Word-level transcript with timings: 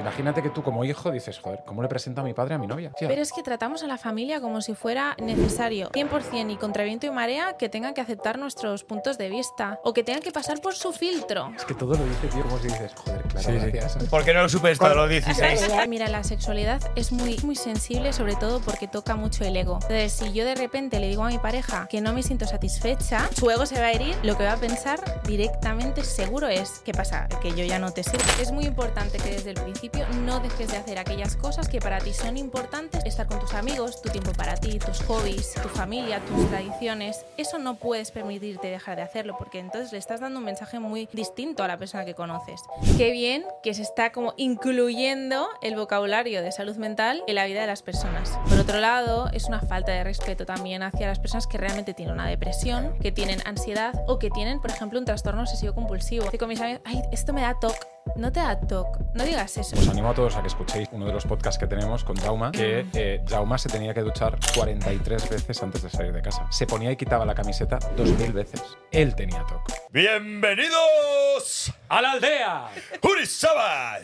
Imagínate 0.00 0.40
que 0.40 0.50
tú 0.50 0.62
como 0.62 0.84
hijo 0.84 1.10
dices, 1.10 1.40
joder, 1.40 1.64
¿cómo 1.66 1.82
le 1.82 1.88
presento 1.88 2.20
a 2.20 2.24
mi 2.24 2.32
padre 2.32 2.54
a 2.54 2.58
mi 2.58 2.68
novia? 2.68 2.92
Tía, 2.96 3.08
Pero 3.08 3.20
es 3.22 3.32
que 3.32 3.42
tratamos 3.42 3.82
a 3.82 3.88
la 3.88 3.98
familia 3.98 4.40
como 4.40 4.60
si 4.60 4.76
fuera 4.76 5.16
necesario, 5.20 5.90
100% 5.90 6.52
y 6.52 6.56
contra 6.58 6.84
viento 6.84 7.06
y 7.06 7.10
marea, 7.10 7.56
que 7.56 7.68
tengan 7.68 7.92
que 7.92 8.00
aceptar 8.00 8.38
nuestros 8.38 8.84
puntos 8.84 9.18
de 9.18 9.28
vista 9.28 9.80
o 9.82 9.92
que 9.92 10.04
tengan 10.04 10.22
que 10.22 10.30
pasar 10.30 10.60
por 10.60 10.76
su 10.76 10.92
filtro. 10.92 11.52
es 11.56 11.64
que 11.64 11.74
todo 11.74 11.94
lo 11.96 12.04
dice, 12.04 12.28
tío, 12.28 12.42
como 12.44 12.58
si 12.58 12.68
dices, 12.68 12.92
joder, 12.94 13.22
claro, 13.22 13.48
Sí, 13.50 13.58
sí. 13.64 13.70
gracias. 13.72 14.04
¿Por 14.04 14.24
qué 14.24 14.32
no 14.32 14.42
lo 14.42 14.48
supe 14.48 14.70
esto 14.70 14.86
a 14.86 14.94
los 14.94 15.08
16? 15.10 15.88
Mira, 15.88 16.06
la 16.06 16.22
sexualidad 16.22 16.80
es 16.94 17.10
muy, 17.10 17.36
muy 17.42 17.56
sensible, 17.56 18.12
sobre 18.12 18.36
todo 18.36 18.60
porque 18.60 18.86
toca 18.86 19.16
mucho 19.16 19.42
el 19.42 19.56
ego. 19.56 19.80
Entonces, 19.82 20.12
si 20.12 20.32
yo 20.32 20.44
de 20.44 20.54
repente 20.54 21.00
le 21.00 21.08
digo 21.08 21.24
a 21.24 21.28
mi 21.30 21.38
pareja 21.38 21.88
que 21.90 22.00
no 22.00 22.12
me 22.12 22.22
siento 22.22 22.46
satisfecha, 22.46 23.28
su 23.36 23.50
ego 23.50 23.66
se 23.66 23.80
va 23.80 23.86
a 23.86 23.90
herir. 23.90 24.14
Lo 24.22 24.38
que 24.38 24.44
va 24.44 24.52
a 24.52 24.56
pensar 24.56 25.20
directamente, 25.24 26.04
seguro 26.04 26.46
es: 26.46 26.80
¿qué 26.84 26.92
pasa? 26.92 27.26
Que 27.42 27.50
yo 27.56 27.64
ya 27.64 27.80
no 27.80 27.90
te 27.90 28.04
sirvo. 28.04 28.22
Es 28.40 28.52
muy 28.52 28.66
importante 28.66 29.18
que 29.18 29.32
desde 29.32 29.50
el 29.50 29.56
principio 29.56 29.79
no 30.24 30.40
dejes 30.40 30.70
de 30.70 30.76
hacer 30.76 30.98
aquellas 30.98 31.36
cosas 31.36 31.68
que 31.68 31.80
para 31.80 31.98
ti 31.98 32.12
son 32.12 32.36
importantes: 32.36 33.04
estar 33.04 33.26
con 33.26 33.40
tus 33.40 33.54
amigos, 33.54 34.02
tu 34.02 34.10
tiempo 34.10 34.32
para 34.32 34.56
ti, 34.56 34.78
tus 34.78 35.02
hobbies, 35.04 35.54
tu 35.54 35.68
familia, 35.68 36.20
tus 36.20 36.48
tradiciones. 36.48 37.24
Eso 37.36 37.58
no 37.58 37.76
puedes 37.76 38.10
permitirte 38.10 38.68
dejar 38.68 38.96
de 38.96 39.02
hacerlo 39.02 39.36
porque 39.38 39.58
entonces 39.58 39.92
le 39.92 39.98
estás 39.98 40.20
dando 40.20 40.38
un 40.38 40.44
mensaje 40.44 40.78
muy 40.78 41.08
distinto 41.12 41.62
a 41.62 41.68
la 41.68 41.78
persona 41.78 42.04
que 42.04 42.14
conoces. 42.14 42.60
Qué 42.96 43.10
bien 43.10 43.44
que 43.62 43.74
se 43.74 43.82
está 43.82 44.12
como 44.12 44.34
incluyendo 44.36 45.48
el 45.62 45.76
vocabulario 45.76 46.42
de 46.42 46.52
salud 46.52 46.76
mental 46.76 47.22
en 47.26 47.34
la 47.34 47.46
vida 47.46 47.60
de 47.62 47.66
las 47.66 47.82
personas. 47.82 48.38
Por 48.48 48.58
otro 48.58 48.80
lado, 48.80 49.28
es 49.32 49.46
una 49.46 49.60
falta 49.60 49.92
de 49.92 50.04
respeto 50.04 50.44
también 50.44 50.82
hacia 50.82 51.06
las 51.06 51.18
personas 51.18 51.46
que 51.46 51.58
realmente 51.58 51.94
tienen 51.94 52.14
una 52.14 52.26
depresión, 52.26 52.98
que 53.00 53.12
tienen 53.12 53.40
ansiedad 53.46 53.94
o 54.06 54.18
que 54.18 54.30
tienen, 54.30 54.60
por 54.60 54.70
ejemplo, 54.70 54.98
un 54.98 55.04
trastorno 55.04 55.42
obsesivo 55.42 55.74
compulsivo. 55.74 56.26
Con 56.38 56.48
mis 56.48 56.60
amigos, 56.60 56.82
ay, 56.84 57.02
esto 57.12 57.32
me 57.32 57.42
da 57.42 57.58
TOC. 57.58 57.99
No 58.16 58.32
te 58.32 58.40
da 58.40 58.58
TOC, 58.58 59.14
no 59.14 59.24
digas 59.24 59.56
eso. 59.56 59.76
Os 59.76 59.88
animo 59.88 60.10
a 60.10 60.14
todos 60.14 60.36
a 60.36 60.42
que 60.42 60.48
escuchéis 60.48 60.88
uno 60.92 61.06
de 61.06 61.12
los 61.12 61.24
podcasts 61.24 61.58
que 61.58 61.66
tenemos 61.66 62.04
con 62.04 62.16
Jauma, 62.16 62.50
que 62.50 62.86
eh, 62.94 63.22
Jauma 63.28 63.56
se 63.58 63.68
tenía 63.68 63.94
que 63.94 64.00
duchar 64.00 64.38
43 64.54 65.28
veces 65.30 65.62
antes 65.62 65.82
de 65.82 65.90
salir 65.90 66.12
de 66.12 66.20
casa. 66.22 66.46
Se 66.50 66.66
ponía 66.66 66.90
y 66.90 66.96
quitaba 66.96 67.24
la 67.24 67.34
camiseta 67.34 67.78
2000 67.96 68.32
veces. 68.32 68.62
Él 68.90 69.14
tenía 69.14 69.44
TOC. 69.44 69.62
¡Bienvenidos 69.90 71.72
¡A 71.88 72.02
la 72.02 72.12
aldea! 72.12 72.68
Urizábal! 73.02 74.02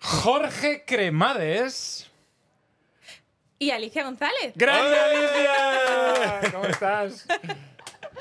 Jorge 0.00 0.84
Cremades. 0.86 2.10
Y 3.58 3.70
Alicia 3.70 4.04
González. 4.04 4.52
¡Grande 4.54 4.96
¡Eh! 4.96 5.00
Alicia! 6.40 6.50
¿Cómo 6.52 6.64
estás? 6.64 7.26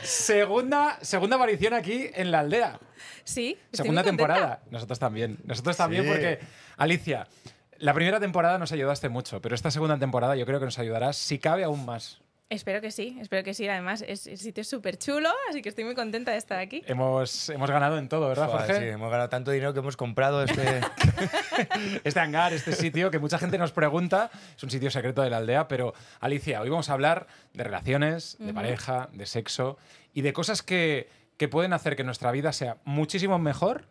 Segunda, 0.02 0.98
segunda 1.02 1.36
aparición 1.36 1.74
aquí 1.74 2.10
en 2.14 2.32
la 2.32 2.40
aldea. 2.40 2.80
Sí, 3.24 3.58
Segunda 3.72 4.04
temporada. 4.04 4.62
Nosotros 4.70 5.00
también. 5.00 5.38
Nosotros 5.46 5.78
también 5.78 6.04
Sí. 6.04 6.10
porque, 6.10 6.40
Alicia, 6.78 7.28
la 7.78 7.94
primera 7.94 8.20
temporada 8.20 8.58
nos 8.58 8.72
ayudaste 8.72 9.10
mucho, 9.10 9.42
pero 9.42 9.56
esta 9.56 9.72
segunda 9.72 9.98
temporada 9.98 10.36
yo 10.36 10.46
creo 10.46 10.60
que 10.60 10.66
nos 10.66 10.80
ayudará, 10.80 11.14
si 11.14 11.40
cabe, 11.40 11.64
aún 11.64 11.86
más. 11.86 12.22
Espero 12.50 12.82
que 12.82 12.92
sí, 12.92 13.18
espero 13.20 13.44
que 13.44 13.56
sí. 13.56 13.68
Además, 13.68 14.04
es, 14.08 14.28
el 14.28 14.38
sitio 14.38 14.62
es 14.62 14.68
súper 14.70 14.98
chulo, 15.00 15.30
así 15.50 15.64
que 15.64 15.70
estoy 15.70 15.86
muy 15.86 15.96
contenta 15.96 16.32
de 16.32 16.38
estar 16.38 16.60
aquí. 16.60 16.84
Hemos, 16.86 17.50
hemos 17.50 17.72
ganado 17.72 17.98
en 17.98 18.08
todo, 18.10 18.28
¿verdad, 18.28 18.48
Jorge? 18.48 18.78
sí, 18.78 18.84
hemos 18.90 19.10
ganado 19.10 19.28
tanto 19.30 19.50
dinero 19.50 19.74
que 19.74 19.80
hemos 19.80 19.98
comprado 19.98 20.44
este... 20.44 20.82
Este 22.04 22.20
hangar, 22.20 22.54
este 22.54 22.74
sitio 22.74 23.10
que 23.10 23.20
mucha 23.20 23.38
gente 23.40 23.58
nos 23.58 23.72
pregunta, 23.72 24.30
es 24.56 24.64
un 24.64 24.70
sitio 24.70 24.92
secreto 24.92 25.22
de 25.22 25.30
la 25.30 25.38
aldea, 25.38 25.68
pero 25.68 25.94
Alicia, 26.20 26.62
hoy 26.62 26.70
vamos 26.70 26.90
a 26.90 26.94
hablar 26.94 27.28
de 27.54 27.64
relaciones, 27.64 28.38
de 28.40 28.54
pareja, 28.54 29.10
de 29.14 29.26
sexo 29.26 29.78
y 30.14 30.22
de 30.22 30.34
cosas 30.34 30.62
que, 30.62 31.08
que 31.38 31.48
pueden 31.48 31.74
hacer 31.74 31.96
que 31.96 32.04
nuestra 32.04 32.32
vida 32.32 32.54
sea 32.54 32.78
muchísimo 32.86 33.40
mejor 33.40 33.88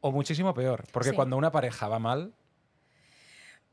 o 0.00 0.12
muchísimo 0.12 0.54
peor. 0.54 0.84
Porque 0.92 1.10
Sí. 1.10 1.14
cuando 1.16 1.36
una 1.36 1.50
pareja 1.52 1.88
va 1.88 1.98
mal, 1.98 2.32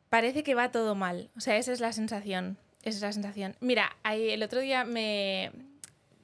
Parece 0.09 0.41
que 0.43 0.55
va 0.55 0.71
todo 0.71 0.95
mal. 0.95 1.29
O 1.35 1.41
sea, 1.41 1.57
esa 1.57 1.73
es 1.73 1.81
la 1.81 1.91
sensación. 1.91 2.57
Esa 2.83 2.95
es 2.97 3.01
la 3.01 3.11
sensación. 3.11 3.55
Mira, 3.59 3.95
ahí 4.03 4.29
el 4.29 4.41
otro 4.41 4.61
día 4.61 4.85
me 4.85 5.51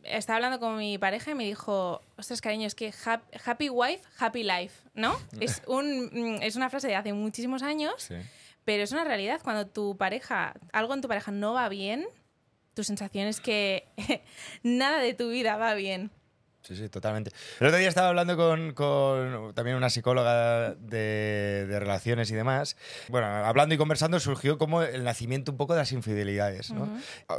estaba 0.03 0.38
hablando 0.38 0.59
con 0.59 0.77
mi 0.77 0.98
pareja 0.98 1.31
y 1.31 1.36
me 1.36 1.43
dijo, 1.43 2.02
ostras, 2.17 2.39
cariño, 2.39 2.65
es 2.65 2.76
que 2.76 2.92
hap- 2.93 3.23
happy 3.45 3.70
wife, 3.70 4.02
happy 4.20 4.43
life, 4.43 4.87
¿no? 4.93 5.14
es, 5.42 5.61
un, 5.67 6.05
mm, 6.14 6.42
es 6.43 6.55
una 6.55 6.70
frase 6.70 6.87
de 6.87 6.95
hace 6.95 7.11
muchísimos 7.11 7.61
años, 7.61 7.93
Sí. 8.04 8.15
pero 8.64 8.83
es 8.83 8.92
una 8.93 9.04
realidad. 9.04 9.42
Cuando 9.43 9.67
tu 9.67 9.98
pareja, 9.98 10.54
algo 10.71 10.93
en 10.93 11.02
tu 11.02 11.10
pareja 11.10 11.31
no 11.31 11.52
va 11.54 11.67
bien, 11.67 12.05
tu 12.75 12.86
sensación 12.86 13.27
es 13.27 13.42
que 13.42 13.86
nada 14.64 14.99
de 14.99 15.14
tu 15.14 15.30
vida 15.30 15.58
va 15.58 15.73
bien. 15.73 16.10
Sí, 16.63 16.77
sí, 16.77 16.87
totalmente. 16.87 17.31
El 17.59 17.67
otro 17.67 17.77
día 17.77 17.89
estaba 17.89 18.07
hablando 18.07 18.37
con, 18.37 18.73
con 18.73 19.53
también 19.53 19.75
una 19.75 19.89
psicóloga 19.89 20.75
de, 20.75 21.65
de 21.67 21.79
relaciones 21.79 22.31
y 22.31 22.35
demás. 22.35 22.77
Bueno, 23.09 23.27
hablando 23.27 23.75
y 23.75 23.77
conversando 23.77 24.17
surgió 24.19 24.57
como 24.57 24.81
el 24.81 25.03
nacimiento 25.03 25.51
un 25.51 25.57
poco 25.57 25.73
de 25.73 25.79
las 25.79 25.91
infidelidades. 25.91 26.71
¿no? 26.71 26.89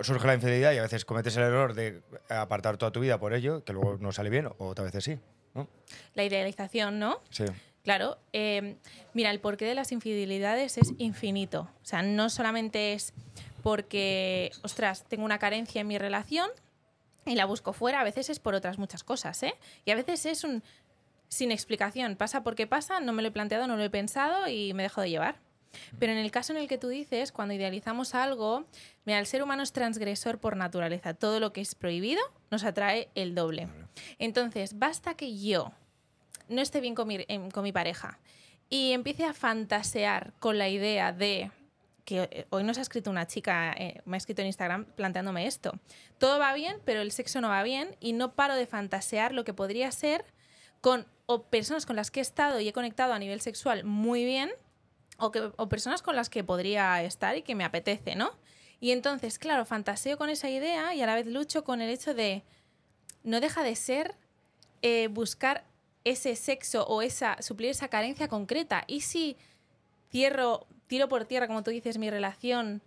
Surge 0.03 0.27
la 0.27 0.35
infidelidad 0.35 0.73
y 0.73 0.79
a 0.79 0.83
veces 0.83 1.07
cometes 1.07 1.37
el 1.39 1.45
error 1.45 1.73
de 1.73 2.03
apartar 2.29 2.77
toda 2.77 2.93
tu 2.93 3.01
vida 3.01 3.19
por 3.19 3.33
ello, 3.33 3.65
que 3.65 3.73
luego 3.73 3.97
no 3.99 4.13
sale 4.13 4.29
bien, 4.29 4.47
o 4.47 4.67
otras 4.67 4.87
veces 4.93 5.05
sí. 5.05 5.19
¿no? 5.55 5.69
La 6.15 6.25
idealización, 6.25 6.99
¿no? 6.99 7.23
Sí. 7.31 7.45
Claro, 7.83 8.19
eh, 8.33 8.77
mira, 9.13 9.31
el 9.31 9.41
porqué 9.41 9.65
de 9.65 9.75
las 9.75 9.93
infidelidades 9.93 10.79
es 10.79 10.93
infinito. 10.99 11.71
O 11.83 11.85
sea, 11.85 12.03
no 12.03 12.31
solamente 12.31 12.95
es 12.95 13.13
porque, 13.63 14.53
ostras, 14.63 15.05
tengo 15.09 15.25
una 15.25 15.39
carencia 15.39 15.81
en 15.81 15.87
mi 15.87 15.99
relación 15.99 16.49
y 17.27 17.35
la 17.35 17.45
busco 17.45 17.73
fuera, 17.73 18.01
a 18.01 18.05
veces 18.05 18.31
es 18.31 18.39
por 18.39 18.55
otras 18.55 18.79
muchas 18.79 19.05
cosas, 19.05 19.43
¿eh? 19.43 19.55
Y 19.85 19.91
a 19.91 19.97
veces 19.97 20.27
es 20.27 20.45
un 20.45 20.63
sin 21.29 21.51
explicación, 21.51 22.17
pasa 22.17 22.45
porque 22.45 22.67
pasa, 22.67 23.01
no 23.01 23.13
me 23.13 23.23
lo 23.23 23.29
he 23.29 23.33
planteado, 23.33 23.67
no 23.67 23.77
lo 23.77 23.83
he 23.83 23.91
pensado 23.91 24.47
y 24.49 24.73
me 24.75 24.85
dejo 24.85 25.01
de 25.01 25.11
llevar. 25.11 25.41
Pero 25.99 26.13
en 26.13 26.19
el 26.19 26.31
caso 26.31 26.53
en 26.53 26.59
el 26.59 26.69
que 26.69 26.79
tú 26.79 26.89
dices, 26.89 27.33
cuando 27.33 27.55
idealizamos 27.55 28.15
algo, 28.15 28.65
mira, 29.05 29.19
el 29.19 29.27
ser 29.27 29.43
humano 29.43 29.65
es 29.65 29.73
transgresor 29.73 30.39
por 30.39 30.57
naturaleza. 30.57 31.15
Todo 31.15 31.41
lo 31.41 31.53
que 31.53 31.61
es 31.61 31.75
prohibido 31.75 32.23
nos 32.53 32.63
atrae 32.63 33.09
el 33.17 33.35
doble. 33.35 33.69
Entonces, 34.19 34.79
basta 34.79 35.15
que 35.15 35.37
yo 35.37 35.73
no 36.49 36.61
esté 36.63 36.81
bien 36.81 36.95
con 36.95 37.09
mi, 37.09 37.25
con 37.53 37.65
mi 37.65 37.73
pareja 37.73 38.21
y 38.71 38.93
empiece 38.93 39.25
a 39.25 39.35
fantasear 39.35 40.33
con 40.39 40.59
la 40.59 40.69
idea 40.69 41.13
de 41.13 41.51
que 42.05 42.29
eh, 42.31 42.47
hoy 42.51 42.65
nos 42.65 42.79
ha 42.79 42.83
escrito 42.83 43.11
una 43.11 43.27
chica, 43.27 43.73
eh, 43.73 44.01
me 44.05 44.17
ha 44.17 44.19
escrito 44.19 44.43
en 44.43 44.47
Instagram 44.47 44.85
planteándome 44.97 45.47
esto. 45.47 45.73
Todo 46.19 46.39
va 46.39 46.53
bien, 46.55 46.79
pero 46.85 47.01
el 47.01 47.13
sexo 47.13 47.41
no 47.41 47.49
va 47.49 47.63
bien 47.63 47.97
y 48.01 48.13
no 48.13 48.35
paro 48.35 48.55
de 48.55 48.67
fantasear 48.67 49.33
lo 49.33 49.45
que 49.45 49.55
podría 49.55 49.91
ser 49.93 50.25
con 50.81 51.07
o 51.27 51.45
personas 51.45 51.87
con 51.87 51.97
las 51.97 52.11
que 52.11 52.21
he 52.21 52.23
estado 52.23 52.61
y 52.61 52.69
he 52.69 52.73
conectado 52.73 53.15
a 53.15 53.19
nivel 53.19 53.41
sexual 53.41 53.85
muy 53.85 54.25
bien 54.25 54.51
o, 55.17 55.31
que, 55.31 55.51
o 55.57 55.69
personas 55.69 56.03
con 56.03 56.17
las 56.17 56.29
que 56.29 56.45
podría 56.45 57.03
estar 57.03 57.37
y 57.37 57.43
que 57.43 57.55
me 57.55 57.65
apetece, 57.65 58.15
¿no? 58.15 58.33
Y 58.81 58.91
entonces, 58.91 59.39
claro, 59.39 59.65
fantaseo 59.65 60.19
con 60.19 60.29
esa 60.29 60.51
idea 60.51 60.95
y 60.95 61.01
a 61.01 61.07
la 61.07 61.15
vez 61.15 61.27
lucho 61.27 61.65
con 61.65 61.81
el 61.81 61.89
hecho 61.89 62.13
de 62.13 62.45
no 63.23 63.41
deja 63.41 63.63
de 63.63 63.77
ser 63.77 64.15
eh, 64.83 65.09
buscar 65.09 65.65
ese 66.05 66.37
sexo 66.37 66.87
o 66.87 67.01
esa 67.01 67.41
suplir 67.41 67.71
esa 67.71 67.89
carencia 67.89 68.29
concreta. 68.29 68.85
Y 68.87 69.01
si 69.01 69.39
cierro, 70.11 70.67
tiro 70.95 71.09
por 71.09 71.25
tierra, 71.25 71.49
como 71.49 71.65
tú 71.65 71.73
dices, 71.73 71.99
mi 71.99 72.09
relación 72.09 72.81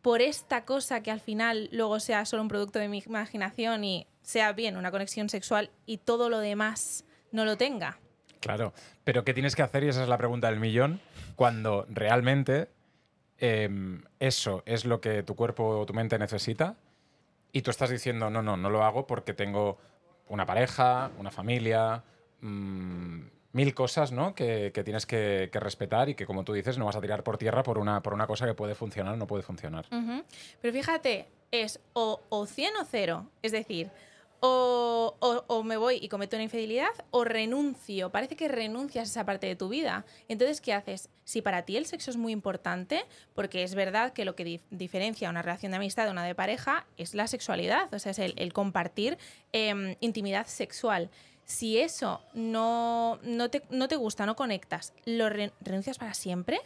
por 0.00 0.22
esta 0.22 0.64
cosa 0.64 1.02
que 1.02 1.10
al 1.10 1.20
final 1.20 1.68
luego 1.72 2.00
sea 2.00 2.24
solo 2.24 2.40
un 2.40 2.48
producto 2.48 2.78
de 2.78 2.88
mi 2.88 3.02
imaginación 3.04 3.84
y 3.84 4.06
sea 4.22 4.54
bien 4.54 4.78
una 4.78 4.90
conexión 4.90 5.28
sexual 5.28 5.68
y 5.84 5.98
todo 5.98 6.30
lo 6.30 6.38
demás 6.38 7.04
no 7.32 7.44
lo 7.44 7.58
tenga. 7.58 7.98
Claro, 8.40 8.72
pero 9.04 9.24
¿qué 9.24 9.34
tienes 9.34 9.54
que 9.54 9.60
hacer? 9.60 9.84
Y 9.84 9.88
esa 9.88 10.02
es 10.02 10.08
la 10.08 10.16
pregunta 10.16 10.48
del 10.48 10.58
millón, 10.58 11.02
cuando 11.36 11.84
realmente 11.90 12.70
em, 13.36 14.04
eso 14.20 14.62
es 14.64 14.86
lo 14.86 15.02
que 15.02 15.22
tu 15.22 15.36
cuerpo 15.36 15.80
o 15.80 15.84
tu 15.84 15.92
mente 15.92 16.18
necesita 16.18 16.76
y 17.52 17.60
tú 17.60 17.70
estás 17.70 17.90
diciendo, 17.90 18.30
no, 18.30 18.40
no, 18.40 18.56
no 18.56 18.70
lo 18.70 18.84
hago 18.84 19.06
porque 19.06 19.34
tengo 19.34 19.76
una 20.28 20.46
pareja, 20.46 21.10
una 21.18 21.30
familia, 21.30 22.04
mm, 22.40 23.20
mil 23.52 23.74
cosas 23.74 24.12
¿no? 24.12 24.34
que, 24.34 24.70
que 24.74 24.84
tienes 24.84 25.06
que, 25.06 25.50
respetar 25.54 26.08
y 26.08 26.14
que, 26.14 26.26
como 26.26 26.44
tú 26.44 26.52
dices, 26.52 26.78
no 26.78 26.84
vas 26.86 26.96
a 26.96 27.00
tirar 27.00 27.22
por 27.24 27.36
tierra 27.38 27.62
por 27.62 27.78
una, 27.78 28.02
por 28.02 28.14
una 28.14 28.26
cosa 28.26 28.46
que 28.46 28.54
puede 28.54 28.74
funcionar 28.74 29.14
o 29.14 29.16
no 29.16 29.26
puede 29.26 29.42
funcionar. 29.42 29.86
Pero 30.60 30.72
fíjate, 30.74 31.26
es 31.50 31.80
o, 31.92 32.20
o 32.28 32.46
100 32.46 32.76
o 32.76 32.84
0. 32.84 33.26
Es 33.42 33.52
decir, 33.52 33.90
o, 34.42 35.16
o- 35.48 35.62
me 35.64 35.76
voy 35.76 35.98
y 36.00 36.08
cometo 36.08 36.36
una 36.36 36.44
infidelidad 36.44 36.88
o 37.10 37.24
renuncio. 37.24 38.10
Parece 38.10 38.36
que 38.36 38.48
renuncias 38.48 39.08
a 39.08 39.10
esa 39.10 39.26
parte 39.26 39.46
de 39.46 39.54
tu 39.56 39.68
vida. 39.68 40.04
Entonces, 40.28 40.60
¿qué 40.60 40.72
haces? 40.72 41.10
Si 41.24 41.42
para 41.42 41.62
ti 41.66 41.76
el 41.76 41.84
sexo 41.86 42.10
es 42.10 42.16
muy 42.16 42.32
importante, 42.32 43.04
porque 43.34 43.62
es 43.62 43.74
verdad 43.74 44.12
que 44.14 44.24
lo 44.24 44.34
que 44.36 44.44
dif- 44.46 44.62
diferencia 44.70 45.28
una 45.28 45.42
relación 45.42 45.72
de 45.72 45.76
amistad 45.76 46.06
de 46.06 46.10
una 46.12 46.24
de 46.24 46.34
pareja 46.34 46.86
es 46.96 47.14
la 47.14 47.26
sexualidad, 47.26 47.92
o 47.92 47.98
sea, 47.98 48.12
es 48.12 48.18
el, 48.18 48.32
el 48.36 48.52
compartir 48.54 49.18
em, 49.52 49.96
intimidad 50.00 50.46
sexual. 50.46 51.10
Si 51.50 51.80
eso 51.80 52.20
no, 52.32 53.18
no, 53.24 53.50
te, 53.50 53.64
no 53.70 53.88
te 53.88 53.96
gusta, 53.96 54.24
no 54.24 54.36
conectas, 54.36 54.92
¿lo 55.04 55.28
re- 55.28 55.52
renuncias 55.60 55.98
para 55.98 56.14
siempre? 56.14 56.60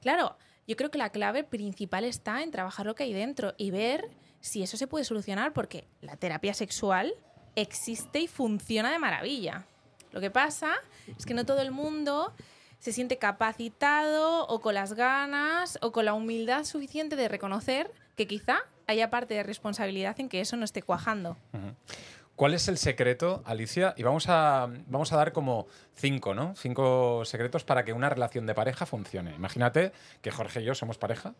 Claro, 0.00 0.38
yo 0.66 0.74
creo 0.74 0.90
que 0.90 0.96
la 0.96 1.10
clave 1.10 1.44
principal 1.44 2.02
está 2.04 2.42
en 2.42 2.50
trabajar 2.50 2.86
lo 2.86 2.94
que 2.94 3.02
hay 3.02 3.12
dentro 3.12 3.52
y 3.58 3.70
ver 3.70 4.08
si 4.40 4.62
eso 4.62 4.78
se 4.78 4.86
puede 4.86 5.04
solucionar, 5.04 5.52
porque 5.52 5.86
la 6.00 6.16
terapia 6.16 6.54
sexual 6.54 7.12
existe 7.56 8.20
y 8.20 8.26
funciona 8.26 8.90
de 8.90 8.98
maravilla. 8.98 9.66
Lo 10.12 10.20
que 10.22 10.30
pasa 10.30 10.72
es 11.18 11.26
que 11.26 11.34
no 11.34 11.44
todo 11.44 11.60
el 11.60 11.70
mundo 11.70 12.32
se 12.78 12.92
siente 12.92 13.18
capacitado 13.18 14.46
o 14.46 14.60
con 14.62 14.72
las 14.74 14.94
ganas 14.94 15.78
o 15.82 15.92
con 15.92 16.06
la 16.06 16.14
humildad 16.14 16.64
suficiente 16.64 17.16
de 17.16 17.28
reconocer 17.28 17.92
que 18.16 18.26
quizá 18.26 18.60
haya 18.86 19.10
parte 19.10 19.34
de 19.34 19.42
responsabilidad 19.42 20.18
en 20.20 20.30
que 20.30 20.40
eso 20.40 20.56
no 20.56 20.64
esté 20.64 20.80
cuajando. 20.80 21.36
¿Cuál 22.36 22.52
es 22.52 22.68
el 22.68 22.76
secreto, 22.76 23.42
Alicia? 23.46 23.94
Y 23.96 24.02
vamos 24.02 24.28
a, 24.28 24.68
vamos 24.86 25.12
a 25.12 25.16
dar 25.16 25.32
como 25.32 25.66
cinco, 25.94 26.34
¿no? 26.34 26.54
Cinco 26.56 27.24
secretos 27.24 27.64
para 27.64 27.84
que 27.84 27.92
una 27.94 28.10
relación 28.10 28.46
de 28.46 28.54
pareja 28.54 28.84
funcione. 28.84 29.34
Imagínate 29.34 29.92
que 30.20 30.30
Jorge 30.30 30.60
y 30.60 30.64
yo 30.64 30.74
somos 30.74 30.98
pareja. 30.98 31.34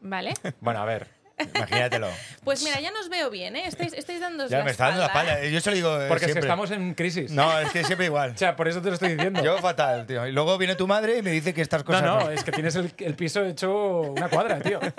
¿Vale? 0.00 0.34
Bueno, 0.60 0.80
a 0.80 0.84
ver, 0.84 1.08
Imagínatelo. 1.54 2.08
Pues 2.44 2.62
mira, 2.62 2.80
ya 2.80 2.90
nos 2.90 3.08
veo 3.08 3.30
bien, 3.30 3.56
¿eh? 3.56 3.66
Estáis, 3.66 3.92
estáis 3.92 4.20
dando 4.20 4.46
Ya 4.48 4.62
me 4.62 4.70
está 4.70 4.86
dando 4.86 5.00
la 5.00 5.06
espalda. 5.06 5.44
Yo 5.44 5.60
se 5.60 5.70
lo 5.70 5.76
digo. 5.76 6.00
eh, 6.00 6.08
porque 6.08 6.24
es 6.24 6.28
que 6.28 6.32
siempre. 6.32 6.48
estamos 6.48 6.70
en 6.70 6.94
crisis. 6.94 7.30
No, 7.30 7.58
es 7.58 7.70
que 7.72 7.84
siempre 7.84 8.06
igual. 8.06 8.30
O 8.34 8.38
sea, 8.38 8.56
por 8.56 8.68
eso 8.68 8.80
te 8.80 8.88
lo 8.88 8.94
estoy 8.94 9.14
diciendo. 9.14 9.42
Yo 9.42 9.58
fatal, 9.58 10.06
tío. 10.06 10.26
Y 10.26 10.32
luego 10.32 10.56
viene 10.58 10.74
tu 10.76 10.86
madre 10.86 11.18
y 11.18 11.22
me 11.22 11.30
dice 11.30 11.52
que 11.52 11.62
estas 11.62 11.80
no, 11.80 11.86
cosas. 11.86 12.02
no, 12.02 12.30
es 12.30 12.42
que 12.44 12.52
tienes 12.52 12.74
el, 12.76 12.92
el 12.98 13.14
piso 13.14 13.44
hecho 13.44 14.00
una 14.02 14.28
cuadra, 14.28 14.60
tío. 14.60 14.80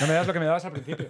No 0.00 0.06
me 0.06 0.14
das 0.14 0.26
lo 0.26 0.32
que 0.32 0.40
me 0.40 0.46
dabas 0.46 0.64
al 0.64 0.72
principio. 0.72 1.06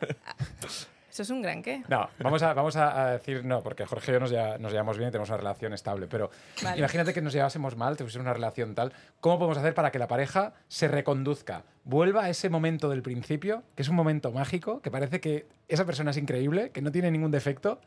Eso 1.11 1.23
es 1.23 1.31
un 1.31 1.43
gran 1.43 1.62
qué. 1.62 1.83
No, 1.89 2.09
vamos 2.21 2.43
a, 2.43 2.55
vamos 2.55 2.77
a 2.77 3.11
decir 3.12 3.45
no, 3.45 3.62
porque 3.62 3.85
Jorge 3.85 4.12
y 4.12 4.15
yo 4.15 4.21
nos, 4.21 4.31
ya- 4.31 4.59
nos 4.59 4.71
llevamos 4.73 4.97
bien 4.97 5.09
y 5.09 5.12
tenemos 5.12 5.29
una 5.29 5.39
relación 5.39 5.73
estable. 5.73 6.07
Pero 6.07 6.31
Vale. 6.62 6.79
imagínate 6.79 7.12
que 7.12 7.21
nos 7.21 7.33
llevásemos 7.33 7.77
mal, 7.77 7.97
tuviésemos 7.97 8.25
una 8.25 8.35
relación 8.35 8.75
tal. 8.75 8.93
¿Cómo 9.21 9.39
podemos 9.39 9.59
hacer 9.59 9.75
para 9.75 9.91
que 9.91 9.99
la 9.99 10.07
pareja 10.09 10.53
se 10.69 10.87
reconduzca? 10.89 11.65
Vuelva 11.85 12.25
a 12.25 12.31
ese 12.31 12.49
momento 12.49 12.89
del 12.89 13.03
principio, 13.03 13.65
que 13.75 13.83
es 13.83 13.89
un 13.89 13.97
momento 13.97 14.31
mágico, 14.33 14.81
que 14.81 14.91
parece 14.91 15.21
que 15.21 15.47
esa 15.69 15.85
persona 15.85 16.12
es 16.12 16.17
increíble, 16.17 16.71
que 16.71 16.83
no 16.83 16.93
tiene 16.93 17.11
ningún 17.11 17.31
defecto 17.31 17.81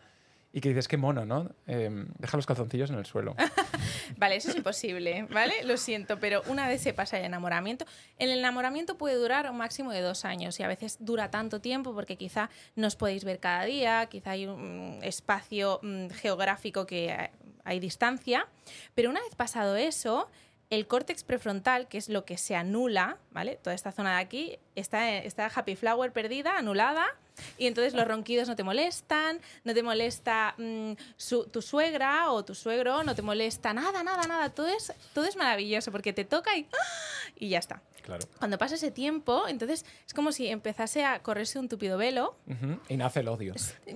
y 0.55 0.61
que 0.61 0.69
dices, 0.69 0.87
qué 0.87 0.97
mono, 0.97 1.25
¿no? 1.25 1.49
Eh, 1.65 1.89
deja 2.19 2.37
los 2.37 2.45
calzoncillos 2.45 2.91
en 2.91 2.97
el 2.99 3.07
suelo. 3.07 3.35
Vale, 4.17 4.35
eso 4.35 4.51
es 4.51 4.55
imposible, 4.55 5.23
¿vale? 5.31 5.63
Lo 5.63 5.77
siento, 5.77 6.19
pero 6.19 6.43
una 6.47 6.67
vez 6.67 6.81
se 6.81 6.93
pasa 6.93 7.17
el 7.17 7.25
enamoramiento, 7.25 7.85
el 8.19 8.29
enamoramiento 8.29 8.95
puede 8.95 9.15
durar 9.15 9.49
un 9.49 9.57
máximo 9.57 9.91
de 9.91 10.01
dos 10.01 10.25
años 10.25 10.59
y 10.59 10.63
a 10.63 10.67
veces 10.67 10.97
dura 10.99 11.31
tanto 11.31 11.59
tiempo 11.59 11.95
porque 11.95 12.17
quizá 12.17 12.51
no 12.75 12.85
os 12.85 12.95
podéis 12.95 13.23
ver 13.23 13.39
cada 13.39 13.65
día, 13.65 14.05
quizá 14.05 14.31
hay 14.31 14.45
un 14.45 14.99
espacio 15.01 15.79
mm, 15.81 16.09
geográfico 16.09 16.85
que 16.85 17.31
hay 17.63 17.79
distancia, 17.79 18.47
pero 18.93 19.09
una 19.09 19.21
vez 19.21 19.33
pasado 19.33 19.75
eso, 19.75 20.29
el 20.69 20.85
córtex 20.85 21.23
prefrontal, 21.23 21.87
que 21.87 21.97
es 21.97 22.09
lo 22.09 22.25
que 22.25 22.37
se 22.37 22.55
anula, 22.55 23.17
¿vale? 23.31 23.55
Toda 23.55 23.73
esta 23.73 23.91
zona 23.91 24.17
de 24.17 24.21
aquí 24.21 24.59
está, 24.75 25.17
está 25.17 25.47
Happy 25.47 25.75
Flower 25.75 26.13
perdida, 26.13 26.59
anulada, 26.59 27.07
y 27.57 27.67
entonces 27.67 27.93
los 27.93 28.07
ronquidos 28.07 28.47
no 28.47 28.55
te 28.55 28.63
molestan, 28.63 29.39
no 29.63 29.73
te 29.73 29.83
molesta 29.83 30.55
mm, 30.57 30.93
su- 31.17 31.45
tu 31.45 31.61
suegra 31.61 32.31
o 32.31 32.43
tu 32.45 32.55
suegro, 32.55 33.03
no 33.03 33.15
te 33.15 33.21
molesta 33.21 33.73
nada, 33.73 34.03
nada, 34.03 34.23
nada. 34.27 34.49
Todo 34.49 34.67
es, 34.67 34.93
todo 35.13 35.25
es 35.25 35.35
maravilloso 35.35 35.91
porque 35.91 36.13
te 36.13 36.25
toca 36.25 36.55
y, 36.57 36.67
¡ah! 36.73 37.31
y 37.37 37.49
ya 37.49 37.59
está. 37.59 37.81
Claro. 38.03 38.27
Cuando 38.37 38.57
pasa 38.57 38.75
ese 38.75 38.91
tiempo, 38.91 39.47
entonces 39.47 39.85
es 40.05 40.13
como 40.13 40.33
si 40.33 40.47
empezase 40.47 41.05
a 41.05 41.23
correrse 41.23 41.57
un 41.57 41.69
tupido 41.69 41.97
velo. 41.97 42.35
Ujú, 42.47 42.77
Y 42.89 42.97
nace 42.97 43.21
el 43.21 43.29
odio. 43.29 43.53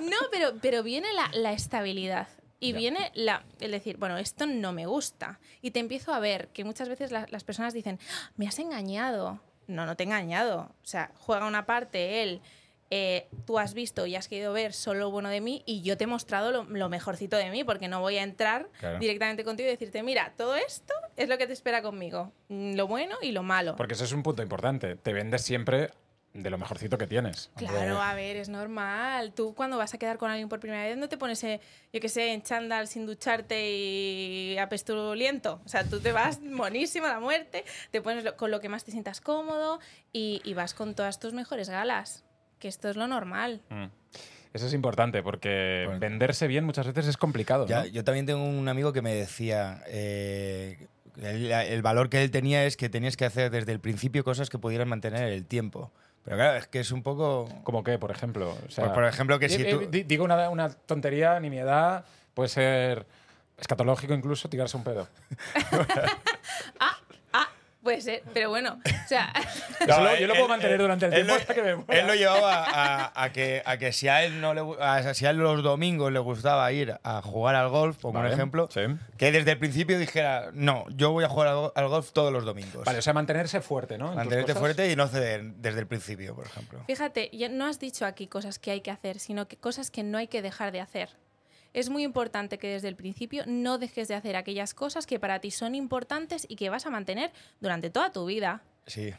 No, 0.00 0.16
pero, 0.30 0.54
pero 0.60 0.82
viene 0.82 1.12
la, 1.12 1.30
la 1.34 1.52
estabilidad. 1.52 2.28
Y 2.60 2.72
Ya. 2.72 2.78
viene 2.78 3.10
la, 3.14 3.44
el 3.60 3.70
decir, 3.72 3.96
bueno, 3.98 4.16
esto 4.16 4.46
no 4.46 4.72
me 4.72 4.86
gusta. 4.86 5.38
Y 5.60 5.70
te 5.72 5.80
empiezo 5.80 6.12
a 6.14 6.18
ver 6.20 6.48
que 6.48 6.64
muchas 6.64 6.88
veces 6.88 7.10
la- 7.12 7.26
las 7.30 7.44
personas 7.44 7.74
dicen, 7.74 7.98
"Ah, 8.10 8.30
me 8.36 8.48
has 8.48 8.58
engañado. 8.58 9.40
No, 9.66 9.86
no 9.86 9.96
te 9.96 10.02
he 10.02 10.06
engañado. 10.06 10.70
O 10.82 10.86
sea, 10.86 11.10
juega 11.18 11.46
una 11.46 11.66
parte 11.66 12.22
él. 12.22 12.40
eh, 12.90 13.26
tú 13.46 13.58
has 13.58 13.74
visto 13.74 14.06
y 14.06 14.14
has 14.14 14.28
querido 14.28 14.52
ver 14.52 14.72
solo 14.72 15.00
lo 15.00 15.10
bueno 15.10 15.28
de 15.28 15.40
mí 15.40 15.62
y 15.66 15.82
yo 15.82 15.96
te 15.96 16.04
he 16.04 16.06
mostrado 16.06 16.52
lo, 16.52 16.64
lo 16.64 16.88
mejorcito 16.88 17.36
de 17.36 17.50
mí 17.50 17.64
porque 17.64 17.88
no 17.88 18.00
voy 18.00 18.18
a 18.18 18.22
entrar 18.22 18.68
Claro. 18.78 18.98
directamente 19.00 19.42
contigo 19.42 19.66
y 19.68 19.72
decirte, 19.72 20.02
mira, 20.04 20.32
todo 20.36 20.54
esto 20.54 20.92
es 21.16 21.28
lo 21.28 21.36
que 21.38 21.46
te 21.48 21.54
espera 21.54 21.82
conmigo. 21.82 22.30
Mm, 22.48 22.74
Lo 22.76 22.86
bueno 22.86 23.16
y 23.22 23.32
lo 23.32 23.42
malo. 23.42 23.74
Porque 23.76 23.94
ese 23.94 24.04
es 24.04 24.12
un 24.12 24.22
punto 24.22 24.42
importante. 24.42 24.94
Te 24.96 25.12
vendes 25.12 25.42
siempre 25.42 25.90
de 26.34 26.50
lo 26.50 26.58
mejorcito 26.58 26.98
que 26.98 27.06
tienes. 27.06 27.50
Claro, 27.56 28.02
a 28.02 28.12
ver, 28.14 28.36
es 28.36 28.48
normal. 28.48 29.32
Tú 29.32 29.54
cuando 29.54 29.78
vas 29.78 29.94
a 29.94 29.98
quedar 29.98 30.18
con 30.18 30.30
alguien 30.30 30.48
por 30.48 30.58
primera 30.58 30.82
vez 30.82 30.96
no 30.96 31.08
te 31.08 31.16
pones, 31.16 31.42
eh, 31.44 31.60
yo 31.92 32.00
qué 32.00 32.08
sé, 32.08 32.32
en 32.32 32.42
chándal 32.42 32.88
sin 32.88 33.06
ducharte 33.06 33.70
y 33.70 34.58
apestuliento. 34.58 35.60
O 35.64 35.68
sea, 35.68 35.84
tú 35.84 36.00
te 36.00 36.10
vas 36.12 36.40
monísimo 36.42 37.06
a 37.06 37.10
la 37.10 37.20
muerte, 37.20 37.64
te 37.92 38.00
pones 38.02 38.24
lo- 38.24 38.36
con 38.36 38.50
lo 38.50 38.60
que 38.60 38.68
más 38.68 38.84
te 38.84 38.90
sientas 38.90 39.20
cómodo 39.20 39.78
y, 40.12 40.40
y 40.44 40.54
vas 40.54 40.74
con 40.74 40.94
todas 40.94 41.20
tus 41.20 41.32
mejores 41.32 41.68
galas. 41.70 42.24
Que 42.58 42.66
esto 42.68 42.88
es 42.88 42.96
lo 42.96 43.06
normal. 43.06 43.62
Mm. 43.70 43.84
Eso 44.54 44.66
es 44.66 44.74
importante 44.74 45.22
porque 45.22 45.82
Bueno. 45.86 46.00
venderse 46.00 46.46
bien 46.48 46.64
muchas 46.64 46.86
veces 46.86 47.06
es 47.06 47.16
complicado. 47.16 47.66
Ya, 47.66 47.80
¿no? 47.82 47.86
yo 47.86 48.02
también 48.04 48.26
tengo 48.26 48.42
un 48.44 48.68
amigo 48.68 48.92
que 48.92 49.02
me 49.02 49.14
decía. 49.14 49.82
eh, 49.86 50.88
el, 51.22 51.52
el 51.52 51.82
valor 51.82 52.08
que 52.10 52.22
él 52.24 52.32
tenía 52.32 52.64
es 52.64 52.76
que 52.76 52.88
tenías 52.88 53.16
que 53.16 53.24
hacer 53.24 53.50
desde 53.52 53.70
el 53.70 53.78
principio 53.78 54.24
cosas 54.24 54.50
que 54.50 54.58
pudieran 54.58 54.88
mantener 54.88 55.22
el 55.32 55.44
tiempo. 55.46 55.92
Pero 56.24 56.36
claro, 56.36 56.56
es 56.58 56.66
que 56.66 56.80
es 56.80 56.90
un 56.90 57.02
poco. 57.02 57.48
Como 57.64 57.84
que, 57.84 57.98
por 57.98 58.10
ejemplo. 58.10 58.56
O 58.66 58.70
sea, 58.70 58.84
Pues, 58.84 58.94
por 58.94 59.04
ejemplo, 59.04 59.38
que 59.38 59.48
si 59.48 59.62
tú- 59.64 59.80
eh, 59.82 59.88
di- 59.90 60.02
Digo 60.04 60.24
una, 60.24 60.48
una 60.48 60.70
tontería, 60.70 61.38
ni 61.40 61.50
mi 61.50 61.58
edad, 61.58 62.04
puede 62.32 62.48
ser 62.48 63.06
escatológico 63.58 64.14
incluso 64.14 64.48
tirarse 64.48 64.76
un 64.76 64.84
pedo. 64.84 65.06
Ah, 66.80 66.93
puede 67.84 68.00
ser, 68.00 68.22
pero 68.32 68.48
bueno, 68.48 68.80
o 68.84 69.08
sea, 69.08 69.32
lo- 69.86 70.16
yo 70.16 70.26
lo 70.26 70.34
puedo 70.34 70.48
mantener 70.48 70.78
durante 70.78 71.06
el 71.06 71.12
tiempo 71.12 71.32
lo- 71.34 71.38
hasta 71.38 71.54
que 71.54 71.62
me 71.62 71.76
muera. 71.76 72.00
Él 72.00 72.06
lo 72.08 72.14
llevaba 72.14 72.64
a, 72.64 73.22
a 73.24 73.30
que, 73.32 73.62
a 73.64 73.76
que 73.76 73.92
si 73.92 74.08
a 74.08 74.24
él 74.24 74.40
no 74.40 74.52
le 74.54 74.62
a- 74.80 75.14
si 75.14 75.26
a 75.26 75.30
él 75.30 75.36
los 75.36 75.62
domingos 75.62 76.10
le 76.10 76.18
gustaba 76.18 76.70
ir 76.72 76.96
a 77.04 77.22
jugar 77.22 77.54
al 77.54 77.68
golf, 77.68 77.98
pongo 77.98 78.14
Vale, 78.18 78.28
un 78.30 78.34
ejemplo, 78.34 78.68
sí. 78.72 78.80
que 79.16 79.30
desde 79.30 79.52
el 79.52 79.58
principio 79.58 79.98
dijera, 79.98 80.50
no, 80.52 80.86
yo 80.96 81.12
voy 81.12 81.22
a 81.24 81.28
jugar 81.28 81.48
al, 81.48 81.70
al 81.74 81.88
golf 81.88 82.10
todos 82.12 82.32
los 82.32 82.44
domingos. 82.44 82.84
Vale, 82.84 82.98
o 82.98 83.02
sea, 83.02 83.12
mantenerse 83.12 83.60
fuerte, 83.60 83.98
¿no? 83.98 84.14
Mantenerte 84.14 84.54
fuerte 84.54 84.90
y 84.90 84.96
no 84.96 85.06
ceder 85.06 85.44
desde 85.56 85.78
el 85.80 85.86
principio, 85.86 86.34
por 86.34 86.46
ejemplo. 86.46 86.80
Fíjate, 86.86 87.30
ya 87.32 87.48
no 87.50 87.66
has 87.66 87.78
dicho 87.78 88.06
aquí 88.06 88.26
cosas 88.26 88.58
que 88.58 88.70
hay 88.70 88.80
que 88.80 88.90
hacer, 88.90 89.18
sino 89.18 89.46
que 89.46 89.56
cosas 89.58 89.90
que 89.90 90.02
no 90.02 90.18
hay 90.18 90.26
que 90.28 90.40
dejar 90.42 90.72
de 90.72 90.80
hacer. 90.80 91.10
Es 91.74 91.90
muy 91.90 92.04
importante 92.04 92.56
que 92.56 92.68
desde 92.68 92.88
el 92.88 92.94
principio 92.94 93.42
no 93.46 93.78
dejes 93.78 94.08
de 94.08 94.14
hacer 94.14 94.36
aquellas 94.36 94.74
cosas 94.74 95.06
que 95.06 95.18
para 95.18 95.40
ti 95.40 95.50
son 95.50 95.74
importantes 95.74 96.46
y 96.48 96.56
que 96.56 96.70
vas 96.70 96.86
a 96.86 96.90
mantener 96.90 97.32
durante 97.60 97.90
toda 97.90 98.12
tu 98.12 98.24
vida. 98.24 98.62
Sí. 98.86 99.12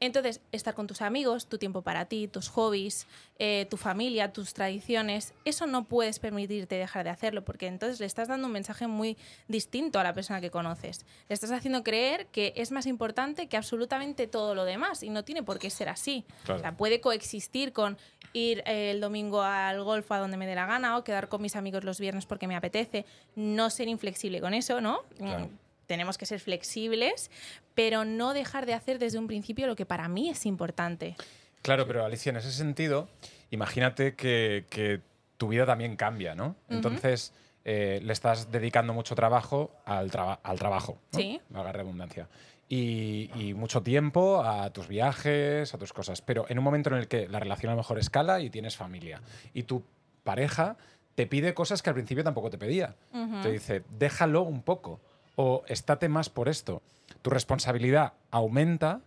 Entonces, 0.00 0.40
estar 0.52 0.74
con 0.74 0.86
tus 0.86 1.02
amigos, 1.02 1.46
tu 1.46 1.58
tiempo 1.58 1.82
para 1.82 2.04
ti, 2.06 2.28
tus 2.28 2.48
hobbies, 2.48 3.06
eh, 3.38 3.66
tu 3.70 3.76
familia, 3.76 4.32
tus 4.32 4.52
tradiciones, 4.52 5.32
eso 5.44 5.66
no 5.66 5.84
puedes 5.84 6.18
permitirte 6.18 6.74
dejar 6.76 7.04
de 7.04 7.10
hacerlo 7.10 7.44
porque 7.44 7.66
entonces 7.66 8.00
le 8.00 8.06
estás 8.06 8.28
dando 8.28 8.46
un 8.46 8.52
mensaje 8.52 8.86
muy 8.86 9.16
distinto 9.48 9.98
a 9.98 10.04
la 10.04 10.12
persona 10.12 10.40
que 10.40 10.50
conoces. 10.50 11.06
Le 11.28 11.34
estás 11.34 11.52
haciendo 11.52 11.82
creer 11.82 12.26
que 12.26 12.52
es 12.56 12.70
más 12.70 12.86
importante 12.86 13.48
que 13.48 13.56
absolutamente 13.56 14.26
todo 14.26 14.54
lo 14.54 14.64
demás 14.64 15.02
y 15.02 15.10
no 15.10 15.24
tiene 15.24 15.42
por 15.42 15.58
qué 15.58 15.70
ser 15.70 15.88
así. 15.88 16.24
Claro. 16.44 16.58
O 16.58 16.62
sea, 16.62 16.76
puede 16.76 17.00
coexistir 17.00 17.72
con 17.72 17.96
ir 18.32 18.62
eh, 18.66 18.90
el 18.90 19.00
domingo 19.00 19.42
al 19.42 19.82
golf 19.82 20.10
a 20.12 20.18
donde 20.18 20.36
me 20.36 20.46
dé 20.46 20.54
la 20.54 20.66
gana 20.66 20.98
o 20.98 21.04
quedar 21.04 21.28
con 21.28 21.40
mis 21.40 21.56
amigos 21.56 21.84
los 21.84 22.00
viernes 22.00 22.26
porque 22.26 22.46
me 22.46 22.56
apetece, 22.56 23.06
no 23.36 23.70
ser 23.70 23.88
inflexible 23.88 24.40
con 24.40 24.54
eso, 24.54 24.80
¿no? 24.80 25.02
Claro. 25.16 25.48
Tenemos 25.86 26.18
que 26.18 26.26
ser 26.26 26.40
flexibles, 26.40 27.30
pero 27.74 28.04
no 28.04 28.32
dejar 28.34 28.66
de 28.66 28.74
hacer 28.74 28.98
desde 28.98 29.18
un 29.18 29.26
principio 29.26 29.66
lo 29.66 29.76
que 29.76 29.86
para 29.86 30.08
mí 30.08 30.28
es 30.30 30.46
importante. 30.46 31.16
Claro, 31.62 31.86
pero 31.86 32.04
Alicia, 32.04 32.30
en 32.30 32.36
ese 32.36 32.52
sentido, 32.52 33.08
imagínate 33.50 34.14
que, 34.14 34.66
que 34.70 35.00
tu 35.36 35.48
vida 35.48 35.64
también 35.66 35.96
cambia, 35.96 36.34
¿no? 36.34 36.56
Entonces, 36.68 37.32
eh, 37.64 38.00
le 38.02 38.12
estás 38.12 38.50
dedicando 38.52 38.92
mucho 38.92 39.14
trabajo 39.14 39.70
al, 39.86 40.10
traba- 40.10 40.40
al 40.42 40.58
trabajo, 40.58 40.98
¿no? 41.12 41.18
Sí. 41.18 41.40
Valga 41.48 41.72
redundancia. 41.72 42.28
Y, 42.68 43.30
y 43.36 43.54
mucho 43.54 43.82
tiempo 43.82 44.42
a 44.42 44.70
tus 44.72 44.88
viajes, 44.88 45.72
a 45.74 45.78
tus 45.78 45.92
cosas. 45.92 46.22
Pero 46.22 46.46
en 46.48 46.58
un 46.58 46.64
momento 46.64 46.90
en 46.90 46.96
el 46.96 47.08
que 47.08 47.28
la 47.28 47.38
relación 47.40 47.70
a 47.70 47.74
lo 47.74 47.78
mejor 47.78 47.98
escala 47.98 48.40
y 48.40 48.50
tienes 48.50 48.76
familia 48.76 49.20
y 49.52 49.64
tu 49.64 49.84
pareja 50.22 50.76
te 51.14 51.26
pide 51.26 51.54
cosas 51.54 51.82
que 51.82 51.90
al 51.90 51.94
principio 51.94 52.24
tampoco 52.24 52.50
te 52.50 52.58
pedía. 52.58 52.96
Ujú. 53.12 53.42
Te 53.42 53.52
dice, 53.52 53.84
déjalo 53.98 54.42
un 54.42 54.62
poco 54.62 55.00
o 55.36 55.62
estate 55.68 56.08
más 56.08 56.30
por 56.30 56.48
esto. 56.48 56.82
Tu 57.22 57.30
responsabilidad 57.30 58.12
aumenta 58.30 59.00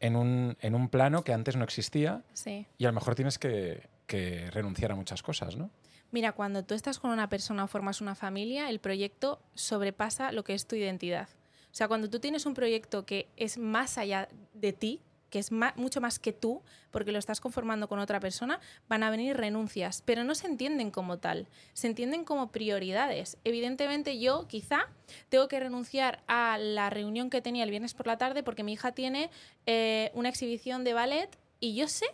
en 0.00 0.16
un, 0.16 0.56
en 0.60 0.74
un 0.74 0.88
plano 0.88 1.22
que 1.24 1.32
antes 1.32 1.56
no 1.56 1.64
existía 1.64 2.22
Sí. 2.32 2.66
y 2.78 2.84
a 2.84 2.88
lo 2.88 2.94
mejor 2.94 3.14
tienes 3.14 3.38
que, 3.38 3.88
que 4.06 4.50
renunciar 4.50 4.92
a 4.92 4.94
muchas 4.94 5.22
cosas, 5.22 5.56
¿no? 5.56 5.70
Mira, 6.10 6.32
cuando 6.32 6.64
tú 6.64 6.74
estás 6.74 6.98
con 6.98 7.10
una 7.10 7.28
persona 7.28 7.64
o 7.64 7.66
formas 7.66 8.00
una 8.00 8.14
familia, 8.14 8.70
el 8.70 8.78
proyecto 8.80 9.40
sobrepasa 9.54 10.32
lo 10.32 10.42
que 10.44 10.54
es 10.54 10.66
tu 10.66 10.74
identidad. 10.76 11.28
O 11.70 11.74
sea, 11.78 11.86
cuando 11.86 12.08
tú 12.08 12.18
tienes 12.18 12.46
un 12.46 12.54
proyecto 12.54 13.04
que 13.04 13.28
es 13.36 13.58
más 13.58 13.98
allá 13.98 14.28
de 14.54 14.72
ti, 14.72 15.02
que 15.30 15.38
es 15.38 15.50
mucho 15.52 16.00
más 16.00 16.18
que 16.18 16.32
tú, 16.32 16.62
porque 16.90 17.12
lo 17.12 17.18
estás 17.18 17.40
conformando 17.40 17.88
con 17.88 17.98
otra 17.98 18.18
persona, 18.20 18.60
van 18.88 19.02
a 19.02 19.10
venir 19.10 19.36
renuncias, 19.36 20.02
pero 20.04 20.24
no 20.24 20.34
se 20.34 20.46
entienden 20.46 20.90
como 20.90 21.18
tal, 21.18 21.46
se 21.74 21.86
entienden 21.86 22.24
como 22.24 22.50
prioridades. 22.50 23.36
Evidentemente 23.44 24.18
yo 24.18 24.46
quizá 24.48 24.86
tengo 25.28 25.48
que 25.48 25.60
renunciar 25.60 26.22
a 26.26 26.56
la 26.58 26.90
reunión 26.90 27.30
que 27.30 27.40
tenía 27.42 27.64
el 27.64 27.70
viernes 27.70 27.94
por 27.94 28.06
la 28.06 28.18
tarde 28.18 28.42
porque 28.42 28.62
mi 28.62 28.72
hija 28.72 28.92
tiene 28.92 29.30
eh, 29.66 30.10
una 30.14 30.28
exhibición 30.28 30.84
de 30.84 30.94
ballet 30.94 31.28
y 31.60 31.74
yo 31.74 31.88
sé 31.88 32.06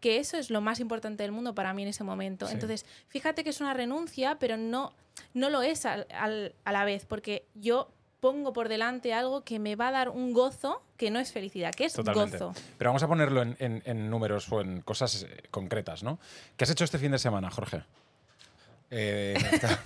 que 0.00 0.18
eso 0.18 0.38
es 0.38 0.48
lo 0.50 0.60
más 0.62 0.80
importante 0.80 1.22
del 1.24 1.32
mundo 1.32 1.54
para 1.54 1.74
mí 1.74 1.82
en 1.82 1.88
ese 1.88 2.04
momento. 2.04 2.46
Sí. 2.46 2.54
Entonces, 2.54 2.86
fíjate 3.08 3.44
que 3.44 3.50
es 3.50 3.60
una 3.60 3.74
renuncia, 3.74 4.38
pero 4.38 4.56
no, 4.56 4.94
no 5.34 5.50
lo 5.50 5.60
es 5.62 5.84
al- 5.84 6.06
al- 6.10 6.54
a 6.64 6.72
la 6.72 6.84
vez, 6.84 7.04
porque 7.04 7.46
yo 7.54 7.92
pongo 8.20 8.52
por 8.52 8.68
delante 8.68 9.12
algo 9.14 9.42
que 9.44 9.58
me 9.58 9.76
va 9.76 9.88
a 9.88 9.92
dar 9.92 10.08
un 10.10 10.32
gozo 10.32 10.82
que 10.96 11.10
no 11.10 11.18
es 11.18 11.32
felicidad, 11.32 11.74
que 11.74 11.86
es 11.86 11.92
Totalmente. 11.94 12.38
gozo. 12.38 12.60
Pero 12.78 12.90
vamos 12.90 13.02
a 13.02 13.08
ponerlo 13.08 13.42
en, 13.42 13.56
en- 13.58 13.82
en 13.84 14.10
números 14.10 14.50
o 14.52 14.60
en 14.60 14.82
cosas 14.82 15.22
eh, 15.22 15.42
concretas, 15.50 16.02
¿no? 16.02 16.18
¿Qué 16.56 16.64
has 16.64 16.70
hecho 16.70 16.84
este 16.84 16.98
fin 16.98 17.12
de 17.12 17.18
semana, 17.18 17.50
Jorge? 17.50 17.82
Eh, 18.92 19.34
está- 19.52 19.78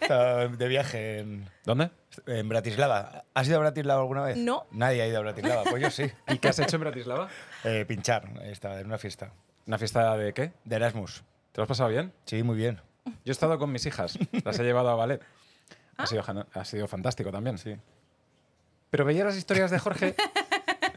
está 0.00 0.48
de 0.48 0.68
viaje 0.68 1.18
en, 1.20 1.48
¿Dónde? 1.64 1.90
en 2.26 2.48
Bratislava. 2.48 3.24
¿Has 3.34 3.46
ido 3.46 3.56
a 3.56 3.60
Bratislava 3.60 4.00
alguna 4.00 4.22
vez? 4.22 4.36
No. 4.36 4.66
Nadie 4.70 5.02
ha 5.02 5.06
ido 5.06 5.18
a 5.18 5.20
Bratislava, 5.20 5.64
pues 5.64 5.82
yo 5.82 5.90
sí. 5.90 6.04
¿Y 6.28 6.38
qué 6.38 6.48
has 6.48 6.58
hecho 6.58 6.76
en 6.76 6.80
Bratislava? 6.82 7.28
Eh, 7.64 7.84
pinchar, 7.86 8.28
estaba 8.44 8.80
en 8.80 8.86
una 8.86 8.98
fiesta. 8.98 9.32
¿Una 9.66 9.78
fiesta 9.78 10.16
de 10.16 10.32
qué? 10.32 10.52
De 10.64 10.76
Erasmus. 10.76 11.22
¿Te 11.52 11.60
lo 11.60 11.62
has 11.64 11.68
pasado 11.68 11.88
bien? 11.90 12.12
Sí, 12.24 12.42
muy 12.42 12.56
bien. 12.56 12.80
Yo 13.06 13.12
he 13.26 13.30
estado 13.32 13.58
con 13.58 13.70
mis 13.70 13.84
hijas, 13.86 14.18
las 14.44 14.58
he 14.58 14.62
llevado 14.64 14.88
a 14.88 14.94
ballet. 14.94 15.20
Ha, 15.96 16.06
sido, 16.06 16.22
ha 16.52 16.64
sido 16.64 16.88
fantástico 16.88 17.30
también. 17.30 17.58
Sí. 17.58 17.76
Pero 18.90 19.04
veía 19.04 19.24
las 19.24 19.36
historias 19.36 19.70
de 19.70 19.78
Jorge 19.78 20.14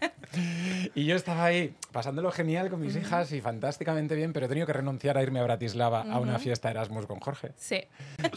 y 0.96 1.06
yo 1.06 1.16
estaba 1.16 1.46
ahí 1.46 1.75
pasándolo 1.92 2.32
genial 2.32 2.70
con 2.70 2.80
mis 2.80 2.96
hijas 2.96 3.32
y 3.32 3.42
fantásticamente 3.42 4.16
bien, 4.16 4.34
pero 4.34 4.46
he 4.46 4.50
tenido 4.50 4.68
que 4.68 4.74
renunciar 4.74 5.18
a 5.18 5.24
irme 5.24 5.39
a 5.39 5.44
Bratislava 5.44 6.01
a 6.01 6.20
una 6.20 6.39
fiesta 6.39 6.70
Erasmus 6.70 7.08
con 7.08 7.20
Jorge. 7.20 7.54
Sí. 7.56 7.84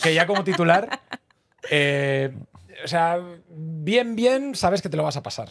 Que 0.03 0.15
ya 0.15 0.27
como 0.27 0.45
titular, 0.45 1.01
eh, 1.71 2.35
o 2.85 2.89
sea, 2.89 3.21
bien, 3.49 4.17
bien, 4.17 4.55
sabes 4.55 4.83
que 4.83 4.89
te 4.89 4.97
lo 4.97 5.03
vas 5.03 5.17
a 5.17 5.23
pasar. 5.23 5.51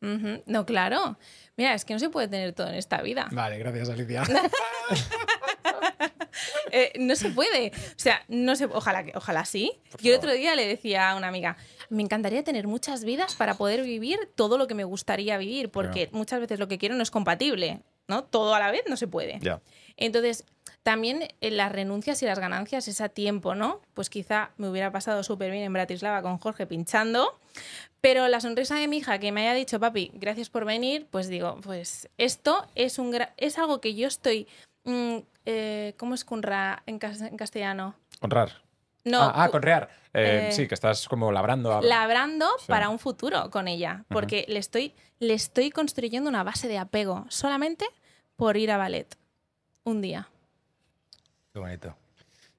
No, 0.00 0.64
claro. 0.64 1.18
Mira, 1.56 1.74
es 1.74 1.84
que 1.84 1.92
no 1.92 2.00
se 2.00 2.08
puede 2.08 2.28
tener 2.28 2.54
todo 2.54 2.68
en 2.68 2.76
esta 2.76 3.02
vida. 3.02 3.28
Vale, 3.32 3.58
gracias, 3.58 3.90
Alicia. 3.90 4.22
Eh, 6.72 6.92
no 7.00 7.16
se 7.16 7.30
puede. 7.30 7.72
O 7.74 7.98
sea, 7.98 8.22
no 8.28 8.54
se, 8.54 8.66
ojalá, 8.66 9.04
ojalá 9.14 9.44
sí. 9.44 9.72
Yo 10.00 10.12
el 10.12 10.18
otro 10.18 10.32
día 10.32 10.54
le 10.54 10.66
decía 10.66 11.10
a 11.10 11.16
una 11.16 11.26
amiga, 11.26 11.56
me 11.88 12.02
encantaría 12.02 12.44
tener 12.44 12.68
muchas 12.68 13.04
vidas 13.04 13.34
para 13.34 13.54
poder 13.54 13.82
vivir 13.82 14.18
todo 14.36 14.56
lo 14.56 14.68
que 14.68 14.74
me 14.74 14.84
gustaría 14.84 15.36
vivir, 15.36 15.70
porque 15.70 16.08
muchas 16.12 16.38
veces 16.38 16.60
lo 16.60 16.68
que 16.68 16.78
quiero 16.78 16.94
no 16.94 17.02
es 17.02 17.10
compatible, 17.10 17.80
¿no? 18.06 18.22
Todo 18.22 18.54
a 18.54 18.60
la 18.60 18.70
vez 18.70 18.84
no 18.88 18.96
se 18.96 19.08
puede. 19.08 19.40
Entonces, 19.96 20.44
también 20.82 21.28
eh, 21.40 21.50
las 21.50 21.72
renuncias 21.72 22.22
y 22.22 22.26
las 22.26 22.38
ganancias 22.38 22.88
es 22.88 23.00
a 23.00 23.08
tiempo, 23.08 23.54
¿no? 23.54 23.80
Pues 23.94 24.08
quizá 24.08 24.50
me 24.56 24.68
hubiera 24.68 24.90
pasado 24.90 25.22
súper 25.22 25.50
bien 25.50 25.64
en 25.64 25.72
Bratislava 25.72 26.22
con 26.22 26.38
Jorge 26.38 26.66
pinchando, 26.66 27.38
pero 28.00 28.28
la 28.28 28.40
sonrisa 28.40 28.76
de 28.76 28.88
mi 28.88 28.98
hija 28.98 29.18
que 29.18 29.32
me 29.32 29.42
haya 29.42 29.54
dicho, 29.54 29.78
papi, 29.78 30.10
gracias 30.14 30.48
por 30.48 30.64
venir, 30.64 31.06
pues 31.10 31.28
digo, 31.28 31.58
pues 31.62 32.08
esto 32.16 32.66
es, 32.74 32.98
un 32.98 33.14
es 33.36 33.58
algo 33.58 33.80
que 33.80 33.94
yo 33.94 34.08
estoy... 34.08 34.46
mm, 34.84 35.18
eh, 35.46 35.94
¿Cómo 35.98 36.14
es 36.14 36.24
cunra 36.24 36.82
en, 36.86 36.98
cas- 36.98 37.20
en 37.20 37.36
castellano? 37.36 37.94
Honrar. 38.20 38.52
No, 39.04 39.22
ah, 39.22 39.32
ah, 39.44 39.48
conrear. 39.48 39.88
Eh, 40.12 40.48
eh, 40.48 40.52
sí, 40.52 40.68
que 40.68 40.74
estás 40.74 41.08
como 41.08 41.32
labrando. 41.32 41.72
a- 41.72 41.80
labrando 41.82 42.46
Sí. 42.58 42.66
para 42.68 42.88
un 42.90 42.98
futuro 42.98 43.50
con 43.50 43.66
ella, 43.68 44.04
porque 44.08 44.44
le, 44.48 44.58
estoy, 44.58 44.94
le 45.20 45.34
estoy 45.34 45.70
construyendo 45.70 46.28
una 46.28 46.42
base 46.42 46.68
de 46.68 46.76
apego 46.78 47.24
solamente 47.30 47.86
por 48.36 48.56
ir 48.56 48.70
a 48.70 48.76
ballet 48.76 49.06
un 49.84 50.02
día. 50.02 50.28
Qué 51.52 51.58
bonito. 51.58 51.96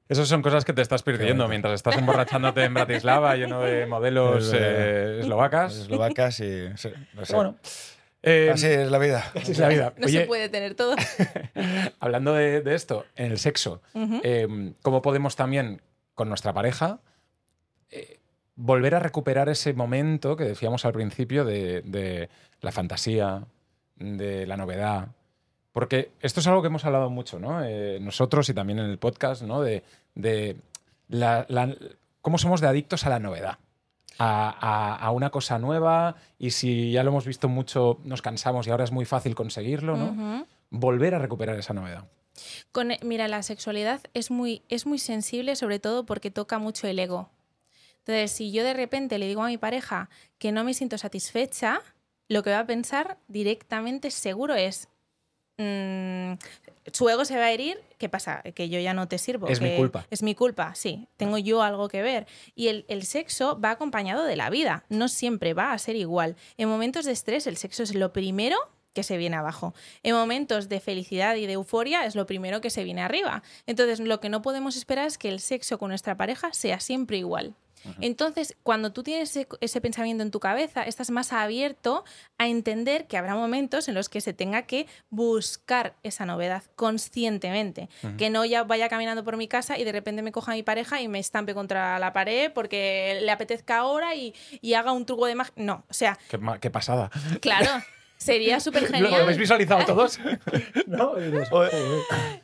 Esas 0.09 0.27
son 0.27 0.41
cosas 0.41 0.65
que 0.65 0.73
te 0.73 0.81
estás 0.81 1.03
perdiendo 1.03 1.47
mientras 1.47 1.73
estás 1.75 1.95
emborrachándote 1.97 2.63
en 2.65 2.73
Bratislava 2.73 3.35
lleno 3.37 3.61
de 3.61 3.85
modelos 3.87 4.51
eh, 4.53 5.19
eslovacas. 5.21 5.75
Eslovacas 5.77 6.39
y. 6.41 6.69
sí, 6.75 6.89
no 7.13 7.23
sé. 7.23 7.33
Pero 7.33 7.35
bueno. 7.35 7.55
Eh, 8.23 8.51
Así 8.53 8.67
es 8.67 8.89
la 8.91 8.97
vida. 8.99 9.31
así 9.35 9.51
es 9.51 9.59
la 9.59 9.67
vida. 9.67 9.93
No 9.97 10.05
Oye, 10.05 10.19
se 10.21 10.25
puede 10.25 10.49
tener 10.49 10.75
todo. 10.75 10.95
hablando 11.99 12.33
de, 12.33 12.61
de 12.61 12.75
esto, 12.75 13.05
en 13.15 13.31
el 13.31 13.39
sexo, 13.39 13.81
eh, 14.23 14.73
¿cómo 14.81 15.01
podemos 15.01 15.35
también 15.35 15.81
con 16.15 16.29
nuestra 16.29 16.53
pareja 16.53 16.99
eh, 17.89 18.19
volver 18.55 18.95
a 18.95 18.99
recuperar 18.99 19.49
ese 19.49 19.73
momento 19.73 20.35
que 20.35 20.43
decíamos 20.43 20.85
al 20.85 20.93
principio 20.93 21.45
de, 21.45 21.81
de 21.83 22.29
la 22.61 22.71
fantasía, 22.71 23.43
de 23.95 24.45
la 24.45 24.57
novedad? 24.57 25.07
Porque 25.73 26.11
esto 26.19 26.41
es 26.41 26.47
algo 26.47 26.61
que 26.61 26.67
hemos 26.67 26.83
hablado 26.85 27.09
mucho, 27.09 27.39
¿no? 27.39 27.63
Eh, 27.63 27.97
nosotros 28.01 28.49
y 28.49 28.53
también 28.53 28.79
en 28.79 28.89
el 28.89 28.97
podcast, 28.97 29.41
¿no? 29.41 29.61
De, 29.61 29.83
de 30.15 30.57
la- 31.07 31.45
la- 31.49 31.75
cómo 32.21 32.37
somos 32.37 32.59
de 32.61 32.67
adictos 32.67 33.05
a 33.05 33.09
la 33.09 33.19
novedad. 33.19 33.57
A, 34.19 35.09
una 35.13 35.31
cosa 35.31 35.57
nueva 35.57 36.15
y 36.37 36.51
si 36.51 36.91
ya 36.91 37.03
lo 37.03 37.09
hemos 37.09 37.25
visto 37.25 37.49
mucho, 37.49 37.99
nos 38.03 38.21
cansamos 38.21 38.67
y 38.67 38.69
ahora 38.69 38.83
es 38.83 38.91
muy 38.91 39.05
fácil 39.05 39.33
conseguirlo, 39.33 39.97
¿no? 39.97 40.45
Volver 40.69 41.15
a 41.15 41.19
recuperar 41.19 41.57
esa 41.57 41.73
novedad. 41.73 42.05
Con, 42.71 42.91
mira, 43.03 43.27
la 43.27 43.43
sexualidad 43.43 44.01
es 44.13 44.31
muy, 44.31 44.61
es 44.69 44.85
muy 44.85 44.99
sensible, 44.99 45.55
sobre 45.55 45.79
todo 45.79 46.05
porque 46.05 46.31
toca 46.31 46.59
mucho 46.59 46.87
el 46.87 46.99
ego. 46.99 47.29
Entonces, 47.99 48.31
si 48.31 48.51
yo 48.51 48.63
de 48.63 48.73
repente 48.73 49.19
le 49.19 49.27
digo 49.27 49.43
a 49.43 49.47
mi 49.47 49.57
pareja 49.57 50.09
que 50.37 50.51
no 50.51 50.63
me 50.63 50.73
siento 50.73 50.97
satisfecha, 50.97 51.81
lo 52.27 52.43
que 52.43 52.51
va 52.51 52.59
a 52.59 52.65
pensar 52.65 53.17
directamente 53.27 54.09
seguro 54.09 54.55
es, 54.55 54.87
mm, 55.57 56.33
su 56.91 57.09
ego 57.09 57.25
se 57.25 57.37
va 57.37 57.45
a 57.45 57.51
herir, 57.51 57.79
¿qué 57.97 58.09
pasa? 58.09 58.41
Que 58.55 58.69
yo 58.69 58.79
ya 58.79 58.93
no 58.93 59.07
te 59.07 59.17
sirvo. 59.17 59.47
Es 59.47 59.61
mi 59.61 59.75
culpa. 59.75 60.05
Es 60.09 60.23
mi 60.23 60.35
culpa, 60.35 60.73
sí. 60.75 61.07
Tengo 61.17 61.37
yo 61.37 61.61
algo 61.61 61.87
que 61.89 62.01
ver. 62.01 62.27
Y 62.55 62.67
el, 62.67 62.85
el 62.87 63.03
sexo 63.03 63.59
va 63.59 63.71
acompañado 63.71 64.23
de 64.23 64.35
la 64.35 64.49
vida, 64.49 64.85
no 64.89 65.07
siempre 65.07 65.53
va 65.53 65.73
a 65.73 65.77
ser 65.77 65.95
igual. 65.95 66.35
En 66.57 66.69
momentos 66.69 67.05
de 67.05 67.11
estrés, 67.11 67.47
el 67.47 67.57
sexo 67.57 67.83
es 67.83 67.93
lo 67.93 68.13
primero 68.13 68.57
que 68.93 69.03
se 69.03 69.17
viene 69.17 69.37
abajo. 69.37 69.73
En 70.03 70.15
momentos 70.15 70.69
de 70.69 70.79
felicidad 70.79 71.35
y 71.35 71.45
de 71.45 71.53
euforia 71.53 72.05
es 72.05 72.15
lo 72.15 72.25
primero 72.25 72.61
que 72.61 72.69
se 72.69 72.83
viene 72.83 73.01
arriba. 73.01 73.43
Entonces, 73.65 73.99
lo 73.99 74.19
que 74.19 74.29
no 74.29 74.41
podemos 74.41 74.75
esperar 74.75 75.07
es 75.07 75.17
que 75.17 75.29
el 75.29 75.39
sexo 75.39 75.77
con 75.77 75.89
nuestra 75.89 76.17
pareja 76.17 76.53
sea 76.53 76.79
siempre 76.79 77.17
igual. 77.17 77.55
Entonces, 77.99 78.55
cuando 78.63 78.91
tú 78.93 79.03
tienes 79.03 79.29
ese, 79.35 79.47
ese 79.59 79.81
pensamiento 79.81 80.23
en 80.23 80.31
tu 80.31 80.39
cabeza, 80.39 80.83
estás 80.83 81.09
más 81.11 81.33
abierto 81.33 82.03
a 82.37 82.47
entender 82.47 83.07
que 83.07 83.17
habrá 83.17 83.35
momentos 83.35 83.87
en 83.87 83.95
los 83.95 84.09
que 84.09 84.21
se 84.21 84.33
tenga 84.33 84.63
que 84.63 84.87
buscar 85.09 85.95
esa 86.03 86.25
novedad 86.25 86.63
conscientemente. 86.75 87.89
Que 88.17 88.29
no 88.29 88.45
ya 88.45 88.63
vaya 88.63 88.89
caminando 88.89 89.23
por 89.23 89.37
mi 89.37 89.47
casa 89.47 89.77
y 89.77 89.83
de 89.83 89.91
repente 89.91 90.21
me 90.21 90.31
coja 90.31 90.53
mi 90.53 90.63
pareja 90.63 91.01
y 91.01 91.07
me 91.07 91.19
estampe 91.19 91.53
contra 91.53 91.99
la 91.99 92.13
pared 92.13 92.51
porque 92.53 93.19
le 93.21 93.31
apetezca 93.31 93.77
ahora 93.77 94.15
y, 94.15 94.33
y 94.61 94.73
haga 94.73 94.91
un 94.91 95.05
truco 95.05 95.25
de 95.25 95.35
magia. 95.35 95.53
No, 95.55 95.83
o 95.89 95.93
sea, 95.93 96.17
Qué, 96.29 96.39
qué 96.59 96.69
pasada. 96.69 97.09
claro, 97.41 97.69
sería 98.21 98.59
súper 98.59 98.83
¿Lo, 98.83 98.89
lo 98.89 98.95
habéis 98.95 99.17
genial. 99.17 99.39
visualizado 99.39 99.85
todos? 99.85 100.19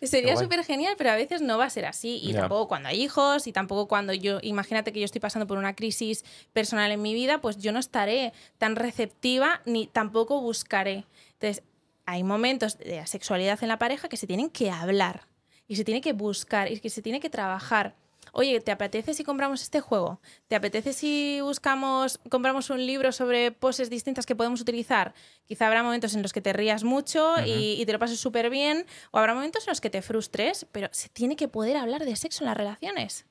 Sería 0.02 0.36
súper 0.36 0.64
genial, 0.64 0.96
pero 0.98 1.12
a 1.12 1.16
veces 1.16 1.42
no 1.42 1.58
va 1.58 1.66
a 1.66 1.70
ser 1.70 1.86
así. 1.86 2.20
Y 2.22 2.34
tampoco 2.34 2.68
cuando 2.68 2.90
hay 2.90 3.04
hijos, 3.04 3.48
y 3.48 3.52
tampoco 3.52 3.88
cuando 3.88 4.14
yo, 4.14 4.40
imagínate 4.42 4.92
que 4.92 5.00
yo 5.00 5.06
estoy 5.06 5.22
pasando 5.22 5.46
por 5.46 5.58
una 5.58 5.76
crisis 5.76 6.26
personal 6.54 6.92
en 6.92 7.02
mi 7.02 7.14
vida, 7.14 7.42
pues 7.42 7.58
yo 7.58 7.72
no 7.72 7.80
estaré 7.80 8.34
tan 8.58 8.76
receptiva 8.76 9.62
ni 9.66 9.88
tampoco 9.88 10.42
buscaré. 10.42 11.06
Entonces, 11.34 11.64
hay 12.06 12.24
momentos 12.24 12.78
de 12.80 12.96
la 12.96 13.08
sexualidad 13.08 13.60
en 13.62 13.68
la 13.68 13.78
pareja 13.78 14.10
que 14.10 14.18
se 14.18 14.28
tienen 14.28 14.50
que 14.50 14.72
hablar 14.72 15.28
y 15.68 15.76
se 15.76 15.84
tiene 15.84 16.02
que 16.02 16.14
buscar 16.14 16.72
y 16.72 16.80
que 16.80 16.90
se 16.90 17.02
tiene 17.02 17.20
que 17.20 17.30
trabajar. 17.30 17.96
Oye, 18.40 18.62
¿te 18.62 18.72
apetece 18.72 19.16
si 19.16 19.24
compramos 19.24 19.64
este 19.64 19.82
juego? 19.82 20.22
¿Te 20.48 20.56
apetece 20.56 20.94
si 20.94 21.40
buscamos, 21.42 22.20
compramos 22.30 22.70
un 22.70 22.86
libro 22.86 23.12
sobre 23.12 23.52
poses 23.52 23.90
distintas 23.90 24.28
que 24.28 24.36
podemos 24.36 24.62
utilizar? 24.62 25.16
Quizá 25.48 25.66
habrá 25.66 25.82
momentos 25.82 26.14
en 26.14 26.22
los 26.22 26.34
que 26.34 26.42
te 26.42 26.54
rías 26.54 26.84
mucho 26.84 27.34
y, 27.44 27.82
y 27.82 27.86
te 27.88 27.94
lo 27.94 27.98
pases 27.98 28.20
súper 28.20 28.52
bien, 28.52 28.86
o 29.10 29.18
habrá 29.18 29.34
momentos 29.34 29.66
en 29.66 29.72
los 29.72 29.82
que 29.82 29.90
te 29.90 30.04
frustres, 30.04 30.68
pero 30.72 30.88
se 30.92 31.10
tiene 31.10 31.36
que 31.36 31.48
poder 31.48 31.78
hablar 31.78 32.06
de 32.06 32.16
sexo 32.16 32.44
en 32.44 32.50
las 32.50 32.58
relaciones. 32.58 33.26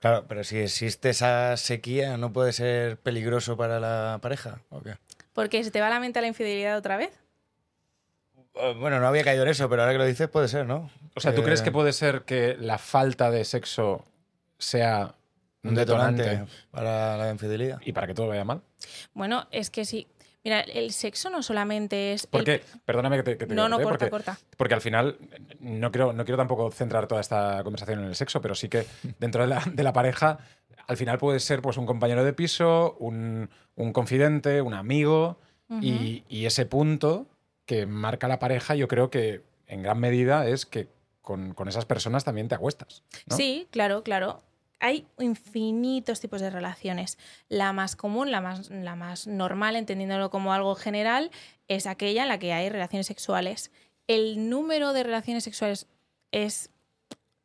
Claro, 0.00 0.26
pero 0.26 0.42
si 0.42 0.58
existe 0.58 1.10
esa 1.10 1.56
sequía, 1.56 2.16
¿no 2.16 2.32
puede 2.32 2.52
ser 2.52 2.98
peligroso 2.98 3.56
para 3.56 3.78
la 3.78 4.18
pareja? 4.20 4.60
¿O 4.70 4.80
qué? 4.80 4.96
Porque 5.34 5.62
se 5.62 5.70
te 5.70 5.80
va 5.80 5.88
la 5.88 6.00
mente 6.00 6.18
a 6.18 6.22
la 6.22 6.28
infidelidad 6.28 6.76
otra 6.76 6.96
vez. 6.96 7.12
Eh, 8.56 8.74
Bueno, 8.76 8.98
no 8.98 9.06
había 9.06 9.22
caído 9.22 9.44
en 9.44 9.50
eso, 9.50 9.68
pero 9.68 9.82
ahora 9.82 9.92
que 9.92 9.98
lo 9.98 10.04
dices 10.04 10.28
puede 10.28 10.48
ser, 10.48 10.66
¿no? 10.66 10.90
O 11.14 11.20
sea, 11.20 11.32
¿tú 11.32 11.42
Eh, 11.42 11.44
crees 11.44 11.62
que 11.62 11.70
puede 11.70 11.92
ser 11.92 12.22
que 12.22 12.56
la 12.58 12.78
falta 12.78 13.30
de 13.30 13.44
sexo 13.44 14.04
sea 14.58 15.14
un 15.62 15.74
detonante 15.74 16.44
para 16.70 17.16
la 17.16 17.30
infidelidad? 17.30 17.80
y 17.84 17.92
para 17.92 18.06
que 18.06 18.14
todo 18.14 18.28
vaya 18.28 18.44
mal? 18.44 18.62
Bueno, 19.14 19.46
es 19.50 19.70
que 19.70 19.84
sí. 19.84 20.06
Mira, 20.44 20.60
el 20.60 20.92
sexo 20.92 21.28
no 21.28 21.42
solamente 21.42 22.12
es. 22.12 22.22
el- 22.24 22.30
Porque, 22.30 22.62
perdóname 22.84 23.16
que 23.16 23.22
te, 23.24 23.36
que 23.36 23.46
te 23.46 23.54
No, 23.56 23.68
no, 23.68 23.78
corta, 23.78 23.88
porque, 23.88 24.10
corta. 24.10 24.38
porque 24.56 24.74
al 24.74 24.80
final 24.80 25.18
no 25.58 25.90
quiero, 25.90 26.12
no 26.12 26.24
quiero 26.24 26.36
tampoco 26.38 26.70
centrar 26.70 27.08
toda 27.08 27.20
esta 27.20 27.64
conversación 27.64 27.98
en 27.98 28.04
el 28.04 28.14
sexo, 28.14 28.40
pero 28.40 28.54
sí 28.54 28.68
que 28.68 28.86
dentro 29.18 29.42
de 29.42 29.48
la, 29.48 29.60
de 29.72 29.82
la 29.82 29.92
pareja 29.92 30.38
al 30.86 30.96
final 30.96 31.18
puede 31.18 31.40
ser 31.40 31.62
pues, 31.62 31.78
un 31.78 31.86
compañero 31.86 32.22
de 32.22 32.32
piso, 32.32 32.96
un, 33.00 33.50
un 33.74 33.92
confidente, 33.92 34.62
un 34.62 34.74
amigo 34.74 35.40
y, 35.80 36.22
y 36.28 36.46
ese 36.46 36.64
punto 36.64 37.26
que 37.64 37.86
marca 37.86 38.28
la 38.28 38.38
pareja 38.38 38.76
yo 38.76 38.86
creo 38.86 39.10
que 39.10 39.42
en 39.66 39.82
gran 39.82 39.98
medida 39.98 40.46
es 40.46 40.64
que 40.64 40.86
con, 41.22 41.54
con 41.54 41.66
esas 41.66 41.86
personas 41.86 42.22
también 42.22 42.46
te 42.46 42.54
acuestas. 42.54 43.02
¿no? 43.26 43.34
Sí, 43.36 43.66
claro, 43.72 44.04
claro. 44.04 44.44
Hay 44.78 45.06
infinitos 45.18 46.20
tipos 46.20 46.40
de 46.40 46.50
relaciones. 46.50 47.18
La 47.48 47.72
más 47.72 47.96
común, 47.96 48.30
la 48.30 48.40
más, 48.40 48.70
la 48.70 48.96
más 48.96 49.26
normal, 49.26 49.76
entendiéndolo 49.76 50.30
como 50.30 50.52
algo 50.52 50.74
general, 50.74 51.30
es 51.68 51.86
aquella 51.86 52.22
en 52.22 52.28
la 52.28 52.38
que 52.38 52.52
hay 52.52 52.68
relaciones 52.68 53.06
sexuales. 53.06 53.70
El 54.06 54.48
número 54.50 54.92
de 54.92 55.02
relaciones 55.02 55.44
sexuales 55.44 55.86
es... 56.32 56.70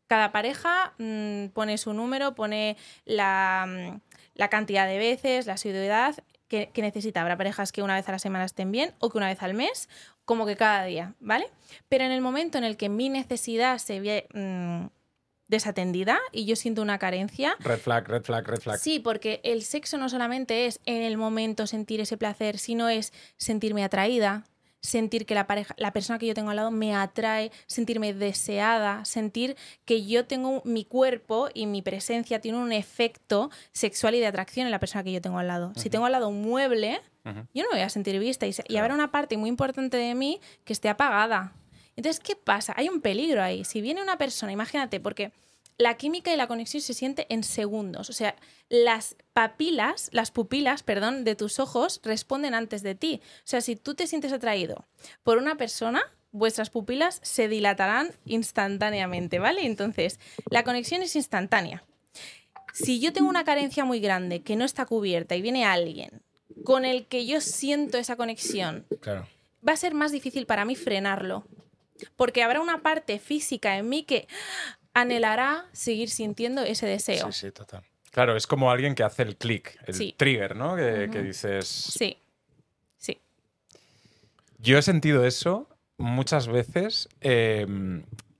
Cada 0.07 0.33
pareja 0.33 0.93
mm, 0.97 1.47
pone 1.53 1.77
su 1.77 1.93
número, 1.93 2.35
pone 2.35 2.75
la, 3.05 3.65
mm, 3.65 3.99
la 4.35 4.49
cantidad 4.49 4.85
de 4.85 4.97
veces, 4.97 5.45
la 5.45 5.53
asiduidad 5.53 6.17
que, 6.51 6.81
necesita. 6.81 7.21
Habrá 7.21 7.37
parejas 7.37 7.71
que 7.71 7.81
una 7.81 7.95
vez 7.95 8.07
a 8.09 8.11
la 8.11 8.19
semana 8.19 8.43
estén 8.43 8.71
bien 8.71 8.93
o 8.99 9.09
que 9.09 9.17
una 9.17 9.27
vez 9.27 9.41
al 9.41 9.53
mes, 9.53 9.87
como 10.25 10.45
que 10.45 10.57
cada 10.57 10.83
día, 10.83 11.13
¿vale? 11.19 11.47
Pero 11.87 12.03
en 12.03 12.11
el 12.11 12.21
momento 12.21 12.57
en 12.57 12.65
el 12.65 12.75
que 12.75 12.89
mi 12.89 13.07
necesidad 13.07 13.77
se 13.77 14.01
ve 14.01 14.27
mm, 14.33 14.87
desatendida 15.51 16.17
y 16.31 16.45
yo 16.45 16.55
siento 16.55 16.81
una 16.81 16.97
carencia, 16.97 17.55
Red 17.59 17.77
flag, 17.79 18.07
red 18.07 18.23
flag, 18.23 18.47
red 18.47 18.59
flag. 18.59 18.79
Sí, 18.79 18.97
porque 18.99 19.39
el 19.43 19.61
sexo 19.61 19.99
no 19.99 20.09
solamente 20.09 20.65
es 20.65 20.79
en 20.87 21.03
el 21.03 21.17
momento 21.17 21.67
sentir 21.67 21.99
ese 22.01 22.17
placer, 22.17 22.57
sino 22.57 22.89
es 22.89 23.13
sentirme 23.37 23.83
atraída, 23.83 24.45
sentir 24.79 25.27
que 25.27 25.35
la 25.35 25.45
pareja, 25.45 25.75
la 25.77 25.93
persona 25.93 26.17
que 26.17 26.25
yo 26.25 26.33
tengo 26.33 26.49
al 26.49 26.55
lado 26.55 26.71
me 26.71 26.95
atrae, 26.95 27.51
sentirme 27.67 28.15
deseada, 28.15 29.05
sentir 29.05 29.55
que 29.85 30.05
yo 30.07 30.25
tengo 30.25 30.63
mi 30.65 30.85
cuerpo 30.85 31.49
y 31.53 31.67
mi 31.67 31.83
presencia 31.83 32.41
tiene 32.41 32.57
un 32.57 32.71
efecto 32.71 33.51
sexual 33.73 34.15
y 34.15 34.19
de 34.19 34.25
atracción 34.25 34.65
en 34.65 34.71
la 34.71 34.79
persona 34.79 35.03
que 35.03 35.11
yo 35.11 35.21
tengo 35.21 35.37
al 35.37 35.47
lado. 35.47 35.71
Si 35.75 35.91
tengo 35.91 36.05
al 36.07 36.13
lado 36.13 36.29
un 36.29 36.41
mueble, 36.41 36.99
yo 37.53 37.61
no 37.63 37.69
me 37.69 37.75
voy 37.75 37.81
a 37.81 37.89
sentir 37.89 38.17
vista 38.17 38.47
y, 38.47 38.53
se- 38.53 38.63
y 38.63 38.69
Claro. 38.69 38.85
habrá 38.85 38.95
una 38.95 39.11
parte 39.11 39.37
muy 39.37 39.49
importante 39.49 39.97
de 39.97 40.15
mí 40.15 40.39
que 40.63 40.73
esté 40.73 40.89
apagada. 40.89 41.53
Entonces, 42.01 42.19
¿qué 42.19 42.35
pasa? 42.35 42.73
Hay 42.75 42.89
un 42.89 42.99
peligro 42.99 43.43
ahí. 43.43 43.63
Si 43.63 43.79
viene 43.79 44.01
una 44.01 44.17
persona, 44.17 44.51
imagínate, 44.51 44.99
porque 44.99 45.31
la 45.77 45.97
química 45.97 46.33
y 46.33 46.35
la 46.35 46.47
conexión 46.47 46.81
se 46.81 46.95
siente 46.95 47.27
en 47.29 47.43
segundos. 47.43 48.09
O 48.09 48.13
sea, 48.13 48.35
las 48.69 49.15
papilas, 49.33 50.09
las 50.11 50.31
pupilas, 50.31 50.81
perdón, 50.81 51.23
de 51.23 51.35
tus 51.35 51.59
ojos 51.59 52.01
responden 52.03 52.55
antes 52.55 52.81
de 52.81 52.95
ti. 52.95 53.21
O 53.23 53.41
sea, 53.43 53.61
si 53.61 53.75
tú 53.75 53.93
te 53.93 54.07
sientes 54.07 54.33
atraído 54.33 54.87
por 55.21 55.37
una 55.37 55.57
persona, 55.57 56.01
vuestras 56.31 56.71
pupilas 56.71 57.19
se 57.21 57.47
dilatarán 57.47 58.09
instantáneamente, 58.25 59.37
¿vale? 59.37 59.67
Entonces, 59.67 60.19
la 60.49 60.63
conexión 60.63 61.03
es 61.03 61.15
instantánea. 61.15 61.83
Si 62.73 62.99
yo 62.99 63.13
tengo 63.13 63.29
una 63.29 63.43
carencia 63.43 63.85
muy 63.85 63.99
grande 63.99 64.41
que 64.41 64.55
no 64.55 64.65
está 64.65 64.87
cubierta 64.87 65.35
y 65.35 65.43
viene 65.43 65.65
alguien 65.65 66.23
con 66.63 66.83
el 66.83 67.05
que 67.05 67.27
yo 67.27 67.41
siento 67.41 67.99
esa 67.99 68.15
conexión, 68.15 68.87
Claro. 69.01 69.27
va 69.67 69.73
a 69.73 69.77
ser 69.77 69.93
más 69.93 70.11
difícil 70.11 70.47
para 70.47 70.65
mí 70.65 70.75
frenarlo. 70.75 71.45
Porque 72.15 72.43
habrá 72.43 72.59
una 72.61 72.81
parte 72.81 73.19
física 73.19 73.77
en 73.77 73.89
mí 73.89 74.03
que 74.03 74.27
anhelará 74.93 75.65
seguir 75.71 76.09
sintiendo 76.09 76.61
ese 76.63 76.85
deseo. 76.85 77.31
Sí, 77.31 77.47
sí, 77.47 77.51
total. 77.51 77.83
Claro, 78.11 78.35
es 78.35 78.45
como 78.45 78.71
alguien 78.71 78.93
que 78.93 79.03
hace 79.03 79.23
el 79.23 79.37
clic, 79.37 79.77
el 79.87 79.93
Sí. 79.93 80.13
trigger, 80.17 80.55
¿no? 80.55 80.75
Que, 80.75 81.07
dices. 81.07 81.67
Sí. 81.67 82.17
Sí. 82.97 83.17
Yo 84.59 84.77
he 84.77 84.81
sentido 84.81 85.25
eso 85.25 85.69
muchas 85.97 86.47
veces 86.47 87.07
eh, 87.21 87.65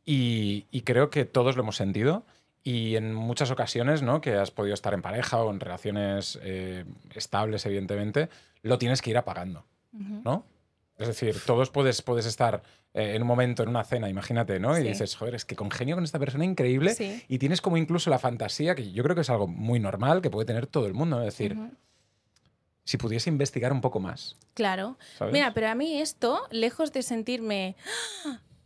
y, 0.05 0.65
y 0.71 0.81
creo 0.81 1.09
que 1.09 1.25
todos 1.25 1.55
lo 1.55 1.63
hemos 1.63 1.77
sentido. 1.77 2.25
Y 2.63 2.95
en 2.95 3.13
muchas 3.15 3.49
ocasiones, 3.49 4.03
¿no? 4.03 4.21
Que 4.21 4.35
has 4.35 4.51
podido 4.51 4.75
estar 4.75 4.93
en 4.93 5.01
pareja 5.01 5.41
o 5.41 5.49
en 5.51 5.59
relaciones 5.59 6.37
eh, 6.43 6.85
estables, 7.15 7.65
evidentemente, 7.65 8.29
lo 8.61 8.77
tienes 8.77 9.01
que 9.01 9.09
ir 9.09 9.17
apagando. 9.17 9.65
¿no? 9.93 10.45
Es 11.01 11.07
decir, 11.07 11.35
todos 11.45 11.69
puedes, 11.69 12.01
puedes 12.01 12.25
estar 12.25 12.61
eh, 12.93 13.13
en 13.15 13.21
un 13.21 13.27
momento, 13.27 13.63
en 13.63 13.69
una 13.69 13.83
cena, 13.83 14.09
imagínate, 14.09 14.59
¿no? 14.59 14.77
Y 14.77 14.83
dices, 14.83 15.15
joder, 15.15 15.35
es 15.35 15.45
que 15.45 15.55
congenio 15.55 15.95
con 15.95 16.03
esta 16.03 16.19
persona 16.19 16.45
increíble. 16.45 16.93
Sí. 16.95 17.23
Y 17.27 17.37
tienes 17.39 17.61
como 17.61 17.77
incluso 17.77 18.09
la 18.09 18.19
fantasía, 18.19 18.75
que 18.75 18.91
yo 18.91 19.03
creo 19.03 19.15
que 19.15 19.21
es 19.21 19.29
algo 19.29 19.47
muy 19.47 19.79
normal, 19.79 20.21
que 20.21 20.29
puede 20.29 20.45
tener 20.45 20.67
todo 20.67 20.87
el 20.87 20.93
mundo, 20.93 21.17
¿no? 21.17 21.21
Es 21.23 21.33
decir, 21.37 21.57
si 22.83 22.97
pudiese 22.97 23.29
investigar 23.29 23.71
un 23.71 23.81
poco 23.81 23.99
más, 23.99 24.37
Claro. 24.53 24.97
¿sabes? 25.17 25.33
Mira, 25.33 25.53
pero 25.53 25.69
a 25.69 25.75
mí 25.75 26.01
esto, 26.01 26.41
lejos 26.51 26.91
de 26.91 27.03
sentirme 27.03 27.75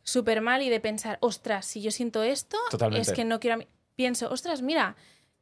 súper 0.04 0.42
mal 0.42 0.62
y 0.62 0.70
de 0.70 0.80
pensar, 0.80 1.18
ostras, 1.22 1.65
si 1.65 1.82
yo 1.82 1.92
siento 1.92 2.24
esto, 2.24 2.58
Totalmente. 2.72 3.10
es 3.10 3.15
que 3.15 3.25
no 3.25 3.39
quiero 3.39 3.56
a 3.56 3.58
mí. 3.58 3.68
Pienso, 3.96 4.30
ostras, 4.30 4.62
mira, 4.62 4.96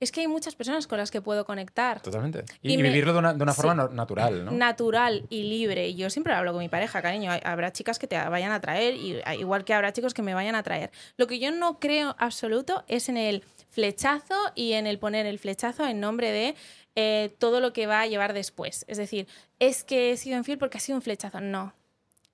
es 0.04 0.12
que 0.12 0.22
hay 0.22 0.28
muchas 0.28 0.56
personas 0.56 0.86
con 0.88 0.98
las 0.98 1.10
que 1.12 1.22
puedo 1.22 1.46
conectar. 1.46 2.02
Totalmente. 2.02 2.44
Y, 2.62 2.72
Y 2.72 2.74
y 2.74 2.78
me- 2.78 2.84
vivirlo 2.84 3.14
de 3.14 3.20
una, 3.20 3.34
de 3.34 3.42
una 3.44 3.54
forma 3.54 3.90
natural, 3.92 4.46
¿no? 4.46 4.52
natural 4.52 5.26
y 5.30 5.44
libre. 5.44 5.88
Y 5.90 5.96
yo 5.96 6.10
siempre 6.10 6.34
hablo 6.34 6.52
con 6.52 6.60
mi 6.60 6.70
pareja, 6.70 7.02
cariño. 7.02 7.32
Habrá 7.44 7.72
chicas 7.74 7.98
que 8.00 8.08
te 8.08 8.18
vayan 8.18 8.52
a 8.52 8.60
traer, 8.62 8.96
y, 8.96 9.22
igual 9.40 9.64
que 9.66 9.74
habrá 9.74 9.92
chicos 9.94 10.14
que 10.14 10.22
me 10.22 10.34
vayan 10.34 10.56
a 10.56 10.64
traer. 10.64 10.92
Lo 11.18 11.28
que 11.28 11.40
yo 11.40 11.52
no 11.52 11.80
creo 11.80 12.16
absoluto 12.20 12.84
es 12.88 13.10
en 13.10 13.18
el 13.18 13.44
flechazo 13.70 14.36
y 14.56 14.74
en 14.74 14.86
el 14.88 15.00
poner 15.00 15.26
el 15.26 15.40
flechazo 15.40 15.88
en 15.88 16.00
nombre 16.00 16.32
de 16.32 16.56
eh, 16.96 17.34
todo 17.40 17.60
lo 17.60 17.74
que 17.74 17.88
va 17.88 18.02
a 18.02 18.08
llevar 18.08 18.34
después. 18.34 18.86
Es 18.88 18.98
decir, 18.98 19.28
es 19.60 19.84
que 19.84 20.12
he 20.12 20.18
sido 20.18 20.38
infiel 20.38 20.58
porque 20.60 20.78
ha 20.78 20.82
sido 20.82 20.96
un 20.98 21.02
flechazo. 21.02 21.42
No. 21.42 21.74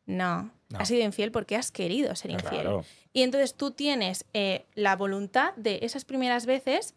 No. 0.06 0.52
No. 0.70 0.80
Has 0.80 0.88
sido 0.88 1.04
infiel 1.04 1.32
porque 1.32 1.56
has 1.56 1.72
querido 1.72 2.16
ser 2.16 2.32
infiel. 2.32 2.62
Claro. 2.62 2.86
Y 3.14 3.24
entonces 3.24 3.56
tú 3.56 3.72
tienes 3.72 4.26
eh, 4.34 4.66
la 4.76 4.96
voluntad 4.96 5.54
de 5.56 5.80
esas 5.82 6.06
primeras 6.06 6.46
veces. 6.46 6.94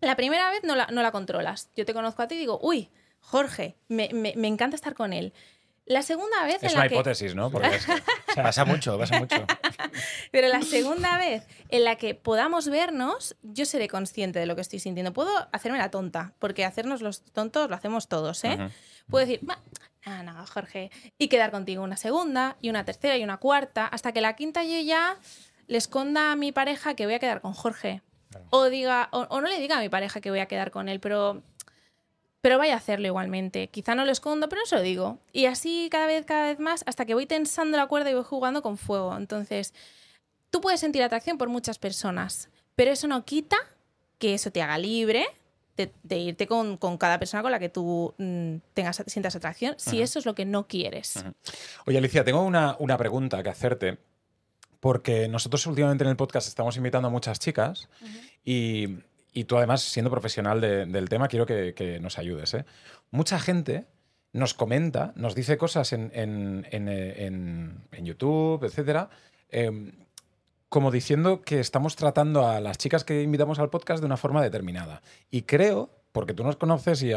La 0.00 0.16
primera 0.16 0.50
vez 0.50 0.62
no 0.64 0.74
la, 0.76 0.86
no 0.86 1.02
la 1.02 1.10
controlas. 1.12 1.70
Yo 1.76 1.84
te 1.84 1.94
conozco 1.94 2.22
a 2.22 2.28
ti 2.28 2.34
y 2.36 2.38
digo, 2.38 2.58
uy, 2.62 2.90
Jorge, 3.20 3.76
me, 3.88 4.08
me- 4.12 4.34
me 4.36 4.48
encanta 4.48 4.76
estar 4.76 4.94
con 4.94 5.12
él. 5.12 5.32
La 5.86 6.02
segunda 6.02 6.44
vez 6.44 6.56
Es 6.62 6.64
en 6.64 6.76
una 6.76 6.84
la 6.84 6.88
que. 6.88 6.94
hipótesis, 6.96 7.34
¿no? 7.34 7.50
Porque 7.50 7.68
es 7.76 7.86
que- 7.86 7.92
o 7.92 7.96
sea, 8.34 8.42
Pasa 8.44 8.64
mucho, 8.64 8.98
pasa 8.98 9.18
mucho. 9.18 9.46
Pero 10.30 10.48
la 10.48 10.62
segunda 10.62 11.16
vez 11.18 11.46
en 11.70 11.84
la 11.84 11.96
que 11.96 12.14
podamos 12.14 12.68
vernos, 12.68 13.36
yo 13.42 13.64
seré 13.64 13.88
consciente 13.88 14.38
de 14.38 14.46
lo 14.46 14.54
que 14.54 14.60
estoy 14.60 14.78
sintiendo. 14.80 15.12
Puedo 15.12 15.30
hacerme 15.52 15.78
la 15.78 15.90
tonta, 15.90 16.34
porque 16.38 16.64
hacernos 16.64 17.00
los 17.00 17.22
tontos 17.24 17.68
lo 17.70 17.74
hacemos 17.76 18.06
todos, 18.08 18.44
¿eh? 18.44 18.58
Puedo 19.10 19.24
decir, 19.26 19.40
"Va, 19.48 19.58
no, 20.04 20.22
no, 20.22 20.46
Jorge, 20.46 20.90
y 21.18 21.28
quedar 21.28 21.50
contigo 21.50 21.82
una 21.82 21.96
segunda, 21.96 22.56
y 22.60 22.68
una 22.70 22.84
tercera, 22.84 23.16
y 23.16 23.24
una 23.24 23.38
cuarta, 23.38 23.86
hasta 23.86 24.12
que 24.12 24.20
la 24.20 24.36
quinta 24.36 24.62
yo 24.64 24.78
ya 24.80 25.16
le 25.66 25.78
esconda 25.78 26.32
a 26.32 26.36
mi 26.36 26.52
pareja 26.52 26.94
que 26.94 27.06
voy 27.06 27.14
a 27.14 27.18
quedar 27.18 27.40
con 27.40 27.52
Jorge. 27.54 28.02
O, 28.50 28.64
diga, 28.66 29.08
o, 29.12 29.20
o 29.30 29.40
no 29.40 29.48
le 29.48 29.58
diga 29.60 29.78
a 29.78 29.80
mi 29.80 29.88
pareja 29.88 30.20
que 30.20 30.30
voy 30.30 30.40
a 30.40 30.46
quedar 30.46 30.70
con 30.70 30.88
él, 30.88 31.00
pero, 31.00 31.42
pero 32.40 32.58
vaya 32.58 32.74
a 32.74 32.76
hacerlo 32.76 33.06
igualmente. 33.06 33.68
Quizá 33.68 33.94
no 33.94 34.04
lo 34.04 34.12
escondo, 34.12 34.48
pero 34.48 34.62
no 34.62 34.66
se 34.66 34.76
lo 34.76 34.82
digo. 34.82 35.18
Y 35.32 35.46
así 35.46 35.88
cada 35.90 36.06
vez, 36.06 36.24
cada 36.24 36.46
vez 36.46 36.58
más, 36.58 36.84
hasta 36.86 37.06
que 37.06 37.14
voy 37.14 37.26
tensando 37.26 37.76
la 37.76 37.86
cuerda 37.86 38.10
y 38.10 38.14
voy 38.14 38.24
jugando 38.24 38.62
con 38.62 38.76
fuego. 38.78 39.16
Entonces, 39.16 39.74
tú 40.50 40.60
puedes 40.60 40.80
sentir 40.80 41.02
atracción 41.02 41.38
por 41.38 41.48
muchas 41.48 41.78
personas, 41.78 42.50
pero 42.76 42.90
eso 42.90 43.08
no 43.08 43.24
quita 43.24 43.56
que 44.18 44.34
eso 44.34 44.50
te 44.50 44.62
haga 44.62 44.78
libre 44.78 45.26
de, 45.76 45.92
de 46.02 46.18
irte 46.18 46.46
con, 46.46 46.76
con 46.76 46.98
cada 46.98 47.18
persona 47.18 47.42
con 47.42 47.52
la 47.52 47.58
que 47.58 47.68
tú 47.68 48.14
mm, 48.18 48.56
tengas, 48.74 49.02
sientas 49.06 49.36
atracción, 49.36 49.74
si 49.78 50.02
eso 50.02 50.18
es 50.18 50.26
lo 50.26 50.34
que 50.34 50.44
no 50.44 50.66
quieres. 50.66 51.24
Oye, 51.86 51.98
Alicia, 51.98 52.24
tengo 52.24 52.42
una, 52.42 52.76
una 52.80 52.98
pregunta 52.98 53.42
que 53.42 53.48
hacerte. 53.48 53.98
Porque 54.80 55.28
nosotros 55.28 55.66
últimamente 55.66 56.04
en 56.04 56.10
el 56.10 56.16
podcast 56.16 56.46
estamos 56.48 56.76
invitando 56.76 57.08
a 57.08 57.10
muchas 57.10 57.38
chicas 57.40 57.88
y, 58.44 58.98
y 59.32 59.44
tú 59.44 59.56
además, 59.56 59.82
siendo 59.82 60.10
profesional 60.10 60.60
de- 60.60 60.86
del 60.86 61.08
tema, 61.08 61.28
quiero 61.28 61.46
que, 61.46 61.74
que 61.74 61.98
nos 62.00 62.18
ayudes. 62.18 62.54
¿eh? 62.54 62.64
Mucha 63.10 63.38
gente 63.40 63.86
nos 64.32 64.54
comenta, 64.54 65.12
nos 65.16 65.34
dice 65.34 65.56
cosas 65.58 65.92
en, 65.92 66.10
en- 66.14 66.66
en, 66.70 66.88
en- 66.88 67.82
en 67.90 68.04
YouTube, 68.06 68.62
etcétera, 68.64 69.10
em, 69.50 69.92
como 70.68 70.90
diciendo 70.90 71.40
que 71.42 71.60
estamos 71.60 71.96
tratando 71.96 72.46
a 72.46 72.60
las 72.60 72.76
chicas 72.78 73.02
que 73.02 73.22
invitamos 73.22 73.58
al 73.58 73.70
podcast 73.70 74.00
de 74.00 74.06
una 74.06 74.18
forma 74.18 74.42
determinada. 74.42 75.02
Y 75.30 75.42
creo, 75.42 75.90
porque 76.18 76.34
tú 76.34 76.42
nos 76.42 76.56
conoces 76.56 77.00
y, 77.04 77.12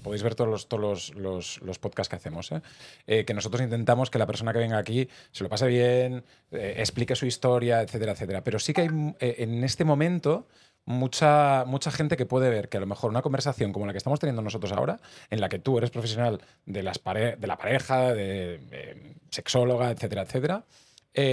podéis 0.00 0.22
ver 0.22 0.36
todos 0.36 0.48
los, 0.48 0.68
todos 0.68 0.80
los, 0.80 1.14
los- 1.16 1.60
los 1.62 1.80
podcasts 1.80 2.08
que 2.08 2.14
hacemos, 2.14 2.52
¿eh? 2.52 2.62
Eh, 3.08 3.24
que 3.24 3.34
nosotros 3.34 3.60
intentamos 3.60 4.10
que 4.10 4.18
la 4.20 4.26
persona 4.26 4.52
que 4.52 4.60
venga 4.60 4.78
aquí 4.78 5.08
se 5.32 5.42
lo 5.42 5.50
pase 5.50 5.66
bien, 5.66 6.22
eh, 6.52 6.74
explique 6.78 7.16
su 7.16 7.26
historia, 7.26 7.82
etcétera, 7.82 8.12
etcétera. 8.12 8.44
Pero 8.44 8.60
sí 8.60 8.72
que 8.72 8.82
hay 8.82 8.88
en 9.18 9.64
este 9.64 9.84
momento 9.84 10.46
mucha, 10.84 11.64
mucha 11.66 11.90
gente 11.90 12.16
que 12.16 12.26
puede 12.26 12.48
ver 12.48 12.68
que 12.68 12.76
a 12.76 12.80
lo 12.80 12.86
mejor 12.86 13.10
una 13.10 13.22
conversación 13.22 13.72
como 13.72 13.86
la 13.86 13.92
que 13.92 13.98
estamos 13.98 14.20
teniendo 14.20 14.40
nosotros 14.40 14.70
ahora, 14.70 15.00
en 15.30 15.40
la 15.40 15.48
que 15.48 15.58
tú 15.58 15.76
eres 15.78 15.90
profesional 15.90 16.40
de, 16.64 16.84
las 16.84 17.00
pare- 17.00 17.34
de 17.34 17.46
la 17.48 17.56
pareja, 17.58 18.14
de, 18.14 19.16
sexóloga, 19.30 19.90
etcétera, 19.90 20.22
etcétera, 20.22 20.62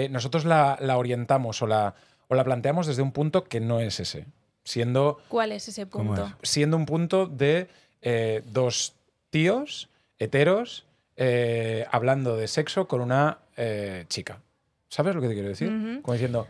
nosotros 0.09 0.43
la, 0.45 0.75
la 0.81 0.97
orientamos 0.97 1.61
o 1.61 1.67
la, 1.67 1.93
o 2.29 2.33
la 2.33 2.43
planteamos 2.43 2.87
desde 2.87 3.03
un 3.03 3.11
punto 3.11 3.43
que 3.43 3.59
no 3.59 3.79
es 3.79 3.99
ese, 3.99 4.25
siendo 4.63 5.19
¿Cuál 5.27 5.51
es 5.51 5.67
ese 5.67 5.87
¿Cómo 5.87 6.13
punto? 6.15 6.33
siendo 6.43 6.77
un 6.77 6.85
punto 6.85 7.25
de 7.27 7.67
eh, 8.01 8.43
dos 8.45 8.93
tíos 9.29 9.89
heteros 10.19 10.85
eh, 11.15 11.85
hablando 11.91 12.35
de 12.35 12.47
sexo 12.47 12.87
con 12.87 13.01
una 13.01 13.39
eh, 13.57 14.05
chica. 14.07 14.41
¿Sabes 14.89 15.15
lo 15.15 15.21
que 15.21 15.27
te 15.27 15.33
quiero 15.33 15.49
decir? 15.49 16.01
Como 16.01 16.13
diciendo, 16.13 16.47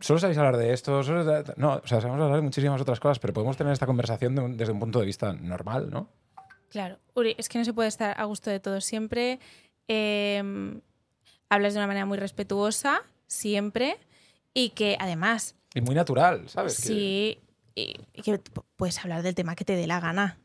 solo 0.00 0.18
sabéis 0.20 0.38
hablar 0.38 0.56
de 0.56 0.72
esto, 0.72 1.02
solo 1.02 1.24
de- 1.24 1.54
no, 1.56 1.80
o 1.82 1.86
sea, 1.86 2.00
sabemos 2.00 2.20
hablar 2.22 2.36
de 2.36 2.42
muchísimas 2.42 2.80
otras 2.80 3.00
cosas, 3.00 3.18
pero 3.18 3.32
podemos 3.32 3.56
tener 3.56 3.72
esta 3.72 3.86
conversación 3.86 4.34
de 4.34 4.42
un- 4.42 4.56
desde 4.56 4.72
un 4.72 4.78
punto 4.80 5.00
de 5.00 5.06
vista 5.06 5.32
normal, 5.32 5.90
¿no? 5.90 6.08
Claro, 6.68 6.98
Uri, 7.14 7.34
es 7.38 7.48
que 7.48 7.58
no 7.58 7.64
se 7.64 7.72
puede 7.74 7.88
estar 7.88 8.18
a 8.18 8.24
gusto 8.24 8.50
de 8.50 8.60
todo 8.60 8.80
siempre. 8.80 9.40
Eh, 9.88 10.80
hablas 11.50 11.74
de 11.74 11.78
una 11.80 11.86
manera 11.86 12.06
muy 12.06 12.18
respetuosa, 12.18 13.02
siempre, 13.26 13.96
y 14.54 14.70
que 14.70 14.96
además, 15.00 15.54
Y 15.74 15.80
muy 15.80 15.94
natural, 15.94 16.48
¿sabes? 16.48 16.76
Que- 16.76 16.82
sí, 16.82 17.38
y- 17.74 17.96
y 18.12 18.22
que 18.22 18.38
puedes 18.76 18.98
hablar 18.98 19.22
del 19.22 19.34
tema 19.34 19.54
que 19.56 19.64
te 19.64 19.74
dé 19.76 19.86
la 19.86 20.00
gana, 20.00 20.38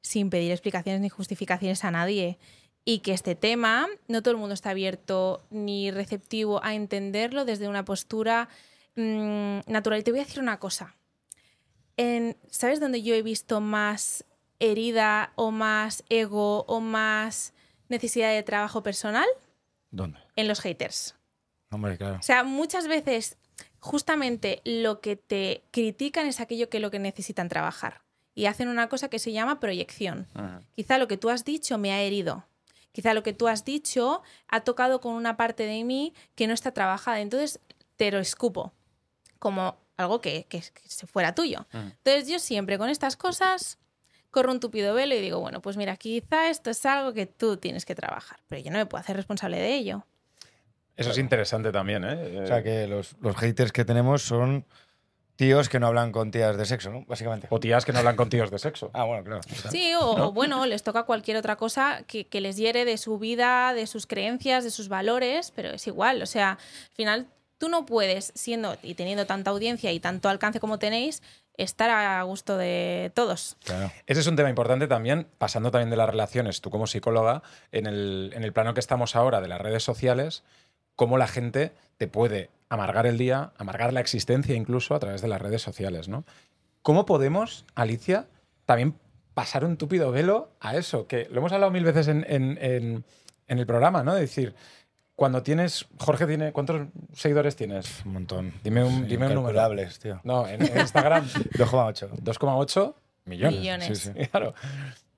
sin 0.00 0.30
pedir 0.30 0.52
explicaciones 0.52 1.00
ni 1.00 1.08
justificaciones 1.08 1.84
a 1.84 1.90
nadie. 1.90 2.38
Y 2.84 3.00
que 3.00 3.12
este 3.12 3.34
tema, 3.34 3.86
no 4.06 4.22
todo 4.22 4.32
el 4.32 4.38
mundo 4.40 4.54
está 4.54 4.70
abierto 4.70 5.42
ni 5.50 5.90
receptivo 5.90 6.64
a 6.64 6.74
entenderlo 6.74 7.44
desde 7.44 7.68
una 7.68 7.84
postura 7.84 8.48
mm, 8.96 9.60
natural. 9.66 10.00
Y 10.00 10.02
te 10.04 10.10
voy 10.10 10.20
a 10.20 10.24
decir 10.24 10.40
una 10.40 10.58
cosa. 10.58 10.96
En- 11.96 12.36
¿Sabes 12.50 12.80
dónde 12.80 13.02
yo 13.02 13.14
he 13.14 13.22
visto 13.22 13.60
más 13.60 14.24
herida 14.58 15.32
o 15.36 15.50
más 15.50 16.04
ego 16.08 16.62
o 16.64 16.80
más 16.80 17.52
necesidad 17.88 18.30
de 18.32 18.42
trabajo 18.42 18.82
personal? 18.82 19.26
¿Dónde? 19.90 20.18
En 20.36 20.48
los 20.48 20.60
haters. 20.60 21.14
Hombre, 21.70 21.96
claro. 21.98 22.16
O 22.18 22.22
sea, 22.22 22.42
muchas 22.44 22.88
veces 22.88 23.36
justamente 23.80 24.60
lo 24.64 25.00
que 25.00 25.16
te 25.16 25.62
critican 25.70 26.26
es 26.26 26.40
aquello 26.40 26.68
que 26.68 26.80
lo 26.80 26.90
que 26.90 26.98
necesitan 26.98 27.48
trabajar. 27.48 28.02
Y 28.34 28.46
hacen 28.46 28.68
una 28.68 28.88
cosa 28.88 29.08
que 29.08 29.18
se 29.18 29.32
llama 29.32 29.60
proyección. 29.60 30.26
Quizá 30.76 30.98
lo 30.98 31.08
que 31.08 31.16
tú 31.16 31.28
has 31.30 31.44
dicho 31.44 31.76
me 31.78 31.92
ha 31.92 32.02
herido. 32.02 32.44
Quizá 32.92 33.14
lo 33.14 33.22
que 33.22 33.32
tú 33.32 33.48
has 33.48 33.64
dicho 33.64 34.22
ha 34.48 34.60
tocado 34.60 35.00
con 35.00 35.14
una 35.14 35.36
parte 35.36 35.64
de 35.64 35.84
mí 35.84 36.14
que 36.34 36.46
no 36.46 36.54
está 36.54 36.72
trabajada. 36.72 37.20
Entonces 37.20 37.60
te 37.96 38.10
lo 38.10 38.18
escupo 38.18 38.72
como 39.38 39.76
algo 39.96 40.20
que, 40.20 40.46
que, 40.48 40.60
que 40.60 40.88
se 40.88 41.06
fuera 41.06 41.34
tuyo. 41.34 41.66
Entonces 41.72 42.28
yo 42.28 42.38
siempre 42.38 42.78
con 42.78 42.88
estas 42.88 43.16
cosas 43.16 43.78
corro 44.30 44.52
un 44.52 44.60
tupido 44.60 44.94
velo 44.94 45.14
y 45.14 45.20
digo, 45.20 45.40
bueno, 45.40 45.60
pues 45.60 45.76
mira, 45.76 45.96
quizá 45.96 46.48
esto 46.48 46.70
es 46.70 46.84
algo 46.86 47.12
que 47.12 47.26
tú 47.26 47.56
tienes 47.56 47.84
que 47.84 47.94
trabajar, 47.94 48.40
pero 48.48 48.62
yo 48.62 48.70
no 48.70 48.78
me 48.78 48.86
puedo 48.86 49.00
hacer 49.00 49.16
responsable 49.16 49.58
de 49.58 49.74
ello. 49.74 50.06
Eso 50.98 51.10
es 51.12 51.18
interesante 51.18 51.72
también, 51.72 52.04
¿eh? 52.04 52.40
O 52.42 52.46
sea, 52.46 52.62
que 52.62 52.86
los, 52.86 53.16
los 53.20 53.36
haters 53.36 53.72
que 53.72 53.84
tenemos 53.84 54.22
son 54.22 54.66
tíos 55.36 55.68
que 55.68 55.78
no 55.78 55.86
hablan 55.86 56.10
con 56.10 56.32
tías 56.32 56.56
de 56.56 56.66
sexo, 56.66 56.90
¿no? 56.90 57.04
Básicamente. 57.06 57.46
O 57.50 57.60
tías 57.60 57.84
que 57.84 57.92
no 57.92 58.00
hablan 58.00 58.16
con 58.16 58.28
tíos 58.28 58.50
de 58.50 58.58
sexo. 58.58 58.90
Ah, 58.92 59.04
bueno, 59.04 59.22
claro. 59.22 59.40
Sí, 59.70 59.94
o, 59.94 60.26
o 60.26 60.32
bueno, 60.32 60.66
les 60.66 60.82
toca 60.82 61.04
cualquier 61.04 61.36
otra 61.36 61.54
cosa 61.54 62.02
que, 62.08 62.26
que 62.26 62.40
les 62.40 62.56
hiere 62.56 62.84
de 62.84 62.98
su 62.98 63.18
vida, 63.20 63.72
de 63.72 63.86
sus 63.86 64.08
creencias, 64.08 64.64
de 64.64 64.72
sus 64.72 64.88
valores, 64.88 65.52
pero 65.54 65.70
es 65.70 65.86
igual. 65.86 66.20
O 66.20 66.26
sea, 66.26 66.50
al 66.52 66.94
final 66.94 67.28
tú 67.58 67.68
no 67.68 67.86
puedes, 67.86 68.32
siendo 68.34 68.76
y 68.82 68.94
teniendo 68.94 69.26
tanta 69.26 69.52
audiencia 69.52 69.92
y 69.92 70.00
tanto 70.00 70.28
alcance 70.28 70.58
como 70.58 70.80
tenéis, 70.80 71.22
estar 71.56 71.90
a 71.90 72.22
gusto 72.22 72.56
de 72.56 73.12
todos. 73.14 73.56
claro. 73.64 73.92
Ese 74.06 74.20
es 74.20 74.26
un 74.26 74.36
tema 74.36 74.48
importante 74.48 74.86
también, 74.86 75.28
pasando 75.38 75.70
también 75.70 75.90
de 75.90 75.96
las 75.96 76.08
relaciones, 76.08 76.60
tú 76.60 76.70
como 76.70 76.86
psicóloga, 76.86 77.42
en 77.72 77.86
el, 77.86 78.32
en 78.34 78.44
el 78.44 78.52
plano 78.52 78.74
que 78.74 78.80
estamos 78.80 79.16
ahora 79.16 79.40
de 79.40 79.48
las 79.48 79.60
redes 79.60 79.82
sociales, 79.82 80.44
cómo 80.98 81.16
la 81.16 81.28
gente 81.28 81.70
te 81.96 82.08
puede 82.08 82.50
amargar 82.68 83.06
el 83.06 83.16
día, 83.18 83.52
amargar 83.56 83.92
la 83.92 84.00
existencia 84.00 84.56
incluso 84.56 84.96
a 84.96 84.98
través 84.98 85.22
de 85.22 85.28
las 85.28 85.40
redes 85.40 85.62
sociales, 85.62 86.08
¿no? 86.08 86.24
¿Cómo 86.82 87.06
podemos, 87.06 87.64
Alicia, 87.76 88.26
también 88.66 88.94
pasar 89.32 89.64
un 89.64 89.76
túpido 89.76 90.10
velo 90.10 90.50
a 90.58 90.74
eso? 90.76 91.06
Que 91.06 91.28
lo 91.30 91.38
hemos 91.38 91.52
hablado 91.52 91.70
mil 91.70 91.84
veces 91.84 92.08
en, 92.08 92.26
en- 92.28 92.58
en- 92.60 93.04
en 93.46 93.58
el 93.60 93.64
programa, 93.66 94.02
¿no? 94.02 94.12
De 94.14 94.22
decir, 94.22 94.54
cuando 95.14 95.42
tienes. 95.44 95.86
Jorge 95.98 96.26
tiene. 96.26 96.52
¿Cuántos 96.52 96.88
seguidores 97.14 97.54
tienes? 97.56 98.04
Un 98.04 98.14
montón. 98.14 98.52
Dime 98.64 98.82
un, 98.84 99.06
dime 99.08 99.26
un 99.28 99.34
número. 99.34 99.56
Tío. 100.02 100.20
No, 100.24 100.46
en, 100.48 100.62
en 100.66 100.78
Instagram, 100.80 101.24
2,8. 101.54 102.10
2,8 102.22 102.94
millones. 103.24 103.58
Millones. 103.60 103.98
Sí, 103.98 104.12
sí. 104.14 104.26
Claro. 104.30 104.52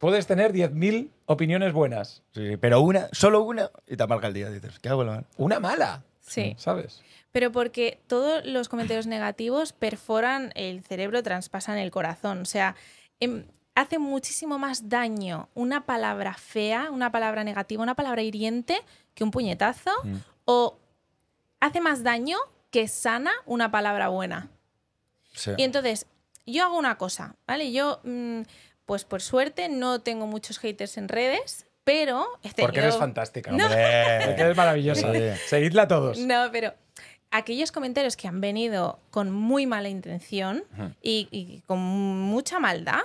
Puedes 0.00 0.26
tener 0.26 0.52
10.000 0.52 1.10
opiniones 1.26 1.72
buenas. 1.74 2.22
Sí, 2.32 2.48
sí, 2.48 2.56
pero 2.56 2.80
una, 2.80 3.08
solo 3.12 3.42
una, 3.42 3.70
y 3.86 3.96
te 3.96 4.02
amarga 4.02 4.28
el 4.28 4.34
día. 4.34 4.48
Dices, 4.50 4.78
¿qué 4.80 4.88
hago? 4.88 5.04
la- 5.04 5.24
Una 5.36 5.60
mala. 5.60 6.02
Sí. 6.22 6.54
¿Sabes? 6.58 7.02
Pero 7.32 7.52
porque 7.52 8.00
todos 8.06 8.44
los 8.46 8.68
comentarios 8.70 9.06
negativos 9.06 9.72
perforan 9.74 10.52
el 10.54 10.82
cerebro, 10.82 11.22
traspasan 11.22 11.76
el 11.76 11.90
corazón. 11.90 12.40
O 12.40 12.44
sea, 12.46 12.76
em, 13.20 13.44
hace 13.74 13.98
muchísimo 13.98 14.58
más 14.58 14.88
daño 14.88 15.50
una 15.54 15.84
palabra 15.84 16.32
fea, 16.34 16.90
una 16.90 17.12
palabra 17.12 17.44
negativa, 17.44 17.82
una 17.82 17.94
palabra 17.94 18.22
hiriente 18.22 18.80
que 19.14 19.22
un 19.22 19.30
puñetazo. 19.30 19.90
Mm. 20.02 20.14
O 20.46 20.78
hace 21.60 21.80
más 21.82 22.02
daño 22.02 22.38
que 22.70 22.88
sana 22.88 23.32
una 23.44 23.70
palabra 23.70 24.08
buena. 24.08 24.48
Sí. 25.34 25.50
Y 25.58 25.62
entonces, 25.64 26.06
yo 26.46 26.64
hago 26.64 26.78
una 26.78 26.96
cosa, 26.96 27.36
¿vale? 27.46 27.70
Yo, 27.70 28.00
mm, 28.02 28.40
pues 28.90 29.04
por 29.04 29.22
suerte, 29.22 29.68
no 29.68 30.00
tengo 30.00 30.26
muchos 30.26 30.58
haters 30.58 30.96
en 30.96 31.06
redes, 31.06 31.64
pero 31.84 32.26
he 32.42 32.50
Porque 32.60 32.80
eres 32.80 32.96
fantástica. 32.96 33.52
No. 33.52 33.68
Porque 33.68 33.76
Hombre. 33.76 34.42
eres 34.42 34.56
maravillosa. 34.56 35.12
Sí. 35.12 35.20
Seguidla 35.46 35.86
todos. 35.86 36.18
No, 36.18 36.48
pero 36.50 36.74
aquellos 37.30 37.70
comentarios 37.70 38.16
que 38.16 38.26
han 38.26 38.40
venido 38.40 38.98
con 39.12 39.30
muy 39.30 39.64
mala 39.64 39.88
intención 39.88 40.64
y, 41.00 41.28
y 41.30 41.60
con 41.68 41.78
mucha 41.78 42.58
maldad, 42.58 43.02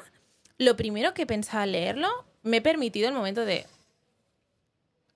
lo 0.57 0.75
primero 0.75 1.13
que 1.13 1.27
pensaba 1.27 1.61
al 1.61 1.73
leerlo, 1.73 2.07
me 2.41 2.57
he 2.57 2.61
permitido 2.63 3.07
el 3.07 3.13
momento 3.13 3.45
de, 3.45 3.67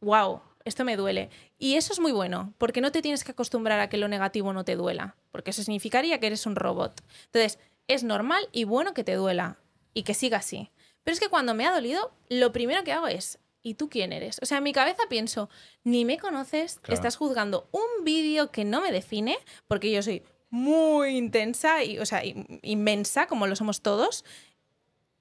wow, 0.01 0.39
esto 0.65 0.85
me 0.85 0.97
duele. 0.97 1.31
Y 1.57 1.77
eso 1.77 1.93
es 1.93 1.99
muy 1.99 2.11
bueno, 2.11 2.53
porque 2.59 2.79
no 2.79 2.91
te 2.91 3.01
tienes 3.01 3.23
que 3.23 3.31
acostumbrar 3.31 3.79
a 3.79 3.89
que 3.89 3.97
lo 3.97 4.07
negativo 4.07 4.53
no 4.53 4.63
te 4.65 4.75
duela, 4.75 5.15
porque 5.31 5.49
eso 5.49 5.63
significaría 5.63 6.19
que 6.19 6.27
eres 6.27 6.45
un 6.45 6.55
robot. 6.55 7.01
Entonces, 7.25 7.57
es 7.87 8.03
normal 8.03 8.47
y 8.51 8.65
bueno 8.65 8.93
que 8.93 9.03
te 9.03 9.15
duela 9.15 9.57
y 9.93 10.03
que 10.03 10.13
siga 10.13 10.37
así. 10.37 10.71
Pero 11.03 11.13
es 11.13 11.19
que 11.19 11.29
cuando 11.29 11.53
me 11.53 11.65
ha 11.65 11.71
dolido, 11.71 12.11
lo 12.29 12.51
primero 12.51 12.83
que 12.83 12.91
hago 12.91 13.07
es, 13.07 13.39
¿y 13.61 13.73
tú 13.75 13.89
quién 13.89 14.13
eres? 14.13 14.39
O 14.41 14.45
sea, 14.45 14.59
en 14.59 14.63
mi 14.63 14.73
cabeza 14.73 15.03
pienso, 15.09 15.49
ni 15.83 16.05
me 16.05 16.17
conoces, 16.17 16.79
Claro. 16.79 16.93
estás 16.93 17.15
juzgando 17.17 17.67
un 17.71 18.03
vídeo 18.05 18.51
que 18.51 18.65
no 18.65 18.81
me 18.81 18.91
define, 18.91 19.37
porque 19.67 19.91
yo 19.91 20.01
soy 20.01 20.23
muy 20.49 21.09
intensa 21.17 21.83
y, 21.83 21.99
o 21.99 22.05
sea, 22.05 22.23
in- 22.25 22.59
inmensa, 22.63 23.27
como 23.27 23.47
lo 23.47 23.55
somos 23.55 23.81
todos. 23.81 24.25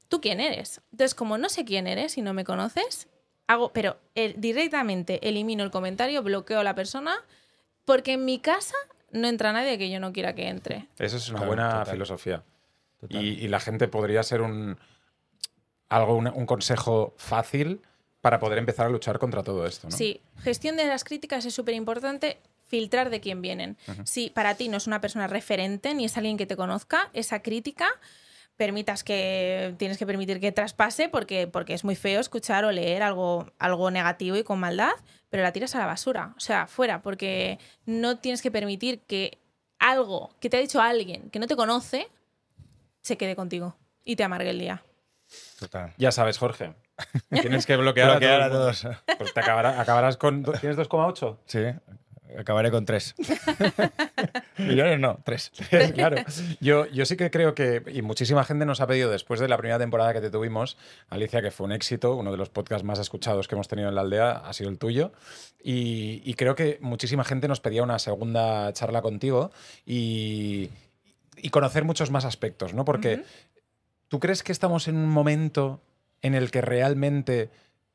¿Tú 0.09 0.21
quién 0.21 0.41
eres? 0.41 0.81
Entonces, 0.93 1.15
como 1.15 1.37
no 1.39 1.49
sé 1.49 1.65
quién 1.65 1.87
eres 1.87 2.17
y 2.17 2.23
no 2.23 2.33
me 2.33 2.45
conoces, 2.45 3.09
hago, 3.47 3.73
pero 3.73 3.99
eh, 4.15 4.35
directamente 4.39 5.27
elimino 5.29 5.65
el 5.65 5.71
comentario, 5.71 6.23
bloqueo 6.23 6.61
a 6.61 6.65
la 6.65 6.75
persona, 6.75 7.15
porque 7.85 8.13
en 8.15 8.25
mi 8.25 8.39
casa 8.39 8.75
no 9.11 9.29
entra 9.29 9.53
nadie 9.53 9.77
que 9.79 9.91
yo 9.91 10.01
no 10.01 10.13
quiera 10.13 10.35
que 10.35 10.49
entre. 10.49 10.89
Eso 10.99 11.17
es 11.19 11.29
una 11.29 11.39
Claro, 11.39 11.47
buena 11.49 11.79
total. 11.81 11.93
filosofía. 11.95 12.43
Y, 13.09 13.45
y 13.45 13.49
la 13.49 13.61
gente 13.61 13.89
podría 13.89 14.23
ser 14.23 14.41
un 14.41 14.79
algo, 15.89 16.17
un, 16.17 16.27
un 16.29 16.47
consejo 16.47 17.15
fácil 17.17 17.81
para 18.21 18.39
poder 18.41 18.59
empezar 18.59 18.87
a 18.87 18.91
luchar 18.91 19.19
contra 19.19 19.43
todo 19.43 19.67
esto, 19.67 19.89
¿no? 19.89 19.97
Sí, 19.97 20.21
gestión 20.43 20.77
de 20.77 20.87
las 20.87 21.05
críticas 21.05 21.45
es 21.47 21.55
súper 21.55 21.75
importante. 21.75 22.39
Filtrar 22.67 23.09
de 23.09 23.21
quién 23.21 23.41
vienen. 23.41 23.79
Si 24.05 24.29
para 24.29 24.55
ti 24.57 24.69
no 24.69 24.77
es 24.77 24.87
una 24.87 25.01
persona 25.01 25.27
referente 25.27 25.95
ni 25.95 26.05
es 26.05 26.19
alguien 26.19 26.37
que 26.37 26.45
te 26.45 26.55
conozca, 26.55 27.09
esa 27.15 27.41
crítica 27.41 27.89
permitas 28.59 29.05
que 29.05 29.75
tienes 29.79 29.97
que 29.97 30.05
permitir 30.05 30.39
que 30.39 30.53
traspase 30.53 31.09
porque, 31.09 31.47
porque 31.47 31.73
es 31.73 31.85
muy 31.85 31.97
feo 31.97 32.21
escuchar 32.21 32.67
o 32.67 32.73
leer 32.73 33.03
algo, 33.03 33.51
algo 33.59 33.91
negativo 33.91 34.37
y 34.37 34.43
con 34.45 34.61
maldad, 34.61 34.93
pero 35.31 35.43
la 35.43 35.53
tiras 35.53 35.75
a 35.77 35.79
la 35.79 35.87
basura, 35.87 36.35
o 36.37 36.41
sea, 36.41 36.67
fuera, 36.67 37.01
porque 37.01 37.59
no 37.87 38.19
tienes 38.19 38.43
que 38.43 38.51
permitir 38.51 39.01
que 39.01 39.39
algo 39.79 40.35
que 40.41 40.51
te 40.51 40.59
ha 40.59 40.61
dicho 40.61 40.83
alguien 40.83 41.31
que 41.31 41.39
no 41.39 41.47
te 41.47 41.57
conoce 41.57 42.09
se 43.09 43.17
quede 43.17 43.35
contigo 43.35 43.77
y 44.05 44.17
te 44.17 44.23
amargue 44.23 44.51
el 44.51 44.59
día. 44.59 44.83
Total. 45.59 45.95
Ya 45.99 46.13
sabes, 46.13 46.39
Jorge. 46.39 46.75
Tienes 47.31 47.67
que 47.67 47.77
bloquear, 47.77 48.11
Bloquear 48.13 48.43
a, 48.43 48.51
todos. 48.51 48.87
Pues 49.19 49.35
te 49.35 49.41
acabará- 49.41 49.81
acabarás 49.81 50.17
con. 50.17 50.43
¿Tienes 50.43 50.77
2,8? 50.79 51.39
Sí, 51.47 51.61
acabaré 52.39 52.71
con 52.71 52.85
tres. 52.85 53.15
Millones 54.59 54.99
no, 54.99 55.21
tres. 55.25 55.53
claro. 55.95 56.17
Yo, 56.61 56.87
yo 56.87 57.05
sí 57.07 57.17
que 57.17 57.31
creo 57.31 57.55
que, 57.55 57.83
y 57.93 58.03
muchísima 58.03 58.45
gente 58.45 58.67
nos 58.67 58.81
ha 58.81 58.87
pedido 58.87 59.11
después 59.11 59.41
de 59.41 59.49
la 59.49 59.57
primera 59.57 59.79
temporada 59.79 60.13
que 60.13 60.21
te 60.21 60.31
tuvimos, 60.31 60.77
Alicia, 61.09 61.41
que 61.43 61.51
fue 61.51 61.67
un 61.67 61.73
éxito, 61.73 62.15
uno 62.15 62.31
de 62.31 62.37
los 62.37 62.49
podcasts 62.51 62.85
más 62.85 62.99
escuchados 62.99 63.49
que 63.49 63.55
hemos 63.55 63.69
tenido 63.69 63.89
en 63.89 63.95
la 63.95 64.01
aldea 64.03 64.31
ha 64.33 64.53
sido 64.53 64.71
el 64.71 64.79
tuyo, 64.79 65.13
y, 65.63 66.21
y 66.25 66.35
creo 66.35 66.55
que 66.55 66.79
muchísima 66.81 67.25
gente 67.25 67.49
nos 67.49 67.61
pedía 67.61 67.83
una 67.83 67.99
segunda 67.99 68.73
charla 68.73 69.01
contigo 69.03 69.51
y, 69.87 70.71
y 71.43 71.51
conocer 71.51 71.85
muchos 71.85 72.11
más 72.11 72.25
aspectos, 72.25 72.75
¿no? 72.75 72.85
Porque. 72.85 73.23
¿tú 74.11 74.21
crees 74.21 74.43
que 74.43 74.53
estamos 74.53 74.89
en 74.89 74.97
un 74.97 75.11
momento 75.11 75.83
en 76.23 76.35
el 76.35 76.51
que 76.51 76.63
realmente 76.63 77.51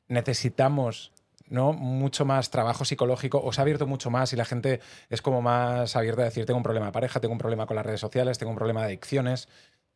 necesitamos 0.08 1.12
¿no? 1.48 1.74
mucho 1.74 2.24
más 2.24 2.52
trabajo 2.52 2.86
psicológico 2.86 3.42
o 3.44 3.52
se 3.52 3.60
ha 3.62 3.64
abierto 3.64 3.88
mucho 3.88 4.12
más 4.12 4.32
y 4.32 4.36
la 4.36 4.46
gente 4.46 4.80
es 5.10 5.24
como 5.24 5.42
más 5.42 5.96
abierta 5.96 6.22
a 6.22 6.26
decir 6.26 6.46
tengo 6.46 6.58
un 6.58 6.64
problema 6.64 6.86
de 6.88 6.92
pareja, 6.92 7.20
tengo 7.20 7.32
un 7.34 7.40
problema 7.40 7.66
con 7.66 7.76
las 7.76 7.86
redes 7.86 8.00
sociales, 8.00 8.38
tengo 8.38 8.52
un 8.52 8.58
problema 8.58 8.82
de 8.82 8.88
adicciones, 8.88 9.50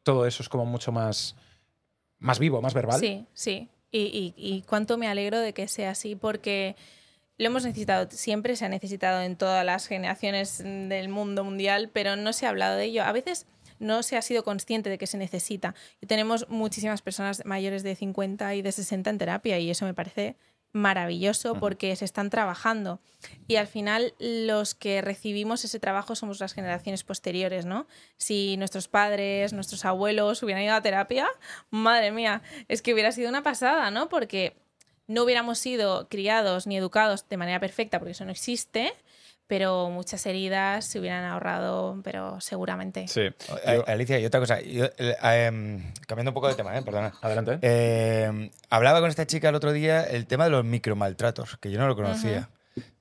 todo 0.03 0.25
eso 0.25 0.41
es 0.41 0.49
como 0.49 0.65
mucho 0.65 0.91
más, 0.91 1.35
más 2.19 2.39
vivo, 2.39 2.61
más 2.63 2.73
verbal. 2.73 2.99
Sí, 2.99 3.25
sí. 3.33 3.69
Y, 3.91 3.99
y- 3.99 4.33
y 4.35 4.61
cuánto 4.63 4.97
me 4.97 5.07
alegro 5.07 5.39
de 5.39 5.53
que 5.53 5.67
sea 5.67 5.91
así, 5.91 6.15
porque 6.15 6.75
lo 7.37 7.47
hemos 7.47 7.65
necesitado 7.65 8.07
siempre, 8.09 8.55
se 8.55 8.65
ha 8.65 8.69
necesitado 8.69 9.21
en 9.21 9.35
todas 9.35 9.65
las 9.65 9.87
generaciones 9.87 10.59
del 10.63 11.09
mundo 11.09 11.43
mundial, 11.43 11.89
pero 11.93 12.15
no 12.15 12.33
se 12.33 12.45
ha 12.45 12.49
hablado 12.49 12.77
de 12.77 12.85
ello. 12.85 13.03
A 13.03 13.11
veces 13.11 13.45
no 13.79 14.01
se 14.01 14.17
ha 14.17 14.21
sido 14.21 14.43
consciente 14.43 14.89
de 14.89 14.97
que 14.97 15.07
se 15.07 15.17
necesita. 15.17 15.75
Y 16.01 16.07
tenemos 16.07 16.49
muchísimas 16.49 17.01
personas 17.01 17.45
mayores 17.45 17.83
de 17.83 17.95
50 17.95 18.55
y 18.55 18.61
de 18.61 18.71
60 18.71 19.09
en 19.09 19.17
terapia, 19.17 19.59
y 19.59 19.69
eso 19.69 19.85
me 19.85 19.93
parece 19.93 20.35
maravilloso 20.73 21.55
porque 21.55 21.95
se 21.95 22.05
están 22.05 22.29
trabajando. 22.29 22.99
Y 23.47 23.55
al 23.55 23.67
final 23.67 24.13
los 24.19 24.75
que 24.75 25.01
recibimos 25.01 25.63
ese 25.63 25.79
trabajo 25.79 26.15
somos 26.15 26.39
las 26.39 26.53
generaciones 26.53 27.03
posteriores, 27.03 27.65
¿no? 27.65 27.87
Si 28.17 28.57
nuestros 28.57 28.87
padres, 28.87 29.53
nuestros 29.53 29.85
abuelos 29.85 30.43
hubieran 30.43 30.63
ido 30.63 30.75
a 30.75 30.81
terapia, 30.81 31.27
madre 31.69 32.11
mía, 32.11 32.41
es 32.67 32.81
que 32.81 32.93
hubiera 32.93 33.11
sido 33.11 33.29
una 33.29 33.43
pasada, 33.43 33.89
¿no? 33.91 34.09
Porque 34.09 34.57
no 35.07 35.23
hubiéramos 35.23 35.59
sido 35.59 36.07
criados 36.09 36.67
ni 36.67 36.77
educados 36.77 37.27
de 37.29 37.37
manera 37.37 37.59
perfecta, 37.59 37.99
porque 37.99 38.11
eso 38.11 38.25
no 38.25 38.31
existe, 38.31 38.93
pero 39.47 39.89
muchas 39.89 40.25
heridas 40.25 40.85
se 40.85 40.99
hubieran 40.99 41.23
ahorrado, 41.23 41.99
pero 42.03 42.39
seguramente. 42.41 43.07
Sí. 43.07 43.21
Eh, 43.21 43.83
Alicia, 43.87 44.19
y 44.19 44.25
otra 44.25 44.41
cosa, 44.41 44.59
yo, 44.61 44.85
eh, 44.97 45.15
em, 45.23 45.93
cambiando 46.05 46.31
un 46.31 46.35
poco 46.35 46.49
de 46.49 46.55
tema, 46.55 46.77
¿eh? 46.77 46.81
perdona. 46.81 47.13
Adelante. 47.21 47.57
Eh, 47.61 48.51
hablaba 48.69 48.99
con 48.99 49.09
esta 49.09 49.25
chica 49.25 49.49
el 49.49 49.55
otro 49.55 49.71
día 49.71 50.03
el 50.03 50.27
tema 50.27 50.43
de 50.43 50.49
los 50.49 50.65
micromaltratos, 50.65 51.57
que 51.57 51.71
yo 51.71 51.79
no 51.79 51.87
lo 51.87 51.95
conocía. 51.95 52.49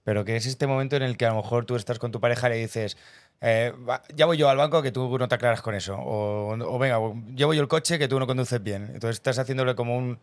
Pero 0.05 0.25
que 0.25 0.37
es 0.37 0.47
este 0.47 0.69
momento 0.69 0.95
en 0.95 1.03
el 1.03 1.17
que 1.17 1.27
a 1.27 1.31
lo 1.31 1.37
mejor 1.37 1.67
tú 1.67 1.75
estás 1.75 1.99
con 1.99 2.13
tu 2.13 2.21
pareja 2.21 2.47
y 2.47 2.51
le 2.51 2.57
dices, 2.59 2.97
eh, 3.41 3.73
va, 3.89 4.05
ya 4.15 4.27
voy 4.27 4.37
yo 4.37 4.49
al 4.49 4.57
banco 4.57 4.81
que 4.81 4.93
tú 4.93 5.19
no 5.19 5.27
te 5.27 5.35
aclaras 5.35 5.63
con 5.63 5.75
eso. 5.75 5.97
O, 5.97 6.53
o 6.53 6.79
venga, 6.79 7.01
llevo 7.35 7.55
yo 7.55 7.61
el 7.61 7.67
coche 7.67 7.99
que 7.99 8.07
tú 8.07 8.21
no 8.21 8.27
conduces 8.29 8.63
bien. 8.63 8.85
Entonces 8.95 9.17
estás 9.17 9.41
haciéndole 9.41 9.75
como 9.75 9.99
un, 9.99 10.21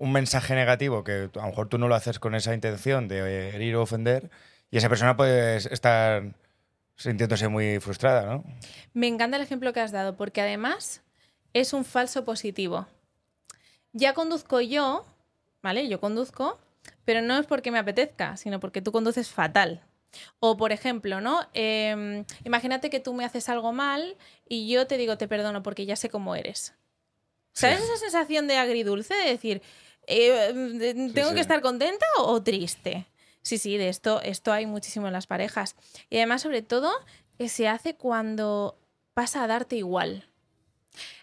un 0.00 0.12
mensaje 0.12 0.54
negativo 0.54 1.04
que 1.04 1.28
a 1.34 1.40
lo 1.42 1.46
mejor 1.48 1.68
tú 1.68 1.76
no 1.76 1.86
lo 1.86 1.94
haces 1.94 2.18
con 2.18 2.34
esa 2.34 2.54
intención 2.54 3.06
de 3.06 3.50
herir 3.50 3.76
o 3.76 3.82
ofender 3.82 4.30
y 4.70 4.78
esa 4.78 4.88
persona 4.88 5.14
puede 5.14 5.56
estar 5.56 6.34
sintiéndose 6.96 7.48
muy 7.48 7.80
frustrada, 7.80 8.24
¿no? 8.24 8.44
Me 8.94 9.08
encanta 9.08 9.36
el 9.36 9.42
ejemplo 9.42 9.74
que 9.74 9.80
has 9.80 9.92
dado 9.92 10.16
porque 10.16 10.40
además 10.40 11.02
es 11.52 11.74
un 11.74 11.84
falso 11.84 12.24
positivo. 12.24 12.86
Ya 13.92 14.14
conduzco 14.14 14.62
yo, 14.62 15.04
¿vale? 15.62 15.86
Yo 15.86 16.00
conduzco, 16.00 16.58
pero 17.04 17.20
no 17.20 17.38
es 17.38 17.46
porque 17.46 17.70
me 17.70 17.78
apetezca, 17.78 18.38
sino 18.38 18.58
porque 18.58 18.80
tú 18.80 18.92
conduces 18.92 19.28
fatal. 19.28 19.82
O, 20.38 20.56
por 20.56 20.72
ejemplo, 20.72 21.20
¿no? 21.20 21.46
Em, 21.52 22.24
imagínate 22.44 22.88
que 22.88 23.00
tú 23.00 23.12
me 23.12 23.26
haces 23.26 23.50
algo 23.50 23.72
mal 23.72 24.16
y 24.48 24.66
yo 24.66 24.86
te 24.86 24.96
digo 24.96 25.18
te 25.18 25.28
perdono 25.28 25.62
porque 25.62 25.84
ya 25.84 25.94
sé 25.94 26.08
cómo 26.08 26.34
eres. 26.36 26.74
¿Sabes 27.52 27.80
esa 27.80 27.96
sensación 27.96 28.46
de 28.46 28.56
agridulce 28.56 29.14
de 29.14 29.28
decir, 29.28 29.62
eh, 30.10 31.10
¿tengo 31.14 31.28
sí. 31.30 31.34
que 31.34 31.40
estar 31.40 31.60
contenta 31.62 32.04
o 32.18 32.42
triste? 32.42 33.06
Sí, 33.42 33.56
sí, 33.58 33.78
de 33.78 33.88
esto, 33.88 34.20
esto 34.22 34.52
hay 34.52 34.66
muchísimo 34.66 35.06
en 35.06 35.12
las 35.12 35.26
parejas. 35.26 35.76
Y 36.10 36.16
además, 36.16 36.42
sobre 36.42 36.62
todo, 36.62 36.90
que 37.38 37.48
se 37.48 37.68
hace 37.68 37.94
cuando 37.94 38.78
pasa 39.14 39.42
a 39.42 39.46
darte 39.46 39.76
igual. 39.76 40.28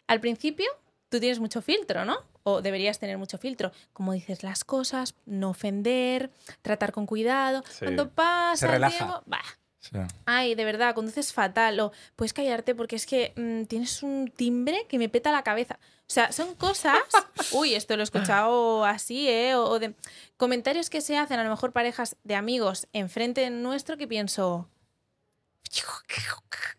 Al 0.08 0.20
principio, 0.20 0.66
tú 1.10 1.20
tienes 1.20 1.40
mucho 1.40 1.62
filtro, 1.62 2.06
¿no? 2.06 2.18
O 2.44 2.62
deberías 2.62 2.98
tener 2.98 3.18
mucho 3.18 3.38
filtro. 3.38 3.72
Como 3.94 4.14
dices 4.14 4.42
las 4.42 4.64
cosas, 4.64 5.16
no 5.26 5.50
ofender, 5.52 6.32
tratar 6.62 6.92
con 6.92 7.06
cuidado. 7.06 7.64
Sí. 7.70 7.80
Cuando 7.86 8.10
pasa 8.10 8.56
Se 8.58 8.66
el 8.66 8.72
relaja. 8.72 8.98
tiempo, 8.98 9.22
bah, 9.26 9.44
Sí. 9.92 9.98
Ay, 10.26 10.56
de 10.56 10.66
verdad, 10.66 10.94
conduces 10.96 11.34
fatal. 11.34 11.80
O 11.80 11.92
puedes 12.16 12.34
callarte 12.34 12.76
porque 12.76 12.96
es 12.96 13.06
que 13.06 13.34
mm, 13.36 13.64
tienes 13.66 14.04
un 14.04 14.32
timbre 14.36 14.86
que 14.90 14.98
me 14.98 15.10
peta 15.10 15.32
la 15.32 15.44
cabeza. 15.44 15.80
O 16.02 16.10
sea, 16.10 16.32
son 16.32 16.56
cosas. 16.56 16.98
Uy, 17.52 17.76
esto 17.76 17.96
lo 17.96 18.02
he 18.02 18.04
escuchado 18.04 18.86
así, 18.86 19.28
¿eh? 19.30 19.56
O, 19.56 19.64
o 19.66 19.80
de 19.80 19.94
comentarios 20.38 20.90
que 20.90 21.02
se 21.02 21.18
hacen, 21.18 21.40
a 21.40 21.44
lo 21.44 21.50
mejor 21.50 21.72
parejas 21.74 22.16
de 22.24 22.36
amigos 22.36 22.88
enfrente 22.94 23.50
nuestro 23.50 23.98
que 23.98 24.08
pienso. 24.08 24.70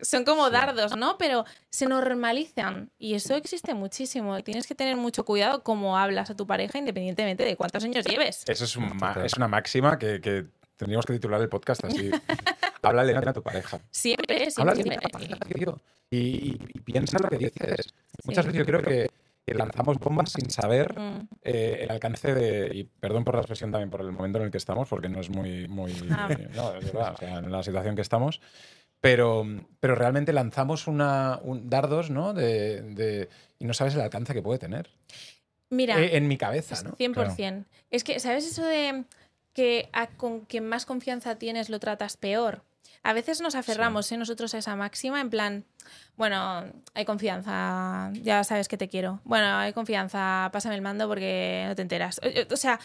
Son 0.01 0.25
como 0.25 0.49
dardos, 0.51 0.97
¿no? 0.97 1.19
Pero 1.19 1.45
se 1.71 1.87
normalizan. 1.87 2.91
Y 2.99 3.15
eso 3.15 3.35
existe 3.35 3.75
muchísimo. 3.75 4.41
Tienes 4.43 4.67
que 4.67 4.75
tener 4.75 4.97
mucho 4.97 5.25
cuidado 5.25 5.63
cómo 5.63 5.99
hablas 5.99 6.31
a 6.31 6.37
tu 6.37 6.47
pareja, 6.47 6.79
independientemente 6.79 7.45
de 7.45 7.57
cuántos 7.57 7.85
años 7.85 8.05
lleves. 8.07 8.45
Eso 8.47 8.65
es, 8.65 8.77
un 8.77 8.97
ma- 8.97 9.09
Total. 9.13 9.27
es 9.27 9.35
una 9.37 9.49
máxima 9.49 9.99
que, 9.99 10.21
que 10.21 10.47
tendríamos 10.79 11.05
que 11.05 11.13
titular 11.13 11.41
el 11.43 11.51
podcast 11.51 11.85
así. 11.85 12.11
Háblale 12.83 13.13
bien 13.13 13.29
a 13.29 13.33
tu 13.35 13.43
pareja. 13.43 13.79
Siempre, 13.91 14.49
Háblale 14.57 14.83
siempre. 14.83 14.97
bien 14.97 14.99
a 14.99 15.03
tu 15.03 15.11
pareja, 15.11 15.37
tío. 15.55 15.81
Y, 16.11 16.17
y- 16.19 16.59
y 16.75 16.81
piensa 16.81 17.19
lo 17.19 17.29
que 17.29 17.37
dices. 17.37 17.93
Muchas 18.25 18.47
veces 18.47 18.59
yo 18.59 18.65
creo 18.65 18.81
que 18.83 19.11
que 19.45 19.55
lanzamos 19.55 19.99
bombas 19.99 20.31
sin 20.33 20.51
saber 20.51 20.95
Mm. 20.99 21.29
eh, 21.43 21.79
el 21.83 21.91
alcance 21.91 22.35
de. 22.35 22.71
Y 22.75 22.85
perdón 22.85 23.25
por 23.25 23.35
la 23.35 23.41
expresión 23.41 23.73
también 23.73 23.89
por 23.89 24.03
el 24.03 24.13
momento 24.13 24.39
en 24.39 24.45
el 24.45 24.51
que 24.51 24.59
estamos, 24.59 24.89
porque 24.89 25.09
no 25.09 25.21
es 25.21 25.31
muy. 25.31 25.67
muy 25.69 25.91
Ah. 26.11 26.29
no, 26.55 26.75
es 26.75 26.93
verdad, 26.93 27.15
o 27.15 27.17
sea, 27.17 27.39
en 27.39 27.51
la 27.51 27.63
situación 27.63 27.97
que 27.97 28.03
estamos. 28.03 28.41
Pero, 29.01 29.47
pero 29.81 29.95
realmente 29.95 30.33
lanzamos 30.35 30.87
una, 30.87 31.39
un- 31.43 31.71
dardos, 31.71 32.11
¿no? 32.11 32.35
De, 32.35 32.83
de- 32.83 33.29
y 33.59 33.65
no 33.65 33.73
sabes 33.73 33.95
el 33.95 34.01
alcance 34.03 34.35
que 34.35 34.43
puede 34.43 34.59
tener. 34.59 34.91
Mira. 35.71 35.99
Eh, 35.99 36.17
en 36.19 36.29
mi 36.29 36.37
cabeza, 36.37 36.83
¿no? 36.83 36.93
100%. 36.97 37.65
Es 37.91 38.05
que, 38.05 38.21
¿sabes 38.21 38.45
eso 38.47 38.65
de 38.67 39.05
que 39.59 39.89
a 39.93 40.07
con 40.07 40.41
quien 40.47 40.69
más 40.69 40.87
confianza 40.87 41.35
tienes 41.37 41.69
lo 41.69 41.81
tratas 41.81 42.17
peor? 42.17 42.63
A 43.03 43.13
veces 43.13 43.41
nos 43.41 43.57
aferramos 43.57 44.11
¿eh? 44.13 44.17
nosotros 44.17 44.55
a 44.55 44.59
esa 44.59 44.77
máxima 44.77 45.21
en 45.21 45.31
plan, 45.31 45.65
bueno, 46.17 46.65
hay 46.95 47.05
confianza, 47.05 48.11
ya 48.23 48.45
sabes 48.45 48.69
que 48.69 48.77
te 48.77 48.89
quiero. 48.89 49.21
Bueno, 49.25 49.47
hay 49.57 49.73
confianza, 49.73 50.49
pásame 50.53 50.77
el 50.77 50.83
mando 50.83 51.09
porque 51.09 51.65
no 51.67 51.75
te 51.75 51.83
enteras. 51.83 52.21
O- 52.23 52.55
O 52.55 52.57
sea, 52.57 52.79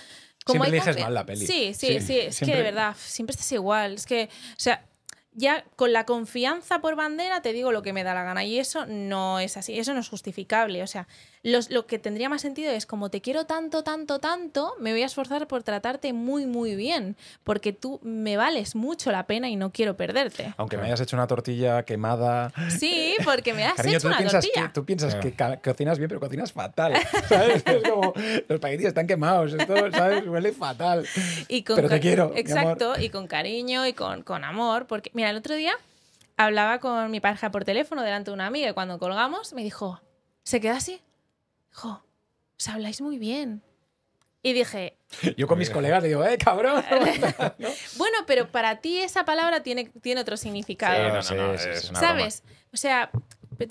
como 0.45 0.63
Siempre 0.63 0.79
hay 0.81 0.87
eliges 0.87 1.03
mal 1.03 1.13
la 1.13 1.25
peli. 1.25 1.45
Sí, 1.45 1.73
sí, 1.73 1.99
Sí, 1.99 1.99
sí, 2.01 2.19
es 2.19 2.25
que 2.25 2.31
siempre- 2.31 2.57
de 2.57 2.63
verdad, 2.63 2.95
siempre 2.97 3.31
estás 3.33 3.51
igual. 3.51 3.93
Es 3.93 4.05
que, 4.05 4.29
o 4.31 4.59
sea, 4.59 4.83
ya 5.35 5.63
con 5.75 5.93
la 5.93 6.05
confianza 6.05 6.79
por 6.79 6.95
bandera 6.95 7.41
te 7.41 7.53
digo 7.53 7.71
lo 7.71 7.81
que 7.81 7.93
me 7.93 8.03
da 8.03 8.13
la 8.13 8.23
gana 8.23 8.43
y 8.43 8.59
eso 8.59 8.85
no 8.85 9.39
es 9.39 9.57
así, 9.57 9.77
eso 9.79 9.93
no 9.93 9.99
es 9.99 10.09
justificable. 10.09 10.83
O 10.83 10.87
sea, 10.87 11.07
los- 11.41 11.69
lo 11.69 11.87
que 11.87 11.99
tendría 11.99 12.29
más 12.29 12.41
sentido 12.41 12.71
es 12.71 12.85
como 12.85 13.09
te 13.09 13.21
quiero 13.21 13.45
tanto, 13.45 13.83
tanto, 13.83 14.19
tanto, 14.19 14.73
me 14.79 14.91
voy 14.91 15.01
a 15.03 15.05
esforzar 15.07 15.47
por 15.47 15.63
tratarte 15.63 16.13
muy, 16.13 16.45
muy 16.45 16.75
bien, 16.75 17.17
porque 17.43 17.73
tú 17.73 17.99
me 18.03 18.37
vales 18.37 18.75
mucho 18.75 19.11
la 19.11 19.25
pena 19.27 19.49
y 19.49 19.55
no 19.55 19.71
quiero 19.71 19.97
perderte. 19.97 20.53
Aunque 20.57 20.77
me 20.77 20.83
hayas 20.85 21.01
hecho 21.01 21.15
una 21.15 21.27
tortilla 21.27 21.83
quemada. 21.83 22.51
Sí, 22.69 23.15
porque 23.25 23.53
me 23.53 23.65
has 23.65 23.75
Cariño, 23.75 23.97
hecho 23.97 24.07
una 24.07 24.17
piensas, 24.17 24.43
tortilla. 24.45 24.67
que, 24.67 24.73
tú 24.73 24.85
piensas 24.85 25.15
Claro. 25.35 25.61
que 25.61 25.69
cocinas 25.71 25.97
bien, 25.97 26.07
pero 26.09 26.19
cocinas 26.19 26.51
fatal. 26.53 26.93
¿Sabes? 27.29 27.63
Es 27.65 27.89
como, 27.89 28.13
los 28.15 28.49
espaguetis 28.49 28.87
están 28.87 29.07
quemados, 29.07 29.53
esto, 29.53 29.73
¿sabes? 29.91 30.25
Huele 30.27 30.51
fatal. 30.53 31.05
Y 31.47 31.63
con 31.63 31.75
Pero 31.75 31.89
te 31.89 31.99
quiero, 31.99 32.29
mi 32.29 32.39
Exacto, 32.39 32.93
y 32.99 33.09
con 33.09 33.27
cariño 33.27 33.85
y 33.87 33.93
con, 33.93 34.23
con 34.23 34.43
amor. 34.43 34.85
Porque, 34.87 35.11
mira, 35.13 35.22
el 35.29 35.37
otro 35.37 35.55
día 35.55 35.73
hablaba 36.37 36.79
con 36.79 37.11
mi 37.11 37.19
pareja 37.19 37.51
por 37.51 37.63
teléfono 37.65 38.01
delante 38.01 38.31
de 38.31 38.35
una 38.35 38.47
amiga 38.47 38.69
y 38.69 38.73
cuando 38.73 38.97
colgamos 38.99 39.53
me 39.53 39.63
dijo, 39.63 40.01
¿se 40.43 40.59
queda 40.61 40.77
así? 40.77 41.01
Dijo, 41.71 42.03
os 42.57 42.67
habláis 42.69 43.01
muy 43.01 43.17
bien. 43.17 43.61
Y 44.45 44.51
dije, 44.51 44.97
Yo 45.37 45.47
con 45.47 45.57
mis 45.57 45.69
colegas 45.69 46.01
le 46.03 46.09
digo, 46.09 46.25
¡eh, 46.25 46.37
cabrón! 46.37 46.83
¿No? 47.59 47.69
bueno, 47.97 48.17
pero 48.27 48.49
para 48.49 48.81
ti 48.81 48.99
esa 48.99 49.23
palabra 49.23 49.63
tiene, 49.63 49.85
tiene 50.01 50.19
otro 50.21 50.35
significado. 50.35 50.95
Sí, 50.95 51.01
no, 51.07 51.13
no, 51.15 51.21
sí, 51.23 51.35
no, 51.35 51.57
sí, 51.57 51.69
es 51.71 51.81
sí. 51.83 51.89
una 51.91 51.99
¿Sabes? 52.01 52.43
O 52.73 52.77
sea, 52.77 53.09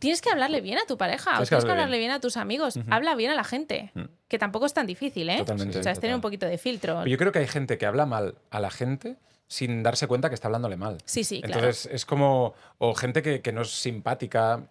tienes 0.01 0.23
que 0.23 0.31
hablarle 0.31 0.63
bien 0.63 0.79
a 0.79 0.87
tu 0.87 0.97
pareja, 0.97 1.33
o 1.33 1.35
Tienes 1.35 1.49
tienes 1.51 1.65
que 1.67 1.71
hablarle 1.73 1.99
bien. 1.99 2.09
bien 2.09 2.17
a 2.17 2.21
tus 2.21 2.39
amigos. 2.39 2.79
Habla 2.89 3.15
bien 3.17 3.31
a 3.31 3.35
la 3.35 3.45
gente, 3.45 3.91
Mm. 3.95 4.05
que 4.29 4.39
tampoco 4.39 4.65
es 4.65 4.73
tan 4.73 4.87
difícil, 4.87 5.29
¿eh? 5.29 5.39
Totalmente. 5.39 5.79
O 5.79 5.83
sea, 5.83 5.93
es 5.93 6.01
tener 6.01 6.15
un 6.17 6.23
poquito 6.23 6.47
de 6.47 6.57
filtro. 6.57 6.95
broma. 6.95 7.07
Yo 7.09 7.19
creo 7.19 7.33
que 7.33 7.41
hay 7.41 7.49
gente 7.49 7.77
que 7.77 7.85
habla 7.85 8.07
mal 8.07 8.37
a 8.51 8.59
la 8.61 8.71
gente 8.71 9.17
sin 9.53 9.83
darse 9.83 10.07
cuenta 10.07 10.31
que 10.31 10.35
está 10.35 10.49
hablándole 10.49 10.79
mal. 10.79 10.97
Sí, 11.05 11.25
sí, 11.25 11.43
claro. 11.43 11.55
Entonces 11.67 11.93
es 11.93 12.07
como, 12.07 12.55
o 12.79 12.95
gente 12.95 13.21
que, 13.21 13.43
que 13.43 13.53
no 13.53 13.61
es 13.63 13.71
simpática. 13.71 14.63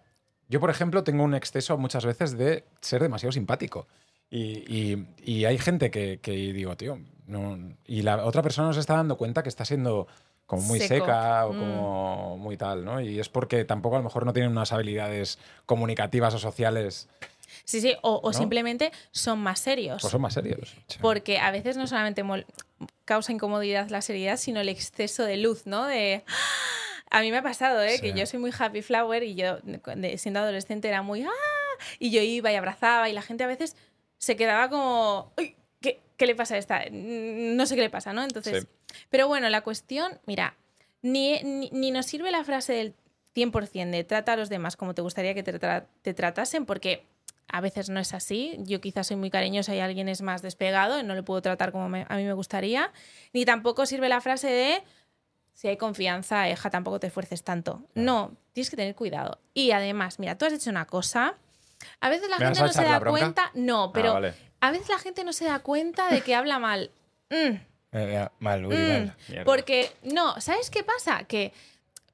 Yo, 0.50 0.60
por 0.60 0.72
ejemplo, 0.72 1.04
tengo 1.04 1.24
un 1.24 1.36
exceso 1.36 1.78
muchas 1.78 2.04
veces 2.04 2.36
de 2.36 2.64
ser 2.82 3.02
demasiado 3.04 3.32
simpático. 3.32 3.88
Y, 4.32 4.64
y- 4.68 5.08
y 5.24 5.46
hay 5.46 5.60
gente 5.60 5.92
que, 5.92 6.20
que 6.20 6.32
digo, 6.32 6.76
tío, 6.78 6.98
no. 7.28 7.60
Y 7.86 8.02
la 8.02 8.26
otra 8.26 8.42
persona 8.42 8.70
no 8.70 8.74
se 8.74 8.80
está 8.80 8.96
dando 8.96 9.18
cuenta 9.18 9.44
que 9.44 9.50
está 9.50 9.66
siendo 9.66 10.08
como 10.48 10.64
muy 10.64 10.80
Seco. 10.80 11.06
seca 11.06 11.46
o 11.46 11.54
Mm. 11.54 11.60
como 11.60 12.38
muy 12.40 12.58
tal, 12.58 12.84
¿no? 12.84 13.00
Y 13.02 13.20
es 13.20 13.30
porque 13.30 13.64
tampoco 13.66 13.98
a 13.98 14.00
lo 14.00 14.04
mejor 14.04 14.26
no 14.26 14.34
tienen 14.34 14.52
unas 14.52 14.72
habilidades 14.74 15.38
comunicativas 15.68 16.34
o 16.34 16.40
sociales, 16.40 17.08
Sí, 17.66 17.82
sí, 17.82 17.94
o, 18.02 18.16
o 18.24 18.32
¿no? 18.32 18.38
simplemente 18.38 18.92
son 19.12 19.40
más 19.40 19.60
serios. 19.60 20.02
pues 20.02 20.12
son 20.12 20.22
más 20.22 20.34
serios. 20.34 20.76
Porque 21.02 21.38
a 21.38 21.52
veces 21.52 21.78
no 21.78 21.86
solamente 21.86 22.24
causa 23.06 23.32
incomodidad 23.32 23.90
la 23.90 24.02
seriedad, 24.02 24.38
sino 24.38 24.60
el 24.62 24.70
exceso 24.70 25.24
de 25.26 25.38
luz, 25.38 25.66
¿no? 25.66 25.86
De... 25.86 26.24
A 27.10 27.22
mí 27.22 27.30
me 27.32 27.38
ha 27.38 27.44
pasado, 27.44 27.82
¿eh? 27.82 27.98
Sí. 27.98 28.02
Que 28.02 28.14
yo 28.14 28.26
soy 28.26 28.40
muy 28.40 28.52
happy 28.58 28.82
flower 28.82 29.24
y 29.24 29.36
yo, 29.36 29.58
siendo 30.18 30.40
adolescente, 30.40 30.88
era 30.88 31.02
muy... 31.02 31.24
¡Ah! 31.24 31.30
Y 32.00 32.12
yo 32.12 32.22
iba 32.22 32.52
y 32.52 32.56
abrazaba 32.56 33.10
y 33.10 33.14
la 33.14 33.22
gente 33.22 33.44
a 33.44 33.48
veces 33.48 33.76
se 34.18 34.36
quedaba 34.38 34.70
como... 34.70 35.34
"Uy, 35.38 35.56
¿qué, 35.82 36.00
qué 36.16 36.26
le 36.26 36.36
pasa 36.36 36.56
a 36.56 36.58
esta? 36.58 36.80
Mm, 36.90 37.56
No 37.58 37.66
sé 37.66 37.76
qué 37.76 37.82
le 37.82 37.90
pasa, 37.90 38.14
¿no? 38.14 38.24
Entonces... 38.24 38.64
Sí. 38.64 38.96
Pero 39.10 39.28
bueno, 39.28 39.50
la 39.50 39.62
cuestión, 39.62 40.20
mira, 40.26 40.56
ni, 41.02 41.42
ni, 41.44 41.70
ni 41.72 41.92
nos 41.92 42.06
sirve 42.06 42.30
la 42.32 42.44
frase 42.44 42.74
del 42.74 42.94
100% 43.36 43.90
de 43.90 44.04
trata 44.04 44.34
a 44.34 44.36
los 44.38 44.50
demás 44.50 44.76
como 44.76 44.94
te 44.94 45.02
gustaría 45.02 45.34
que 45.34 45.44
te, 45.44 45.54
tra- 45.60 45.86
te 46.02 46.14
tratasen, 46.14 46.66
porque 46.66 47.06
a 47.52 47.62
veces 47.62 47.90
no 47.90 48.00
es 48.00 48.14
así. 48.14 48.56
Yo 48.60 48.82
quizás 48.82 49.08
soy 49.08 49.18
muy 49.18 49.30
cariñosa 49.30 49.76
y 49.76 49.80
alguien 49.80 50.10
es 50.10 50.22
más 50.22 50.42
despegado 50.42 51.00
y 51.00 51.04
no 51.04 51.16
le 51.16 51.24
puedo 51.24 51.42
tratar 51.42 51.72
como 51.72 51.90
me- 51.90 52.06
a 52.10 52.16
mí 52.16 52.24
me 52.24 52.34
gustaría. 52.34 52.92
Ni 53.34 53.46
tampoco 53.46 53.86
sirve 53.86 54.10
la 54.10 54.22
frase 54.22 54.48
de 54.48 54.84
si 55.54 55.68
hay 55.68 55.78
confianza, 55.78 56.48
eja, 56.50 56.70
tampoco 56.70 57.00
te 57.00 57.08
esfuerces 57.08 57.44
tanto. 57.44 57.82
No, 57.94 58.32
tienes 58.54 58.70
que 58.70 58.78
tener 58.78 58.96
cuidado. 58.96 59.40
Y 59.54 59.72
además, 59.72 60.18
mira, 60.20 60.38
tú 60.38 60.46
has 60.46 60.54
hecho 60.54 60.70
una 60.70 60.86
cosa. 60.86 61.36
A 62.00 62.10
veces 62.10 62.30
la 62.30 62.38
¿Me 62.40 62.46
vas 62.46 62.58
gente 62.58 62.68
no 62.68 62.74
se 62.74 62.84
da 62.90 63.00
cuenta. 63.00 63.52
No, 63.54 63.92
pero 63.92 64.12
Ah, 64.12 64.14
vale. 64.14 64.34
a 64.62 64.72
veces 64.72 64.90
la 64.90 65.00
gente 65.00 65.24
no 65.24 65.34
se 65.34 65.46
da 65.46 65.60
cuenta 65.60 66.10
de 66.10 66.22
que 66.22 66.36
habla 66.36 66.58
mal. 66.60 66.92
Mm, 67.30 67.56
Eh, 67.94 68.10
ya, 68.14 68.32
mal, 68.40 68.66
uy, 68.66 68.74
Mm, 68.76 68.88
mal. 68.88 69.16
Mierda. 69.28 69.44
porque, 69.46 69.92
no, 70.04 70.40
¿sabes 70.40 70.70
qué 70.70 70.84
pasa? 70.84 71.26
Que 71.26 71.52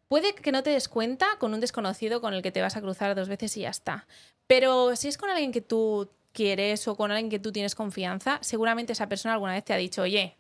puede 0.08 0.34
que 0.34 0.52
no 0.52 0.64
te 0.64 0.72
des 0.72 0.88
cuenta 0.90 1.28
con 1.38 1.54
un 1.54 1.60
desconocido 1.60 2.20
con 2.22 2.34
el 2.34 2.42
que 2.42 2.52
te 2.52 2.62
vas 2.62 2.76
a 2.78 2.82
cruzar 2.82 3.14
dos 3.14 3.30
veces 3.30 3.56
y 3.58 3.62
ya 3.62 3.70
está. 3.70 4.08
Pero 4.48 4.96
si 4.96 5.08
es 5.08 5.18
con 5.18 5.30
alguien 5.30 5.52
que 5.52 5.62
tú 5.62 6.10
quieres 6.34 6.88
o 6.88 6.96
con 6.96 7.12
alguien 7.12 7.30
que 7.30 7.40
tú 7.40 7.52
tienes 7.52 7.76
confianza, 7.76 8.40
seguramente 8.42 8.94
esa 8.94 9.08
persona 9.10 9.34
alguna 9.34 9.54
vez 9.54 9.64
te 9.66 9.74
ha 9.74 9.78
dicho, 9.78 10.02
oye, 10.04 10.36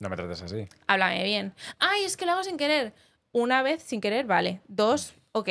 No 0.00 0.08
me 0.08 0.16
trates 0.16 0.42
así. 0.42 0.68
háblame 0.86 1.22
bien. 1.24 1.54
Ay, 1.78 2.04
es 2.04 2.16
que 2.16 2.26
lo 2.26 2.32
hago 2.32 2.42
sin 2.44 2.56
querer. 2.56 2.92
una 3.32 3.62
vez 3.62 3.82
sin 3.82 4.00
querer, 4.00 4.26
vale. 4.26 4.60
Dos, 4.68 5.14
ok. 5.32 5.48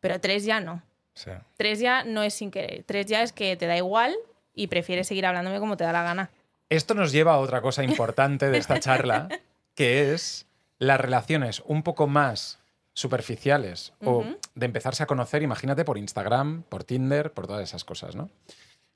Pero 0.00 0.20
tres 0.20 0.44
ya 0.44 0.60
no. 0.60 0.82
Sí. 1.14 1.30
Tres 1.56 1.80
ya 1.80 2.04
no 2.04 2.22
es 2.22 2.34
sin 2.34 2.50
querer. 2.50 2.82
Tres 2.84 3.06
ya 3.06 3.22
es 3.22 3.32
que 3.32 3.56
te 3.56 3.66
da 3.66 3.76
igual 3.76 4.14
y 4.54 4.66
prefieres 4.68 5.06
seguir 5.08 5.24
hablándome 5.26 5.58
como 5.58 5.76
te 5.76 5.84
da 5.84 5.92
la 5.92 6.02
gana. 6.02 6.30
Esto 6.68 6.94
nos 6.94 7.12
lleva 7.12 7.34
a 7.34 7.38
otra 7.38 7.60
cosa 7.62 7.84
importante 7.84 8.50
de 8.50 8.58
esta 8.58 8.80
charla, 8.80 9.28
que 9.74 10.12
es 10.12 10.46
las 10.78 11.00
relaciones 11.00 11.62
un 11.66 11.82
poco 11.82 12.06
más 12.06 12.58
superficiales 12.96 13.92
o 14.02 14.24
de 14.54 14.64
empezarse 14.64 15.02
a 15.02 15.06
conocer, 15.06 15.42
imagínate, 15.42 15.84
por 15.84 15.98
Instagram, 15.98 16.62
por 16.62 16.82
Tinder, 16.82 17.30
por 17.30 17.46
todas 17.46 17.62
esas 17.62 17.84
cosas, 17.84 18.16
¿no? 18.16 18.30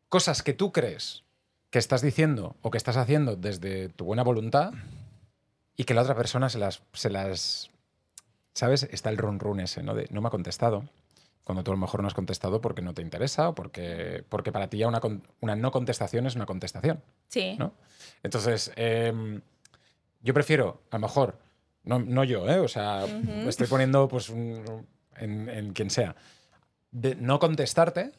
Cosas 0.09 0.43
que 0.43 0.55
tú 0.55 0.73
crees 0.73 1.23
que 1.69 1.79
estás 1.79 2.01
diciendo 2.01 2.57
o 2.63 2.71
que 2.71 2.79
estás 2.79 2.97
haciendo 2.97 3.37
desde 3.37 3.91
tu 3.91 4.07
buena 4.07 4.23
voluntad 4.23 4.73
y 5.77 5.85
que 5.85 5.93
la 5.93 6.01
otra 6.01 6.15
persona 6.15 6.49
se 6.49 6.59
las... 6.59 6.83
Se 6.95 7.11
las 7.11 7.71
¿Sabes? 8.55 8.89
Está 8.91 9.11
el 9.11 9.19
run 9.19 9.39
run 9.39 9.61
ese, 9.61 9.83
¿no? 9.83 9.95
De 9.95 10.09
no 10.11 10.23
me 10.23 10.29
ha 10.29 10.31
contestado. 10.31 10.89
Cuando 11.45 11.63
tú 11.63 11.71
a 11.71 11.75
lo 11.75 11.81
mejor 11.81 12.01
no 12.01 12.09
has 12.09 12.15
contestado 12.15 12.63
porque 12.63 12.81
no 12.81 12.95
te 12.95 13.03
interesa 13.03 13.51
o 13.51 13.55
porque, 13.55 14.25
porque 14.31 14.51
para 14.51 14.69
ti 14.69 14.79
ya 14.79 14.89
una, 14.89 15.01
una 15.41 15.57
no 15.57 15.71
contestación 15.71 16.27
es 16.27 16.37
una 16.37 16.47
contestación. 16.47 17.03
Sí. 17.29 17.55
¿no? 17.59 17.75
Entonces, 18.23 18.73
em, 18.77 19.43
yo 20.23 20.33
prefiero, 20.33 20.81
a 20.91 20.97
lo 20.97 21.03
mejor, 21.03 21.39
no, 21.85 21.99
no 21.99 22.25
yo, 22.25 22.49
¿eh? 22.49 22.59
o 22.59 22.69
sea, 22.69 23.05
me 23.25 23.49
estoy 23.49 23.67
poniendo 23.67 24.09
pues, 24.09 24.29
un- 24.29 24.87
en, 25.17 25.49
en 25.49 25.73
quien 25.73 25.91
sea, 25.91 26.15
de 26.91 27.15
no 27.17 27.39
contestarte 27.39 28.13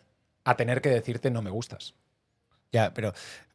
a 0.44 0.56
tener 0.56 0.82
que 0.82 0.90
decirte 0.90 1.30
no 1.32 1.42
me 1.42 1.50
gustas. 1.50 1.94
Ya, 2.72 2.94
pero. 2.94 3.14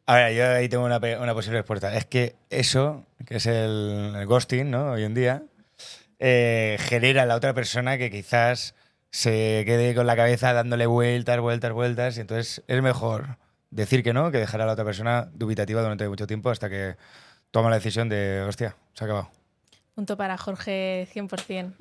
A 0.09 0.15
ver, 0.15 0.35
yo 0.35 0.49
ahí 0.49 0.69
tengo 0.69 0.85
una, 0.85 1.01
posible 1.01 1.59
respuesta. 1.59 1.97
Es 1.97 2.05
que 2.07 2.37
eso, 2.49 3.05
que 3.27 3.39
es 3.39 3.47
el, 3.47 4.13
el 4.17 4.27
ghosting, 4.27 4.71
¿no? 4.71 4.93
Hoy 4.93 5.03
en 5.03 5.15
día, 5.15 5.43
eh, 6.21 6.77
genera 6.79 7.23
a 7.23 7.27
la 7.27 7.35
otra 7.35 7.55
persona 7.55 7.99
que 7.99 8.09
quizás 8.11 8.77
se 9.11 9.65
quede 9.67 9.97
con 9.97 10.07
la 10.07 10.15
cabeza 10.15 10.53
dándole 10.53 10.87
vueltas, 10.87 11.41
vueltas, 11.41 11.73
vueltas. 11.73 12.17
Y 12.19 12.21
entonces 12.21 12.63
es 12.69 12.83
mejor 12.83 13.39
decir 13.71 14.05
que 14.05 14.13
no 14.13 14.31
que 14.31 14.39
dejar 14.39 14.61
a 14.61 14.67
la 14.67 14.73
otra 14.75 14.85
persona 14.85 15.29
dubitativa 15.35 15.83
durante 15.83 16.09
mucho 16.09 16.29
tiempo 16.29 16.51
hasta 16.51 16.71
que 16.71 16.97
toma 17.51 17.69
la 17.71 17.77
decisión 17.77 18.09
de, 18.09 18.43
hostia, 18.43 18.77
se 18.95 19.03
ha 19.03 19.07
acabado. 19.07 19.31
Punto 19.97 20.19
para 20.19 20.37
Jorge 20.37 21.09
100%. 21.15 21.73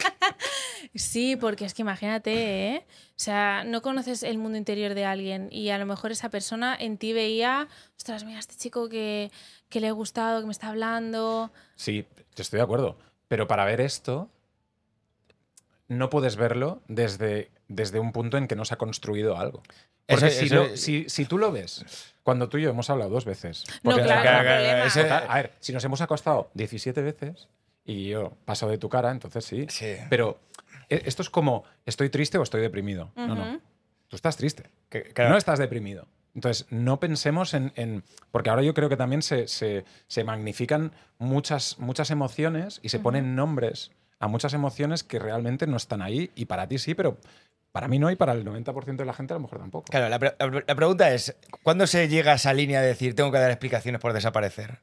sí, 0.94 1.36
porque 1.36 1.66
es 1.66 1.74
que 1.74 1.82
imagínate, 1.82 2.68
¿eh? 2.68 2.86
O 3.10 3.22
sea, 3.22 3.62
no 3.62 3.82
conoces 3.82 4.22
el 4.22 4.38
mundo 4.38 4.56
interior 4.56 4.94
de 4.94 5.04
alguien 5.04 5.48
y 5.52 5.68
a 5.68 5.76
lo 5.76 5.84
mejor 5.84 6.12
esa 6.12 6.30
persona 6.30 6.74
en 6.80 6.96
ti 6.96 7.12
veía, 7.12 7.68
ostras, 7.98 8.24
mira, 8.24 8.38
este 8.38 8.56
chico 8.56 8.88
que, 8.88 9.30
que 9.68 9.80
le 9.80 9.88
he 9.88 9.92
gustado, 9.92 10.40
que 10.40 10.46
me 10.46 10.52
está 10.52 10.70
hablando. 10.70 11.52
Sí, 11.76 12.06
yo 12.34 12.40
estoy 12.40 12.56
de 12.56 12.64
acuerdo. 12.64 12.96
Pero 13.28 13.46
para 13.46 13.66
ver 13.66 13.82
esto, 13.82 14.30
no 15.88 16.08
puedes 16.08 16.36
verlo 16.36 16.80
desde, 16.88 17.50
desde 17.70 18.00
un 18.00 18.12
punto 18.12 18.36
en 18.36 18.48
que 18.48 18.56
no 18.56 18.64
se 18.64 18.74
ha 18.74 18.76
construido 18.78 19.38
algo. 19.38 19.62
Porque 20.06 20.26
Eso- 20.26 20.38
si, 20.40 20.46
eso- 20.46 20.54
lo- 20.56 20.76
si- 20.76 21.08
si 21.08 21.24
tú 21.24 21.38
lo 21.38 21.52
ves, 21.52 21.84
cuando 22.24 22.48
tú 22.48 22.58
y 22.58 22.62
yo 22.62 22.70
hemos 22.70 22.90
hablado 22.90 23.10
dos 23.10 23.24
veces. 23.24 23.64
No, 23.82 23.92
porque- 23.92 24.02
claro, 24.04 24.48
no 24.78 24.84
ese- 24.84 25.08
a 25.10 25.34
ver, 25.36 25.52
si 25.60 25.72
nos 25.72 25.84
hemos 25.84 26.00
acostado 26.00 26.50
17 26.54 27.00
veces 27.00 27.48
y 27.84 28.08
yo 28.08 28.32
paso 28.44 28.68
de 28.68 28.76
tu 28.78 28.88
cara, 28.88 29.10
entonces 29.12 29.44
sí. 29.44 29.66
Sí. 29.68 29.96
Pero 30.10 30.40
eh, 30.88 31.02
esto 31.06 31.22
es 31.22 31.30
como, 31.30 31.62
¿estoy 31.86 32.10
triste 32.10 32.36
o 32.38 32.42
estoy 32.42 32.60
deprimido? 32.60 33.12
No, 33.14 33.34
no. 33.34 33.60
Tú 34.08 34.16
estás 34.16 34.36
triste. 34.36 34.64
Que- 34.88 35.04
claro. 35.04 35.30
No 35.30 35.36
estás 35.36 35.60
deprimido. 35.60 36.08
Entonces, 36.34 36.66
no 36.70 36.98
pensemos 37.00 37.54
en. 37.54 37.72
en- 37.76 38.02
porque 38.32 38.50
ahora 38.50 38.62
yo 38.62 38.74
creo 38.74 38.88
que 38.88 38.96
también 38.96 39.22
se, 39.22 39.46
se- 39.48 39.84
se 40.08 40.24
magnifican 40.24 40.92
muchas, 41.18 41.78
muchas 41.78 42.10
emociones 42.10 42.80
y 42.82 42.88
se 42.88 42.98
ponen 42.98 43.34
nombres 43.36 43.90
a 44.18 44.26
muchas 44.28 44.52
emociones 44.54 45.02
que 45.04 45.18
realmente 45.20 45.66
no 45.66 45.76
están 45.76 46.02
ahí 46.02 46.30
y 46.34 46.44
para 46.46 46.66
ti 46.68 46.78
sí, 46.78 46.94
pero 46.94 47.18
para 47.72 47.88
mí 47.88 47.98
no 47.98 48.10
y 48.10 48.16
para 48.16 48.32
el 48.32 48.44
90% 48.44 48.96
de 48.96 49.04
la 49.04 49.12
gente 49.12 49.32
a 49.32 49.36
lo 49.36 49.40
mejor 49.42 49.58
tampoco. 49.58 49.84
Claro, 49.90 50.08
la, 50.08 50.18
pre- 50.18 50.34
la 50.38 50.74
pregunta 50.74 51.12
es, 51.14 51.36
¿cuándo 51.62 51.86
se 51.86 52.08
llega 52.08 52.32
a 52.32 52.34
esa 52.36 52.52
línea 52.52 52.80
de 52.80 52.88
decir 52.88 53.14
tengo 53.14 53.30
que 53.30 53.38
dar 53.38 53.50
explicaciones 53.50 54.00
por 54.00 54.12
desaparecer? 54.12 54.80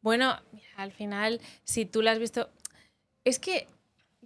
Bueno, 0.00 0.38
mira, 0.52 0.66
al 0.76 0.92
final, 0.92 1.40
si 1.64 1.84
tú 1.86 2.02
la 2.02 2.12
has 2.12 2.18
visto. 2.18 2.48
Es 3.24 3.38
que. 3.38 3.66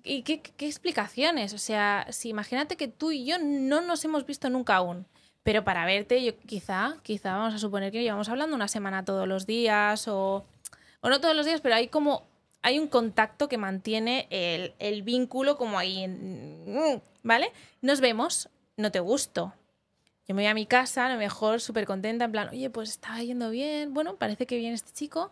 ¿Y 0.04 0.22
qué, 0.22 0.40
qué 0.40 0.66
explicaciones? 0.66 1.52
O 1.54 1.58
sea, 1.58 2.06
si 2.11 2.28
imagínate 2.30 2.76
que 2.76 2.88
tú 2.88 3.11
y 3.11 3.24
yo 3.24 3.37
no 3.40 3.80
nos 3.80 4.04
hemos 4.04 4.24
visto 4.26 4.48
nunca 4.48 4.76
aún. 4.76 5.06
Pero 5.42 5.64
para 5.64 5.84
verte, 5.87 6.22
yo 6.24 6.37
quizá, 6.46 6.96
quizá 7.02 7.37
vamos 7.37 7.54
a 7.54 7.58
suponer 7.58 7.90
que 7.90 8.02
llevamos 8.02 8.28
hablando 8.28 8.54
una 8.54 8.68
semana 8.68 9.04
todos 9.04 9.26
los 9.26 9.46
días, 9.46 10.06
o, 10.08 10.44
o 11.00 11.08
no 11.08 11.20
todos 11.20 11.34
los 11.34 11.46
días, 11.46 11.61
pero 11.61 11.74
hay 11.74 11.88
como. 11.88 12.26
Hay 12.61 12.80
un 12.80 12.88
contacto 12.88 13.48
que 13.48 13.56
mantiene 13.56 14.26
el, 14.30 14.74
el 14.80 15.02
vínculo 15.04 15.56
como 15.56 15.78
ahí. 15.78 16.04
¿Vale? 17.28 17.52
Nos 17.82 18.00
vemos, 18.00 18.48
no 18.78 18.90
te 18.90 19.00
gusto. 19.00 19.52
Yo 20.26 20.34
me 20.34 20.40
voy 20.40 20.46
a 20.46 20.54
mi 20.54 20.64
casa, 20.64 21.04
a 21.04 21.12
lo 21.12 21.18
mejor 21.18 21.60
súper 21.60 21.84
contenta, 21.84 22.24
en 22.24 22.32
plan, 22.32 22.48
oye, 22.48 22.70
pues 22.70 22.88
estaba 22.88 23.22
yendo 23.22 23.50
bien, 23.50 23.92
bueno, 23.92 24.16
parece 24.16 24.46
que 24.46 24.56
viene 24.56 24.74
este 24.74 24.92
chico 24.92 25.30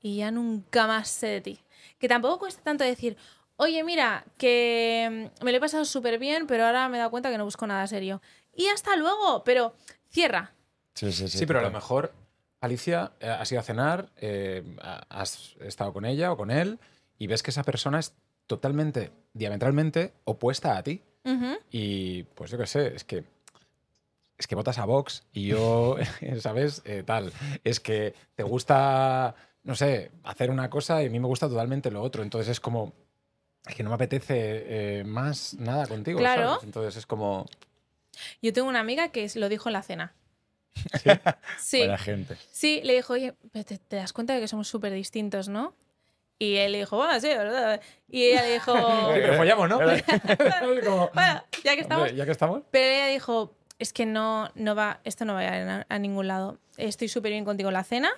y 0.00 0.16
ya 0.16 0.30
nunca 0.30 0.86
más 0.86 1.08
sé 1.08 1.26
de 1.26 1.40
ti. 1.42 1.60
Que 1.98 2.08
tampoco 2.08 2.38
cuesta 2.38 2.62
tanto 2.62 2.82
decir, 2.82 3.18
oye, 3.56 3.84
mira, 3.84 4.24
que 4.38 5.30
mm, 5.38 5.44
me 5.44 5.50
lo 5.52 5.58
he 5.58 5.60
pasado 5.60 5.84
súper 5.84 6.18
bien, 6.18 6.46
pero 6.46 6.64
ahora 6.64 6.88
me 6.88 6.96
he 6.96 6.98
dado 6.98 7.10
cuenta 7.10 7.30
que 7.30 7.36
no 7.36 7.44
busco 7.44 7.66
nada 7.66 7.86
serio. 7.86 8.22
Y 8.54 8.68
hasta 8.68 8.96
luego, 8.96 9.44
pero 9.44 9.74
cierra. 10.08 10.54
Sí, 10.94 11.12
sí, 11.12 11.28
Sí, 11.28 11.44
pero 11.44 11.58
a 11.58 11.62
lo 11.62 11.70
mejor, 11.70 12.14
Alicia, 12.62 13.12
eh, 13.20 13.28
has 13.28 13.52
ido 13.52 13.60
a 13.60 13.64
cenar, 13.64 14.08
eh, 14.16 14.64
ha- 14.80 15.04
has 15.10 15.56
estado 15.60 15.92
con 15.92 16.06
ella 16.06 16.32
o 16.32 16.38
con 16.38 16.50
él 16.50 16.78
y 17.18 17.26
ves 17.26 17.42
que 17.42 17.50
esa 17.50 17.64
persona 17.64 17.98
es 17.98 18.14
totalmente, 18.46 19.12
diametralmente 19.34 20.14
opuesta 20.24 20.78
a 20.78 20.82
ti. 20.82 21.02
Y 21.70 22.22
pues 22.22 22.50
yo 22.50 22.58
qué 22.58 22.66
sé, 22.66 22.94
es 22.94 23.04
que. 23.04 23.24
Es 24.38 24.46
que 24.46 24.54
votas 24.54 24.78
a 24.78 24.84
Vox 24.84 25.24
y 25.32 25.48
yo, 25.48 25.96
¿sabes? 26.40 26.82
Eh, 26.84 27.02
tal. 27.04 27.32
Es 27.64 27.80
que 27.80 28.14
te 28.34 28.42
gusta, 28.44 29.34
no 29.64 29.74
sé, 29.74 30.12
hacer 30.22 30.50
una 30.50 30.70
cosa 30.70 31.02
y 31.02 31.06
a 31.06 31.10
mí 31.10 31.18
me 31.18 31.26
gusta 31.26 31.48
totalmente 31.48 31.90
lo 31.90 32.02
otro. 32.02 32.22
Entonces 32.22 32.48
es 32.48 32.60
como. 32.60 32.92
Es 33.66 33.74
que 33.74 33.82
no 33.82 33.90
me 33.90 33.96
apetece 33.96 35.00
eh, 35.00 35.04
más 35.04 35.54
nada 35.54 35.86
contigo. 35.86 36.18
Claro. 36.18 36.50
¿sabes? 36.50 36.64
Entonces 36.64 36.96
es 36.96 37.06
como. 37.06 37.46
Yo 38.40 38.52
tengo 38.52 38.68
una 38.68 38.80
amiga 38.80 39.08
que 39.08 39.30
lo 39.34 39.48
dijo 39.48 39.68
en 39.68 39.74
la 39.74 39.82
cena. 39.82 40.14
¿sí? 41.02 41.10
Sí, 41.58 41.78
Buena 41.78 41.98
gente. 41.98 42.36
sí, 42.52 42.80
le 42.84 42.94
dijo, 42.94 43.14
oye, 43.14 43.34
te 43.88 43.96
das 43.96 44.12
cuenta 44.12 44.34
de 44.34 44.40
que 44.40 44.48
somos 44.48 44.68
súper 44.68 44.92
distintos, 44.92 45.48
¿no? 45.48 45.74
Y 46.38 46.56
él 46.56 46.72
le 46.72 46.78
dijo, 46.78 46.96
bueno, 46.96 47.18
sí, 47.20 47.28
¿verdad? 47.28 47.80
Y 48.08 48.24
ella 48.24 48.42
le 48.42 48.52
dijo, 48.54 48.72
pero 49.12 49.34
follamos, 49.36 49.68
¿no? 49.68 49.78
Como, 50.84 51.10
bueno, 51.14 51.44
ya 51.64 51.74
que 51.74 51.80
estamos. 51.82 52.02
hombre, 52.02 52.16
ya 52.16 52.24
que 52.24 52.30
estamos. 52.30 52.62
Pero 52.70 52.86
ella 52.94 53.06
dijo, 53.08 53.56
es 53.78 53.92
que 53.92 54.06
no, 54.06 54.50
no 54.54 54.74
va, 54.74 55.00
esto 55.04 55.24
no 55.24 55.34
va 55.34 55.40
a 55.40 55.44
ir 55.44 55.68
a, 55.68 55.86
a 55.88 55.98
ningún 55.98 56.28
lado. 56.28 56.58
Estoy 56.76 57.08
súper 57.08 57.32
bien 57.32 57.44
contigo 57.44 57.70
en 57.70 57.74
la 57.74 57.84
cena, 57.84 58.10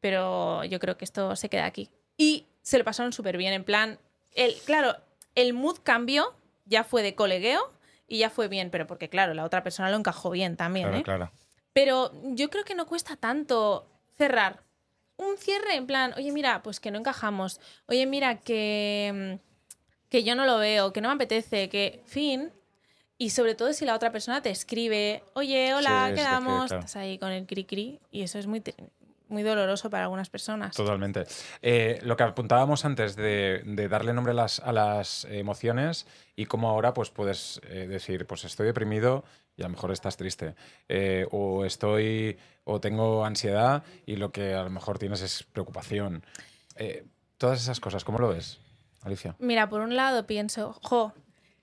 pero 0.00 0.62
yo 0.64 0.78
creo 0.78 0.96
que 0.96 1.04
esto 1.04 1.34
se 1.36 1.48
queda 1.48 1.64
aquí. 1.66 1.90
Y 2.16 2.46
se 2.62 2.78
lo 2.78 2.84
pasaron 2.84 3.12
súper 3.12 3.36
bien, 3.36 3.52
en 3.52 3.64
plan, 3.64 3.98
el, 4.34 4.54
claro, 4.64 4.94
el 5.34 5.52
mood 5.52 5.78
cambió, 5.82 6.34
ya 6.64 6.84
fue 6.84 7.02
de 7.02 7.14
colegueo 7.14 7.72
y 8.06 8.18
ya 8.18 8.30
fue 8.30 8.48
bien, 8.48 8.70
pero 8.70 8.86
porque 8.86 9.08
claro, 9.08 9.34
la 9.34 9.44
otra 9.44 9.62
persona 9.62 9.90
lo 9.90 9.96
encajó 9.96 10.30
bien 10.30 10.56
también, 10.56 10.86
Claro, 10.86 10.98
¿eh? 11.00 11.02
claro. 11.02 11.30
Pero 11.72 12.12
yo 12.34 12.50
creo 12.50 12.64
que 12.64 12.74
no 12.74 12.86
cuesta 12.86 13.16
tanto 13.16 13.86
cerrar. 14.16 14.62
Un 15.18 15.36
cierre 15.36 15.74
en 15.74 15.86
plan, 15.86 16.14
oye, 16.16 16.32
mira, 16.32 16.62
pues 16.62 16.80
que 16.80 16.90
no 16.90 16.98
encajamos. 16.98 17.60
Oye, 17.86 18.06
mira, 18.06 18.40
que, 18.40 19.38
mm, 19.40 20.08
que 20.08 20.22
yo 20.24 20.34
no 20.34 20.46
lo 20.46 20.58
veo, 20.58 20.92
que 20.92 21.00
no 21.00 21.08
me 21.08 21.14
apetece, 21.16 21.68
que 21.68 22.02
fin. 22.06 22.52
Y 23.18 23.30
sobre 23.30 23.56
todo 23.56 23.72
si 23.72 23.84
la 23.84 23.94
otra 23.96 24.12
persona 24.12 24.40
te 24.42 24.50
escribe, 24.50 25.24
oye, 25.34 25.74
hola, 25.74 26.06
Sí, 26.10 26.14
quedamos. 26.14 26.66
claro. 26.68 26.80
Estás 26.80 26.96
ahí 26.96 27.18
con 27.18 27.32
el 27.32 27.46
cri 27.46 27.64
cri. 27.64 28.00
Y 28.12 28.22
eso 28.22 28.38
es 28.38 28.46
muy, 28.46 28.62
muy 29.28 29.42
doloroso 29.42 29.90
para 29.90 30.04
algunas 30.04 30.30
personas. 30.30 30.76
Totalmente. 30.76 31.24
Eh, 31.62 31.98
lo 32.02 32.16
que 32.16 32.22
apuntábamos 32.22 32.84
antes 32.84 33.16
de, 33.16 33.62
de 33.64 33.88
darle 33.88 34.12
nombre 34.12 34.32
a 34.32 34.34
las, 34.34 34.60
a 34.60 34.72
las 34.72 35.26
emociones 35.30 36.06
y 36.36 36.46
cómo 36.46 36.68
ahora 36.68 36.94
pues 36.94 37.10
puedes 37.10 37.60
eh, 37.68 37.86
decir, 37.86 38.26
pues 38.26 38.44
estoy 38.44 38.66
deprimido 38.66 39.24
y 39.56 39.62
a 39.62 39.66
lo 39.66 39.70
mejor 39.70 39.92
estás 39.92 40.16
triste. 40.16 40.54
Eh, 40.88 41.26
o 41.30 41.64
estoy, 41.64 42.38
o 42.64 42.80
tengo 42.80 43.24
ansiedad 43.24 43.82
y 44.06 44.16
lo 44.16 44.30
que 44.30 44.54
a 44.54 44.62
lo 44.62 44.70
mejor 44.70 44.98
tienes 44.98 45.20
es 45.22 45.42
preocupación. 45.42 46.24
Todas 47.38 47.60
esas 47.60 47.80
cosas, 47.80 48.04
¿cómo 48.04 48.18
lo 48.18 48.28
ves, 48.28 48.60
Alicia? 49.02 49.34
Mira, 49.38 49.68
por 49.68 49.80
un 49.80 49.96
lado 49.96 50.26
pienso, 50.26 50.78
jo, 50.82 51.12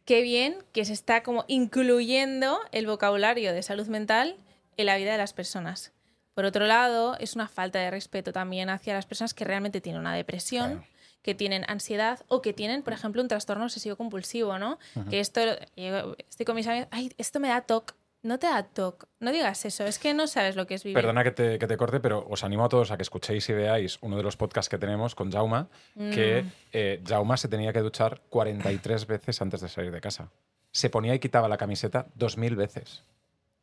qué 0.06 0.22
bien 0.22 0.58
que 0.72 0.86
se 0.86 0.94
está 0.94 1.24
como 1.24 1.46
incluyendo 1.48 2.60
el 2.72 2.86
vocabulario 2.86 3.54
de 3.54 3.64
salud 3.64 3.88
mental 3.88 4.38
en 4.78 4.86
la 4.86 4.98
vida 4.98 5.12
de 5.12 5.18
las 5.18 5.34
personas. 5.34 5.95
Por 6.36 6.46
otro 6.46 6.68
lado, 6.68 7.18
es 7.20 7.34
una 7.36 7.48
falta 7.48 7.80
de 7.80 7.90
respeto 7.90 8.32
también 8.32 8.70
hacia 8.70 8.94
las 8.94 9.08
personas 9.08 9.34
que 9.34 9.44
realmente 9.46 9.82
tienen 9.82 10.02
una 10.02 10.14
depresión, 10.14 10.72
Claro. 10.74 10.88
que 11.24 11.34
tienen 11.34 11.66
ansiedad 11.68 12.20
o 12.28 12.44
que 12.44 12.54
tienen, 12.54 12.84
por 12.84 12.94
ejemplo, 12.94 13.20
un 13.22 13.28
trastorno 13.28 13.64
obsesivo 13.64 13.96
compulsivo, 13.96 14.60
¿no? 14.60 14.78
Que 15.10 15.20
esto, 15.22 15.42
yo 15.76 16.16
estoy 16.30 16.46
con 16.46 16.56
mis 16.56 16.68
amigos, 16.68 16.88
ay, 16.92 17.12
esto 17.18 17.40
me 17.40 17.48
da 17.48 17.62
TOC. 17.62 17.96
no 18.22 18.40
te 18.40 18.48
da 18.48 18.64
toque. 18.64 19.06
No 19.20 19.32
digas 19.32 19.66
eso, 19.66 19.86
es 19.86 20.00
que 20.00 20.16
no 20.16 20.26
sabes 20.26 20.56
lo 20.56 20.66
que 20.66 20.74
es 20.74 20.84
vivir. 20.84 20.96
Perdona 20.96 21.24
que 21.24 21.30
te, 21.30 21.60
que 21.60 21.68
te 21.68 21.78
corte, 21.78 22.00
pero 22.00 22.26
os 22.28 22.44
animo 22.44 22.66
a 22.66 22.70
todos 22.70 22.90
a 22.90 22.98
que 22.98 23.04
escuchéis 23.04 23.48
y 23.50 23.54
veáis 23.54 24.00
uno 24.02 24.18
de 24.18 24.24
los 24.24 24.36
podcasts 24.36 24.68
que 24.68 24.80
tenemos 24.80 25.14
con 25.14 25.32
Jauma, 25.32 25.68
que 25.96 26.42
Mm. 26.42 26.52
eh, 26.74 27.04
Jauma 27.08 27.38
se 27.38 27.48
tenía 27.50 27.72
que 27.72 27.82
duchar 27.82 28.22
43 28.30 29.06
veces 29.06 29.40
antes 29.44 29.62
de 29.62 29.70
salir 29.70 29.92
de 29.92 30.02
casa. 30.02 30.32
Se 30.72 30.90
ponía 30.90 31.14
y 31.14 31.20
quitaba 31.20 31.48
la 31.48 31.58
camiseta 31.58 32.08
2000 32.16 32.56
veces. 32.56 33.04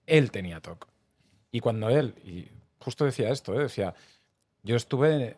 Él 0.06 0.30
tenía 0.30 0.60
TOC. 0.60 0.86
Y 1.50 1.58
cuando 1.58 1.88
él, 1.90 2.14
y 2.24 2.48
justo 2.82 3.04
decía 3.04 3.30
esto, 3.30 3.54
¿eh? 3.54 3.62
decía, 3.62 3.94
yo 4.62 4.76
estuve 4.76 5.36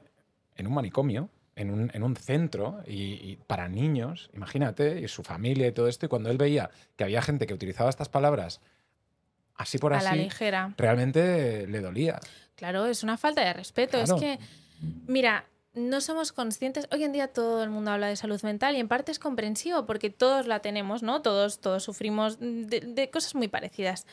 en 0.56 0.66
un 0.66 0.74
manicomio, 0.74 1.28
en 1.56 1.70
un, 1.70 1.90
en 1.94 2.02
un 2.02 2.16
centro 2.16 2.82
y, 2.86 3.14
y 3.14 3.38
para 3.46 3.68
niños, 3.68 4.30
imagínate, 4.34 5.00
y 5.00 5.08
su 5.08 5.22
familia 5.22 5.68
y 5.68 5.72
todo 5.72 5.88
esto, 5.88 6.06
y 6.06 6.08
cuando 6.08 6.30
él 6.30 6.38
veía 6.38 6.70
que 6.96 7.04
había 7.04 7.22
gente 7.22 7.46
que 7.46 7.54
utilizaba 7.54 7.90
estas 7.90 8.08
palabras 8.08 8.60
así 9.56 9.78
por 9.78 9.94
a 9.94 9.98
así, 9.98 10.06
la 10.06 10.16
ligera. 10.16 10.74
realmente 10.76 11.66
le 11.66 11.80
dolía. 11.80 12.20
Claro, 12.56 12.86
es 12.86 13.02
una 13.02 13.16
falta 13.16 13.44
de 13.44 13.52
respeto. 13.52 13.98
Claro. 13.98 14.16
Es 14.16 14.20
que, 14.20 14.38
mira, 15.06 15.46
no 15.74 16.00
somos 16.00 16.32
conscientes. 16.32 16.88
Hoy 16.92 17.04
en 17.04 17.12
día 17.12 17.28
todo 17.28 17.62
el 17.62 17.70
mundo 17.70 17.90
habla 17.90 18.08
de 18.08 18.16
salud 18.16 18.40
mental 18.42 18.76
y 18.76 18.80
en 18.80 18.88
parte 18.88 19.12
es 19.12 19.18
comprensivo 19.18 19.86
porque 19.86 20.10
todos 20.10 20.46
la 20.46 20.60
tenemos, 20.60 21.02
¿no? 21.02 21.22
Todos, 21.22 21.60
todos 21.60 21.82
sufrimos 21.82 22.38
de, 22.40 22.80
de 22.80 23.10
cosas 23.10 23.34
muy 23.34 23.48
parecidas. 23.48 24.06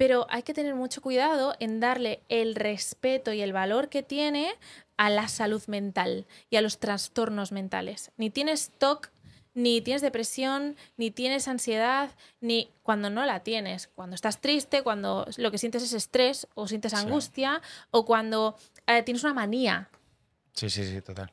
Pero 0.00 0.26
hay 0.30 0.44
que 0.44 0.54
tener 0.54 0.74
mucho 0.74 1.02
cuidado 1.02 1.54
en 1.60 1.78
darle 1.78 2.22
el 2.30 2.54
respeto 2.54 3.34
y 3.34 3.42
el 3.42 3.52
valor 3.52 3.90
que 3.90 4.02
tiene 4.02 4.54
a 4.96 5.10
la 5.10 5.28
salud 5.28 5.62
mental 5.66 6.26
y 6.48 6.56
a 6.56 6.62
los 6.62 6.78
trastornos 6.78 7.52
mentales. 7.52 8.10
Ni 8.16 8.30
tienes 8.30 8.70
TOC, 8.78 9.10
ni 9.52 9.82
tienes 9.82 10.00
depresión, 10.00 10.76
ni 10.96 11.10
tienes 11.10 11.48
ansiedad, 11.48 12.12
ni 12.40 12.70
cuando 12.82 13.10
no 13.10 13.26
la 13.26 13.40
tienes. 13.40 13.88
Cuando 13.88 14.14
estás 14.14 14.40
triste, 14.40 14.82
cuando 14.82 15.26
lo 15.36 15.50
que 15.50 15.58
sientes 15.58 15.82
es 15.82 15.92
estrés 15.92 16.48
o 16.54 16.66
sientes 16.66 16.92
Sí. 16.92 16.96
angustia, 16.96 17.60
o 17.90 18.06
cuando 18.06 18.56
eh, 18.86 19.02
tienes 19.02 19.22
una 19.22 19.34
manía. 19.34 19.90
Sí, 20.54 20.70
sí, 20.70 20.86
sí, 20.86 21.02
total. 21.02 21.30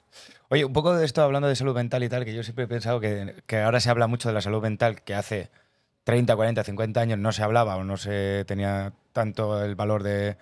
Oye, 0.50 0.66
un 0.66 0.74
poco 0.74 0.94
de 0.94 1.06
esto 1.06 1.22
hablando 1.22 1.48
de 1.48 1.56
salud 1.56 1.74
mental 1.74 2.04
y 2.04 2.10
tal, 2.10 2.26
que 2.26 2.34
yo 2.34 2.44
siempre 2.44 2.66
he 2.66 2.68
pensado 2.68 3.00
que, 3.00 3.44
que 3.48 3.60
ahora 3.60 3.80
se 3.80 3.90
habla 3.90 4.08
mucho 4.08 4.28
de 4.28 4.34
la 4.34 4.42
salud 4.42 4.62
mental, 4.62 5.04
que 5.04 5.16
hace 5.16 5.52
30, 6.08 6.38
40, 6.38 6.64
50 6.64 7.02
años 7.02 7.20
no 7.20 7.34
se 7.34 7.44
hablaba 7.44 7.76
o 7.76 7.84
no 7.84 7.98
se 7.98 8.46
tenía 8.48 8.94
tanto 9.12 9.62
el 9.62 9.76
valor 9.76 10.04
de... 10.04 10.38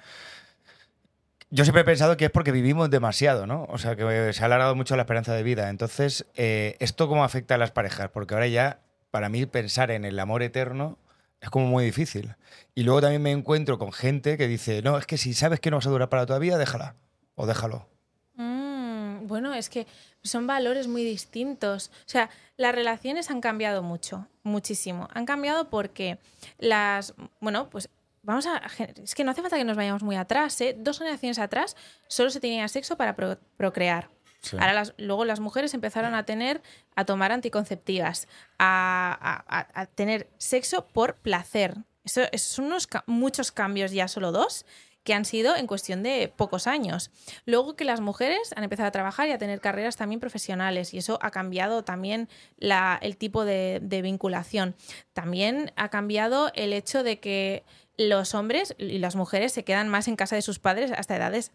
Yo 1.50 1.66
siempre 1.66 1.82
he 1.82 1.86
pensado 1.86 2.18
que 2.18 2.26
es 2.26 2.32
porque 2.32 2.52
vivimos 2.52 2.92
demasiado, 2.92 3.48
¿no? 3.48 3.66
O 3.72 3.80
sea, 3.80 3.96
que 3.96 4.32
se 4.32 4.44
ha 4.44 4.46
alargado 4.46 4.76
mucho 4.76 4.96
la 4.96 5.02
esperanza 5.02 5.34
de 5.34 5.42
vida. 5.42 5.72
Entonces, 5.72 6.28
eh, 6.36 6.78
¿esto 6.80 7.08
cómo 7.08 7.24
afecta 7.24 7.56
a 7.56 7.58
las 7.58 7.72
parejas? 7.72 8.12
Porque 8.12 8.36
ahora 8.36 8.46
ya, 8.46 8.82
para 9.10 9.28
mí, 9.28 9.48
pensar 9.48 9.90
en 9.90 10.06
el 10.06 10.20
amor 10.20 10.44
eterno 10.44 11.00
es 11.42 11.50
como 11.50 11.66
muy 11.66 11.84
difícil. 11.84 12.36
Y 12.76 12.84
luego 12.84 13.02
también 13.02 13.24
me 13.24 13.32
encuentro 13.32 13.80
con 13.80 13.92
gente 13.92 14.38
que 14.38 14.48
dice, 14.48 14.84
no, 14.84 15.00
es 15.00 15.08
que 15.08 15.18
si 15.18 15.34
sabes 15.34 15.60
que 15.60 15.72
no 15.72 15.78
vas 15.78 15.88
a 15.88 15.90
durar 15.90 16.10
para 16.10 16.28
toda 16.28 16.38
vida, 16.38 16.60
déjala. 16.60 16.94
O 17.34 17.48
déjalo. 17.48 17.88
Mm, 18.36 19.26
bueno, 19.26 19.52
es 19.56 19.70
que 19.70 19.88
son 20.26 20.48
valores 20.48 20.88
muy 20.88 21.04
distintos. 21.04 21.92
O 22.06 22.10
sea, 22.10 22.30
las 22.58 22.76
relaciones 22.76 23.30
han 23.32 23.42
cambiado 23.42 23.82
mucho, 23.84 24.28
muchísimo. 24.44 25.08
Han 25.14 25.26
cambiado 25.26 25.70
porque 25.70 26.20
las, 26.58 27.14
bueno, 27.40 27.70
pues 27.70 27.90
vamos 28.24 28.46
a, 28.48 28.62
es 29.04 29.16
que 29.16 29.24
no 29.24 29.32
hace 29.32 29.42
falta 29.42 29.58
que 29.58 29.64
nos 29.64 29.78
vayamos 29.78 30.04
muy 30.04 30.16
atrás, 30.16 30.60
¿eh? 30.62 30.76
Dos 30.78 30.98
generaciones 31.00 31.40
atrás 31.40 31.76
solo 32.08 32.30
se 32.30 32.40
tenía 32.40 32.68
sexo 32.68 32.98
para 32.98 33.16
pro- 33.16 33.40
procrear. 33.56 34.10
Sí. 34.42 34.58
Ahora 34.60 34.74
las- 34.74 34.94
luego 34.98 35.26
las 35.26 35.40
mujeres 35.40 35.74
empezaron 35.74 36.14
a 36.14 36.24
tener, 36.26 36.62
a 36.96 37.06
tomar 37.06 37.32
anticonceptivas, 37.32 38.28
a, 38.60 39.18
a- 39.50 39.60
a- 39.60 39.82
a 39.82 39.86
tener 39.86 40.30
sexo 40.38 40.88
por 40.88 41.16
placer. 41.16 41.76
Eso, 42.04 42.22
esos 42.32 42.52
son 42.54 42.66
unos 42.66 42.88
muchos 43.08 43.52
cambios 43.52 43.92
ya, 43.92 44.08
solo 44.08 44.32
dos, 44.32 44.66
que 45.06 45.14
han 45.14 45.24
sido 45.24 45.56
en 45.56 45.68
cuestión 45.68 46.04
de 46.04 46.34
pocos 46.36 46.66
años. 46.66 47.12
Luego 47.46 47.76
que 47.76 47.86
las 47.86 48.02
mujeres 48.02 48.54
han 48.56 48.64
empezado 48.64 48.88
a 48.88 48.92
trabajar 48.92 49.30
y 49.30 49.32
a 49.32 49.38
tener 49.38 49.62
carreras 49.62 49.96
también 49.96 50.20
profesionales 50.20 50.94
y 50.94 50.98
eso 50.98 51.20
ha 51.22 51.30
cambiado 51.30 51.84
también 51.84 52.28
el 52.60 53.16
tipo 53.16 53.46
de, 53.46 53.80
vinculación. 54.04 54.76
También 55.14 55.72
ha 55.76 55.90
cambiado 55.90 56.52
el 56.56 56.74
hecho 56.74 57.04
de 57.04 57.20
que 57.20 57.64
los 57.98 58.34
hombres 58.34 58.76
y 58.80 58.98
las 58.98 59.16
mujeres 59.16 59.54
se 59.54 59.64
quedan 59.64 59.88
más 59.90 60.08
en 60.08 60.16
casa 60.16 60.36
de 60.36 60.42
sus 60.42 60.58
padres 60.58 60.92
hasta 60.92 61.16
edades 61.16 61.52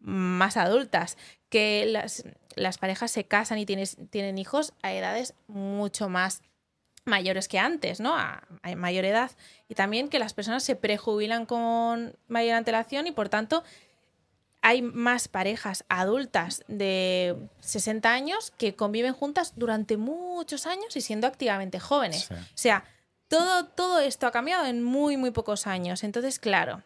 más 0.00 0.56
adultas, 0.56 1.16
que 1.48 1.86
las, 1.86 2.78
parejas 2.78 3.12
se 3.12 3.24
casan 3.24 3.58
y 3.58 3.66
tienen 3.66 4.38
hijos 4.38 4.72
a 4.82 4.92
edades 4.92 5.34
mucho 5.46 6.08
más 6.08 6.42
mayores 7.04 7.48
que 7.48 7.58
antes, 7.58 8.00
¿no? 8.00 8.16
A, 8.16 8.42
a 8.62 8.74
mayor 8.76 9.04
edad. 9.04 9.30
Y 9.68 9.74
también 9.74 10.08
que 10.08 10.18
las 10.18 10.34
personas 10.34 10.62
se 10.62 10.76
prejubilan 10.76 11.46
con 11.46 12.14
mayor 12.28 12.54
antelación 12.54 13.06
y 13.06 13.12
por 13.12 13.28
tanto 13.28 13.64
hay 14.62 14.82
más 14.82 15.26
parejas 15.28 15.84
adultas 15.88 16.62
de 16.68 17.34
60 17.60 18.12
años 18.12 18.50
que 18.58 18.74
conviven 18.76 19.14
juntas 19.14 19.54
durante 19.56 19.96
muchos 19.96 20.66
años 20.66 20.94
y 20.96 21.00
siendo 21.00 21.26
activamente 21.26 21.80
jóvenes. 21.80 22.26
Sí. 22.26 22.34
O 22.34 22.38
sea, 22.54 22.84
todo, 23.28 23.64
todo 23.66 24.00
esto 24.00 24.26
ha 24.26 24.32
cambiado 24.32 24.66
en 24.66 24.82
muy, 24.82 25.16
muy 25.16 25.30
pocos 25.30 25.66
años. 25.66 26.04
Entonces, 26.04 26.38
claro, 26.38 26.82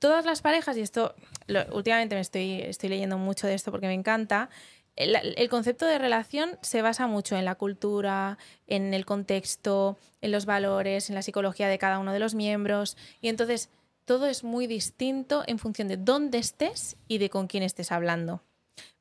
todas 0.00 0.24
las 0.24 0.42
parejas, 0.42 0.76
y 0.76 0.80
esto 0.80 1.14
lo- 1.46 1.64
últimamente 1.76 2.16
me 2.16 2.20
estoy, 2.20 2.62
estoy 2.62 2.88
leyendo 2.88 3.16
mucho 3.16 3.46
de 3.46 3.54
esto 3.54 3.70
porque 3.70 3.86
me 3.86 3.94
encanta, 3.94 4.48
el, 4.96 5.16
el 5.16 5.48
concepto 5.48 5.86
de 5.86 5.98
relación 5.98 6.58
se 6.62 6.82
basa 6.82 7.06
mucho 7.06 7.36
en 7.36 7.44
la 7.44 7.56
cultura, 7.56 8.38
en 8.66 8.94
el 8.94 9.04
contexto, 9.04 9.98
en 10.20 10.30
los 10.30 10.46
valores, 10.46 11.08
en 11.08 11.14
la 11.16 11.22
psicología 11.22 11.68
de 11.68 11.78
cada 11.78 11.98
uno 11.98 12.12
de 12.12 12.20
los 12.20 12.34
miembros. 12.34 12.96
Y 13.20 13.28
entonces 13.28 13.70
todo 14.04 14.26
es 14.26 14.44
muy 14.44 14.66
distinto 14.66 15.42
en 15.46 15.58
función 15.58 15.88
de 15.88 15.96
dónde 15.96 16.38
estés 16.38 16.96
y 17.08 17.18
de 17.18 17.30
con 17.30 17.48
quién 17.48 17.62
estés 17.62 17.90
hablando. 17.90 18.42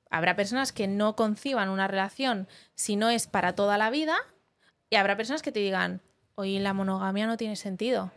Habrá 0.10 0.36
personas 0.36 0.72
que 0.72 0.88
no 0.88 1.16
conciban 1.16 1.70
una 1.70 1.88
relación 1.88 2.48
si 2.76 2.96
no 2.96 3.10
es 3.10 3.28
para 3.28 3.54
toda 3.54 3.78
la 3.78 3.90
vida 3.90 4.16
y 4.90 4.96
habrá 4.96 5.16
personas 5.16 5.42
que 5.42 5.52
te 5.52 5.60
digan, 5.60 6.02
oye, 6.36 6.60
la 6.60 6.74
monogamia 6.74 7.28
no 7.28 7.38
tiene 7.38 7.56
sentido. 7.56 8.12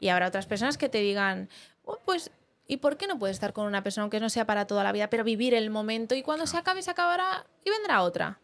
Y 0.00 0.08
habrá 0.08 0.26
otras 0.26 0.46
personas 0.46 0.76
que 0.78 0.88
te 0.88 0.98
digan, 0.98 1.48
"Oh, 1.84 1.98
pues, 2.04 2.31
¿y 2.72 2.78
por 2.78 2.96
qué 2.96 3.06
no 3.06 3.18
puedes 3.18 3.36
estar 3.36 3.52
con 3.52 3.66
una 3.66 3.82
persona 3.82 4.02
aunque 4.04 4.18
no 4.20 4.30
sea 4.30 4.46
para 4.46 4.66
toda 4.66 4.82
la 4.84 4.92
vida, 4.92 5.08
pero 5.10 5.24
vivir 5.24 5.52
el 5.54 5.68
momento 5.70 6.14
y 6.14 6.22
cuando 6.22 6.46
se 6.46 6.56
acabe, 6.56 6.82
se 6.82 6.90
acabará 6.90 7.44
y 7.64 7.70
vendrá 7.70 8.02
otra? 8.02 8.38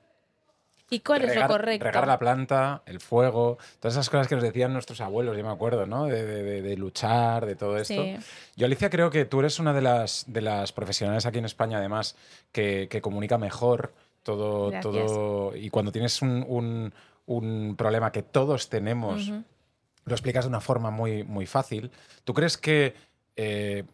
¿Y 0.91 1.01
cuál 1.01 1.23
es 1.25 1.35
lo 1.37 1.47
correcto? 1.47 1.85
Regar 1.85 2.07
la 2.07 2.19
planta, 2.19 2.83
el 2.87 3.01
fuego, 3.01 3.59
todas 3.79 3.95
esas 3.95 4.09
cosas 4.09 4.27
que 4.27 4.35
nos 4.37 4.45
decían 4.45 4.73
nuestros 4.73 5.01
abuelos, 5.03 5.37
yo 5.37 5.45
me 5.45 5.51
acuerdo, 5.51 5.85
¿no? 5.87 6.07
De, 6.07 6.25
de- 6.25 6.43
de- 6.43 6.63
de 6.63 6.77
luchar, 6.79 7.45
de 7.45 7.57
todo 7.57 7.77
esto. 7.77 8.03
Sí. 8.03 8.17
Yo, 8.57 8.65
Alicia, 8.67 8.89
creo 8.89 9.11
que 9.11 9.27
tú 9.27 9.41
eres 9.41 9.59
una 9.59 9.75
de 9.75 9.83
las, 9.83 10.25
de 10.29 10.41
las 10.41 10.73
profesionales 10.73 11.27
aquí 11.27 11.39
en 11.39 11.45
España, 11.45 11.77
además, 11.79 12.17
que, 12.53 12.89
que 12.91 13.03
comunica 13.03 13.37
mejor 13.37 13.93
todo, 14.23 14.71
Gracias. 14.71 14.83
todo. 14.83 15.55
Y 15.57 15.69
cuando 15.69 15.93
tienes 15.93 16.23
un, 16.23 16.43
un- 16.49 16.95
un 17.27 17.77
problema 17.77 18.11
que 18.11 18.23
todos 18.23 18.71
tenemos, 18.71 19.29
lo 19.29 20.15
explicas 20.15 20.45
de 20.47 20.49
una 20.49 20.61
forma 20.63 20.91
muy, 20.91 21.23
muy 21.23 21.45
fácil. 21.45 21.91
¿Tú 22.25 22.33
crees 22.33 22.57
que 22.57 22.95
eh, 23.37 23.85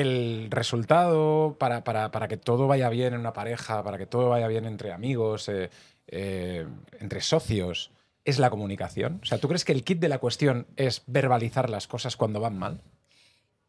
el 0.00 0.48
resultado 0.50 1.56
para, 1.58 1.84
para- 1.84 2.10
para 2.10 2.28
que 2.28 2.36
todo 2.36 2.66
vaya 2.66 2.88
bien 2.88 3.14
en 3.14 3.20
una 3.20 3.32
pareja, 3.32 3.82
para 3.82 3.98
que 3.98 4.06
todo 4.06 4.28
vaya 4.30 4.48
bien 4.48 4.64
entre 4.66 4.92
amigos, 4.92 5.48
eh, 5.48 5.70
eh, 6.08 6.66
entre 6.98 7.20
socios, 7.20 7.90
es 8.24 8.38
la 8.38 8.50
comunicación? 8.50 9.20
O 9.22 9.26
sea, 9.26 9.38
¿tú 9.38 9.48
crees 9.48 9.64
que 9.64 9.72
el 9.72 9.84
kit 9.84 9.98
de 10.00 10.08
la 10.08 10.18
cuestión 10.18 10.66
es 10.76 11.02
verbalizar 11.06 11.70
las 11.70 11.86
cosas 11.86 12.16
cuando 12.16 12.40
van 12.40 12.58
mal? 12.58 12.80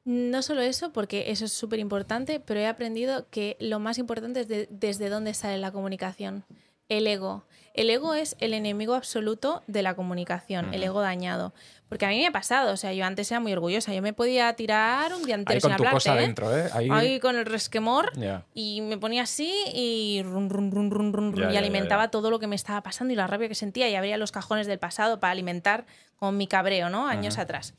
No 0.04 0.42
solo 0.42 0.62
eso, 0.62 0.92
porque 0.92 1.30
eso 1.32 1.46
es 1.46 1.54
súper 1.54 1.78
importante, 1.80 2.40
pero 2.40 2.60
he 2.60 2.68
aprendido 2.68 3.28
que 3.30 3.56
lo 3.60 3.80
más 3.80 3.98
importante 4.00 4.42
es 4.42 4.48
de- 4.48 4.68
desde 4.72 5.10
dónde 5.10 5.34
sale 5.36 5.58
la 5.60 5.72
comunicación. 5.72 6.44
El 6.92 7.08
ego. 7.08 7.46
El 7.74 7.90
ego 7.90 8.14
es 8.16 8.36
el 8.42 8.54
enemigo 8.54 8.96
absoluto 8.96 9.64
de 9.66 9.82
la 9.82 9.96
comunicación, 9.96 10.74
el 10.74 10.84
ego 10.84 11.00
dañado. 11.00 11.54
Porque 11.88 12.06
a 12.06 12.10
mí 12.10 12.18
me 12.18 12.28
ha 12.28 12.32
pasado, 12.34 12.74
o 12.74 12.76
sea, 12.76 12.92
yo 12.92 13.06
antes 13.06 13.32
era 13.32 13.40
muy 13.40 13.54
orgullosa, 13.54 13.94
yo 13.94 14.02
me 14.02 14.12
podía 14.12 14.54
tirar 14.58 15.14
un 15.14 15.24
día 15.24 15.36
entero 15.36 15.56
Ahí 15.56 15.62
sin 15.62 15.70
con 15.70 15.78
tu 15.78 15.84
hablarte, 15.84 15.96
cosa 15.96 16.18
¿eh? 16.18 16.22
dentro, 16.22 16.58
¿eh? 16.58 16.70
Ahí, 16.74 16.90
Ahí 16.92 17.20
con 17.22 17.38
el 17.38 17.46
resquemor 17.46 18.12
y 18.54 18.82
me 18.82 18.98
ponía 18.98 19.24
así 19.24 19.54
y 19.74 20.22
rum, 20.22 20.50
rum, 20.50 20.70
rum, 20.70 21.14
rum, 21.14 21.34
Ya, 21.34 21.54
y 21.54 21.56
alimentaba 21.56 22.12
todo 22.12 22.30
lo 22.30 22.40
que 22.40 22.48
me 22.48 22.58
estaba 22.58 22.84
pasando 22.84 23.14
y 23.14 23.16
la 23.16 23.26
rabia 23.26 23.48
que 23.48 23.56
sentía 23.56 23.88
y 23.88 23.96
abría 23.96 24.18
los 24.18 24.34
cajones 24.34 24.68
del 24.68 24.78
pasado 24.78 25.22
para 25.22 25.32
alimentar 25.32 25.86
con 26.18 26.36
mi 26.36 26.48
cabreo, 26.48 26.90
¿no? 26.90 27.08
Años 27.08 27.38
atrás. 27.38 27.74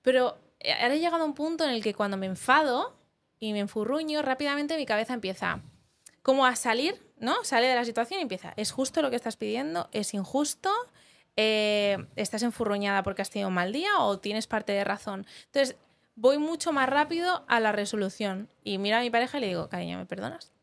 Pero 0.00 0.38
eh, 0.60 0.72
ahora 0.72 0.94
he 0.94 1.00
llegado 1.00 1.22
a 1.22 1.26
un 1.26 1.34
punto 1.34 1.64
en 1.64 1.70
el 1.70 1.82
que 1.82 1.92
cuando 1.92 2.16
me 2.16 2.24
enfado 2.24 2.96
y 3.38 3.52
me 3.52 3.58
enfurruño, 3.58 4.22
rápidamente 4.22 4.78
mi 4.78 4.86
cabeza 4.86 5.12
empieza 5.12 5.60
como 6.24 6.46
a 6.46 6.56
salir, 6.56 6.98
¿no? 7.18 7.44
Sale 7.44 7.66
de 7.66 7.74
la 7.74 7.84
situación 7.84 8.18
y 8.18 8.22
empieza, 8.22 8.54
¿es 8.56 8.72
justo 8.72 9.02
lo 9.02 9.10
que 9.10 9.16
estás 9.16 9.36
pidiendo? 9.36 9.90
¿Es 9.92 10.14
injusto? 10.14 10.70
Eh, 11.36 11.98
¿Estás 12.16 12.42
enfurruñada 12.42 13.02
porque 13.02 13.20
has 13.20 13.28
tenido 13.28 13.48
un 13.48 13.54
mal 13.54 13.74
día 13.74 13.90
o 13.98 14.18
tienes 14.18 14.46
parte 14.46 14.72
de 14.72 14.84
razón? 14.84 15.26
Entonces, 15.44 15.76
voy 16.16 16.38
mucho 16.38 16.72
más 16.72 16.88
rápido 16.88 17.44
a 17.46 17.60
la 17.60 17.72
resolución 17.72 18.48
y 18.64 18.78
miro 18.78 18.96
a 18.96 19.00
mi 19.00 19.10
pareja 19.10 19.36
y 19.36 19.42
le 19.42 19.48
digo, 19.48 19.68
cariño, 19.68 19.98
¿me 19.98 20.06
perdonas? 20.06 20.53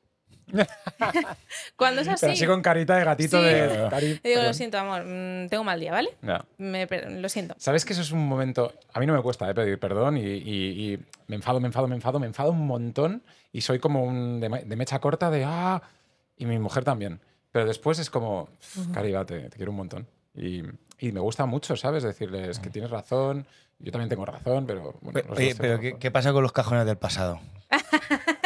Cuando 1.76 2.02
es 2.02 2.08
así, 2.08 2.22
Pero 2.22 2.34
así 2.34 2.46
con 2.46 2.62
carita 2.62 2.96
de 2.96 3.04
gatito 3.04 3.38
Sí. 3.40 3.44
de... 3.46 3.88
cari- 3.90 4.20
le 4.24 4.30
digo, 4.30 4.42
lo 4.44 4.54
siento, 4.54 4.78
amor, 4.78 5.04
mm, 5.06 5.48
tengo 5.50 5.64
mal 5.64 5.80
día, 5.80 5.92
¿vale? 5.92 6.10
Ya. 6.22 6.44
Me 6.58 6.88
lo 6.88 7.30
siento. 7.30 7.56
¿Sabes 7.58 7.86
que 7.86 7.94
eso 7.94 8.02
es 8.02 8.12
un 8.12 8.28
momento... 8.28 8.74
A 8.94 9.00
mí 9.00 9.06
no 9.06 9.14
me 9.14 9.22
cuesta 9.22 9.50
eh, 9.50 9.54
pedir 9.54 9.80
perdón 9.80 10.18
y, 10.18 10.22
y- 10.22 10.94
y 10.94 11.00
me 11.28 11.36
enfado, 11.38 11.60
me 11.60 11.68
enfado, 11.68 11.88
me 11.88 11.96
enfado, 11.96 12.20
me 12.20 12.28
enfado 12.28 12.52
un 12.52 12.66
montón 12.68 13.24
y 13.52 13.62
soy 13.62 13.80
como 13.80 14.04
un 14.04 14.40
de, 14.40 14.50
de 14.50 14.76
mecha 14.76 15.00
corta 15.00 15.30
de... 15.30 15.44
¡Ah! 15.46 15.82
Y 16.38 16.46
mi 16.46 16.58
mujer 16.60 16.84
también. 16.84 17.20
Pero 17.52 17.66
después 17.66 18.00
es 18.00 18.10
como... 18.10 18.50
Cari, 18.94 19.12
va, 19.12 19.26
te, 19.26 19.50
te 19.50 19.58
quiero 19.58 19.72
un 19.72 19.78
montón. 19.78 20.08
Y, 20.34 20.64
y 21.00 21.12
me 21.12 21.20
gusta 21.20 21.46
mucho, 21.46 21.76
¿sabes? 21.76 22.04
Decirles 22.04 22.60
que 22.60 22.70
tienes 22.70 22.90
razón, 22.90 23.46
yo 23.80 23.92
también 23.92 24.10
tengo 24.10 24.26
razón, 24.26 24.66
pero... 24.66 24.96
Bueno, 25.02 25.22
Oye, 25.36 25.54
pero 25.58 25.80
¿qué, 25.80 25.98
qué 25.98 26.10
pasa 26.12 26.32
con 26.32 26.42
los 26.44 26.52
cajones 26.54 26.86
del 26.86 26.98
pasado? 26.98 27.40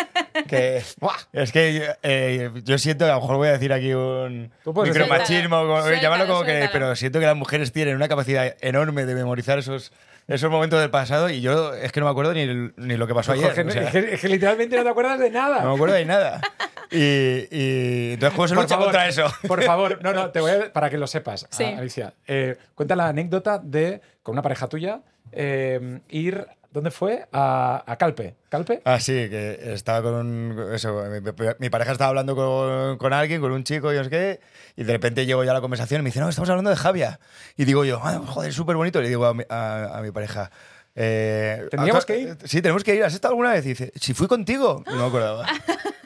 que, 0.47 0.81
¡Buah! 0.99 1.15
es 1.33 1.51
que 1.51 1.89
eh, 2.03 2.51
yo 2.63 2.77
siento 2.77 3.05
que 3.05 3.11
a 3.11 3.15
lo 3.15 3.21
mejor 3.21 3.37
voy 3.37 3.47
a 3.47 3.51
decir 3.53 3.71
aquí 3.73 3.93
un 3.93 4.51
micromachismo, 4.65 5.57
como- 5.61 5.81
Suéltalo, 5.81 6.01
llamarlo 6.01 6.27
como 6.27 6.41
que, 6.43 6.51
suéltalo. 6.51 6.71
pero 6.71 6.95
siento 6.95 7.19
que 7.19 7.25
las 7.25 7.35
mujeres 7.35 7.71
tienen 7.71 7.95
una 7.95 8.07
capacidad 8.07 8.55
enorme 8.61 9.05
de 9.05 9.15
memorizar 9.15 9.59
esos, 9.59 9.91
esos 10.27 10.49
momentos 10.51 10.79
del 10.81 10.89
pasado 10.89 11.29
y 11.29 11.41
yo 11.41 11.73
es 11.73 11.91
que 11.91 11.99
no 11.99 12.05
me 12.07 12.11
acuerdo 12.11 12.33
ni, 12.33 12.41
el- 12.41 12.73
ni 12.77 12.97
lo 12.97 13.07
que 13.07 13.13
pasó 13.13 13.31
ayer. 13.33 13.45
Jorge, 13.45 13.61
o 13.63 13.71
sea, 13.71 13.83
es, 13.83 13.91
que, 13.91 14.13
es 14.15 14.21
que 14.21 14.29
literalmente 14.29 14.75
no 14.75 14.83
te 14.83 14.89
acuerdas 14.89 15.19
de 15.19 15.29
nada. 15.29 15.61
no 15.61 15.69
me 15.69 15.75
acuerdo 15.75 15.95
de 15.95 16.05
nada. 16.05 16.41
Y, 16.91 17.47
y 17.51 18.13
entonces, 18.13 18.35
¿cómo 18.35 18.47
se 18.47 18.53
Por 18.53 18.63
lucha 18.63 18.75
favor, 18.75 18.85
contra 18.91 19.07
eso? 19.07 19.25
Por 19.47 19.63
favor, 19.63 19.99
no, 20.03 20.13
no, 20.13 20.29
te 20.29 20.39
voy 20.39 20.51
a, 20.51 20.71
para 20.73 20.89
que 20.91 20.99
lo 20.99 21.07
sepas, 21.07 21.47
Sí. 21.49 21.63
a- 21.63 21.79
Alicia. 21.79 22.13
eh, 22.27 22.57
cuenta 22.75 22.95
la 22.95 23.07
anécdota 23.07 23.57
de, 23.57 24.01
con 24.21 24.33
una 24.33 24.43
pareja 24.43 24.67
tuya, 24.67 25.01
eh, 25.31 25.99
ir, 26.09 26.45
¿dónde 26.75 26.91
fue? 26.91 27.25
A, 27.31 27.83
a 27.87 27.95
Calpe. 27.97 28.35
¿Calpe? 28.49 28.81
Ah, 28.85 28.99
sí, 28.99 29.13
que 29.13 29.73
estaba 29.73 30.03
con 30.03 30.13
un. 30.13 30.73
Eso, 30.73 31.03
mi, 31.09 31.19
mi- 31.21 31.47
mi 31.57 31.69
pareja 31.71 31.93
estaba 31.93 32.09
hablando 32.09 32.35
con, 32.35 32.97
con 32.99 33.11
alguien, 33.13 33.41
con 33.41 33.51
un 33.51 33.63
chico 33.63 33.91
y 33.91 33.97
no 33.97 34.03
sé 34.03 34.09
qué, 34.11 34.39
y 34.75 34.83
de 34.83 34.93
repente 34.93 35.25
llego 35.25 35.43
ya 35.43 35.51
a 35.51 35.53
la 35.55 35.61
conversación 35.61 36.01
y 36.01 36.03
me 36.03 36.09
dice, 36.09 36.19
no, 36.19 36.29
estamos 36.29 36.49
hablando 36.49 36.69
de 36.69 36.75
Javia. 36.75 37.19
Y 37.57 37.65
digo 37.65 37.83
yo, 37.85 37.99
ah, 38.03 38.21
joder, 38.27 38.49
es 38.51 38.55
súper 38.55 38.75
bonito. 38.75 38.99
Y 38.99 39.03
le 39.03 39.09
digo 39.09 39.25
a 39.25 39.33
mi, 39.33 39.43
a- 39.49 39.97
a 39.97 40.01
mi 40.01 40.11
pareja, 40.11 40.51
eh, 40.95 41.67
¿Tendríamos 41.71 42.03
¿a- 42.03 42.07
que 42.07 42.19
ir? 42.19 42.37
Sí, 42.45 42.61
tenemos 42.61 42.83
que 42.83 42.95
ir. 42.95 43.03
¿Has 43.03 43.13
estado 43.13 43.31
alguna 43.33 43.51
vez? 43.53 43.65
Y 43.65 43.69
dice, 43.69 43.91
si 43.95 44.13
fui 44.13 44.27
contigo. 44.27 44.83
No 44.85 44.95
me 44.95 45.05
acordaba. 45.05 45.45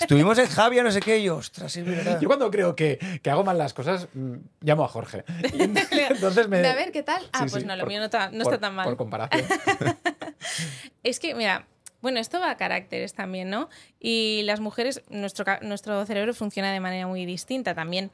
Estuvimos 0.00 0.36
en 0.38 0.46
Javia, 0.48 0.82
no 0.82 0.90
sé 0.90 1.00
qué, 1.00 1.18
y 1.18 1.24
yo, 1.24 1.36
ostras, 1.36 1.76
es 1.76 1.84
verdad. 1.84 2.20
Yo 2.20 2.28
cuando 2.28 2.50
creo 2.50 2.74
que, 2.76 2.98
que 3.22 3.30
hago 3.30 3.44
mal 3.44 3.56
las 3.58 3.72
cosas, 3.74 4.08
mm, 4.14 4.34
llamo 4.60 4.84
a 4.84 4.88
Jorge. 4.88 5.24
Y 5.54 5.62
entonces 6.10 6.48
me... 6.48 6.58
De 6.58 6.68
a 6.68 6.74
ver, 6.74 6.92
¿qué 6.92 7.02
tal? 7.02 7.22
Ah, 7.32 7.44
Sí, 7.46 7.50
pues 7.50 7.62
sí, 7.62 7.66
no, 7.68 7.74
lo 7.76 7.80
por- 7.82 7.88
mío 7.88 7.98
no 8.00 8.06
está, 8.06 8.30
no 8.30 8.44
por- 8.44 8.54
está 8.54 8.66
tan 8.66 8.74
mal. 8.74 8.84
Por 8.84 8.96
comparación. 8.96 9.44
Es 11.02 11.18
que, 11.20 11.34
mira, 11.34 11.66
bueno, 12.00 12.18
esto 12.20 12.40
va 12.40 12.50
a 12.50 12.56
caracteres 12.56 13.14
también, 13.14 13.48
¿no? 13.50 13.68
Y 14.00 14.42
las 14.44 14.60
mujeres, 14.60 15.02
nuestro, 15.08 15.44
nuestro 15.62 16.04
cerebro 16.06 16.34
funciona 16.34 16.72
de 16.72 16.80
manera 16.80 17.06
muy 17.06 17.24
distinta 17.26 17.74
también. 17.74 18.10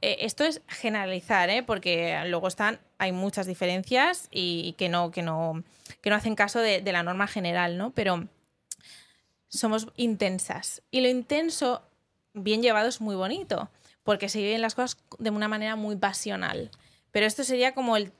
Eh, 0.00 0.18
esto 0.20 0.44
es 0.44 0.62
generalizar, 0.68 1.50
¿eh? 1.50 1.62
Porque 1.62 2.18
luego 2.26 2.48
están, 2.48 2.80
hay 2.98 3.12
muchas 3.12 3.46
diferencias 3.46 4.28
y 4.30 4.74
que 4.78 4.88
no, 4.88 5.10
que 5.10 5.22
no, 5.22 5.62
que 6.00 6.10
no 6.10 6.16
hacen 6.16 6.34
caso 6.36 6.60
de, 6.60 6.80
de 6.80 6.92
la 6.92 7.02
norma 7.02 7.26
general, 7.26 7.78
¿no? 7.78 7.90
Pero 7.90 8.28
somos 9.52 9.86
intensas. 9.96 10.82
Y 10.90 11.00
lo 11.02 11.08
intenso, 11.08 11.82
bien 12.32 12.62
llevado, 12.62 12.88
es 12.88 13.00
muy 13.00 13.14
bonito, 13.16 13.70
porque 14.02 14.28
se 14.28 14.38
viven 14.40 14.62
las 14.62 14.74
cosas 14.74 14.96
de 15.18 15.30
una 15.30 15.48
manera 15.48 15.76
muy 15.76 15.96
pasional. 15.96 16.70
Pero 17.10 17.26
esto 17.26 17.44
sería 17.44 17.74
como 17.74 17.96
el, 17.96 18.12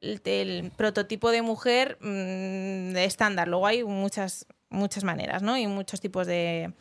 el- 0.00 0.20
el 0.24 0.70
prototipo 0.76 1.30
de 1.30 1.40
mujer 1.42 1.96
mm, 2.00 2.92
de 2.92 3.04
estándar. 3.04 3.48
Luego 3.48 3.66
hay 3.66 3.82
muchas, 3.84 4.46
muchas 4.68 5.02
maneras, 5.04 5.42
¿no? 5.42 5.56
Y 5.56 5.66
muchos 5.66 6.00
tipos 6.00 6.26
de, 6.26 6.72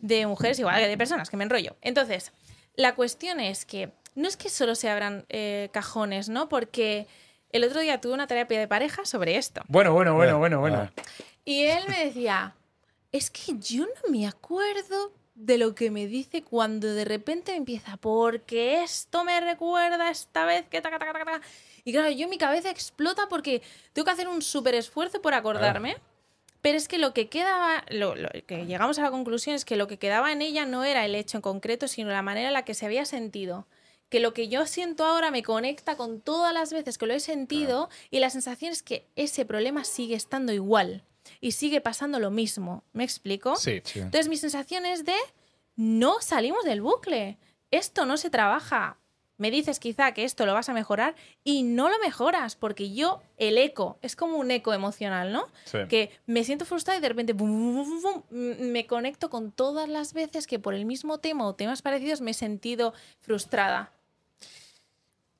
de 0.00 0.26
mujeres, 0.26 0.58
igual 0.58 0.80
que 0.80 0.88
de 0.88 0.98
personas, 0.98 1.30
que 1.30 1.36
me 1.36 1.44
enrollo. 1.44 1.76
Entonces, 1.80 2.32
la 2.74 2.94
cuestión 2.96 3.38
es 3.38 3.64
que 3.64 3.90
no 4.14 4.26
es 4.28 4.36
que 4.36 4.48
solo 4.50 4.74
se 4.74 4.90
abran 4.90 5.24
eh, 5.28 5.68
cajones, 5.72 6.28
¿no? 6.28 6.48
Porque 6.48 7.06
el 7.50 7.62
otro 7.64 7.80
día 7.80 8.00
tuve 8.00 8.12
una 8.14 8.26
terapia 8.26 8.58
de 8.58 8.66
pareja 8.68 9.04
sobre 9.04 9.36
esto. 9.36 9.62
Bueno, 9.68 9.92
bueno, 9.94 10.14
bueno, 10.16 10.38
bueno, 10.38 10.58
bueno. 10.60 10.78
Ah. 10.90 11.02
Y 11.44 11.62
él 11.64 11.84
me 11.88 12.04
decía, 12.06 12.54
es 13.12 13.30
que 13.30 13.58
yo 13.58 13.84
no 13.84 14.10
me 14.10 14.26
acuerdo 14.26 15.12
de 15.34 15.58
lo 15.58 15.74
que 15.74 15.90
me 15.90 16.06
dice 16.06 16.42
cuando 16.42 16.92
de 16.92 17.04
repente 17.04 17.54
empieza, 17.54 17.96
porque 17.98 18.82
esto 18.82 19.24
me 19.24 19.40
recuerda 19.40 20.10
esta 20.10 20.44
vez 20.44 20.66
que 20.68 20.80
taca, 20.80 20.98
taca, 20.98 21.12
taca, 21.12 21.24
taca". 21.24 21.46
Y 21.84 21.92
claro, 21.92 22.10
yo 22.10 22.28
mi 22.28 22.38
cabeza 22.38 22.70
explota 22.70 23.28
porque 23.28 23.62
tengo 23.92 24.04
que 24.04 24.12
hacer 24.12 24.28
un 24.28 24.42
súper 24.42 24.74
esfuerzo 24.74 25.20
por 25.20 25.34
acordarme. 25.34 25.96
Pero 26.60 26.78
es 26.78 26.86
que 26.86 26.98
lo 26.98 27.12
que 27.12 27.28
quedaba, 27.28 27.84
lo, 27.90 28.14
lo 28.14 28.28
que 28.46 28.66
llegamos 28.66 28.96
a 29.00 29.02
la 29.02 29.10
conclusión 29.10 29.56
es 29.56 29.64
que 29.64 29.74
lo 29.74 29.88
que 29.88 29.98
quedaba 29.98 30.30
en 30.30 30.42
ella 30.42 30.64
no 30.64 30.84
era 30.84 31.04
el 31.04 31.16
hecho 31.16 31.38
en 31.38 31.42
concreto, 31.42 31.88
sino 31.88 32.10
la 32.10 32.22
manera 32.22 32.48
en 32.48 32.54
la 32.54 32.64
que 32.64 32.74
se 32.74 32.86
había 32.86 33.04
sentido. 33.04 33.66
Que 34.10 34.20
lo 34.20 34.32
que 34.32 34.46
yo 34.46 34.64
siento 34.66 35.04
ahora 35.04 35.32
me 35.32 35.42
conecta 35.42 35.96
con 35.96 36.20
todas 36.20 36.54
las 36.54 36.72
veces 36.72 36.98
que 36.98 37.06
lo 37.06 37.14
he 37.14 37.20
sentido 37.20 37.88
y 38.10 38.20
la 38.20 38.30
sensación 38.30 38.70
es 38.70 38.84
que 38.84 39.08
ese 39.16 39.44
problema 39.44 39.82
sigue 39.82 40.14
estando 40.14 40.52
igual 40.52 41.02
y 41.42 41.52
sigue 41.52 41.80
pasando 41.82 42.20
lo 42.20 42.30
mismo. 42.30 42.84
¿Me 42.92 43.04
explico? 43.04 43.56
Sí. 43.56 43.82
Sí. 43.84 43.98
Entonces 43.98 44.28
mi 44.28 44.36
sensación 44.38 44.86
es 44.86 45.04
de 45.04 45.16
no 45.76 46.20
salimos 46.20 46.64
del 46.64 46.80
bucle. 46.80 47.36
Esto 47.72 48.06
no 48.06 48.16
se 48.16 48.30
trabaja. 48.30 48.96
Me 49.38 49.50
dices 49.50 49.80
quizá 49.80 50.12
que 50.14 50.22
esto 50.22 50.46
lo 50.46 50.54
vas 50.54 50.68
a 50.68 50.72
mejorar 50.72 51.16
y 51.42 51.64
no 51.64 51.88
lo 51.88 51.98
mejoras 51.98 52.54
porque 52.54 52.94
yo, 52.94 53.20
el 53.38 53.58
eco, 53.58 53.98
es 54.02 54.14
como 54.14 54.36
un 54.36 54.52
eco 54.52 54.72
emocional, 54.72 55.32
¿no? 55.32 55.48
Sí. 55.64 55.78
Que 55.88 56.12
me 56.26 56.44
siento 56.44 56.64
frustrada 56.64 56.98
y 56.98 57.02
de 57.02 57.08
repente 57.08 57.32
bum, 57.32 57.74
bum, 57.74 58.02
bum, 58.02 58.22
me 58.30 58.86
conecto 58.86 59.28
con 59.28 59.50
todas 59.50 59.88
las 59.88 60.12
veces 60.12 60.46
que 60.46 60.60
por 60.60 60.74
el 60.74 60.84
mismo 60.84 61.18
tema 61.18 61.44
o 61.48 61.56
temas 61.56 61.82
parecidos 61.82 62.20
me 62.20 62.30
he 62.30 62.34
sentido 62.34 62.94
frustrada. 63.20 63.92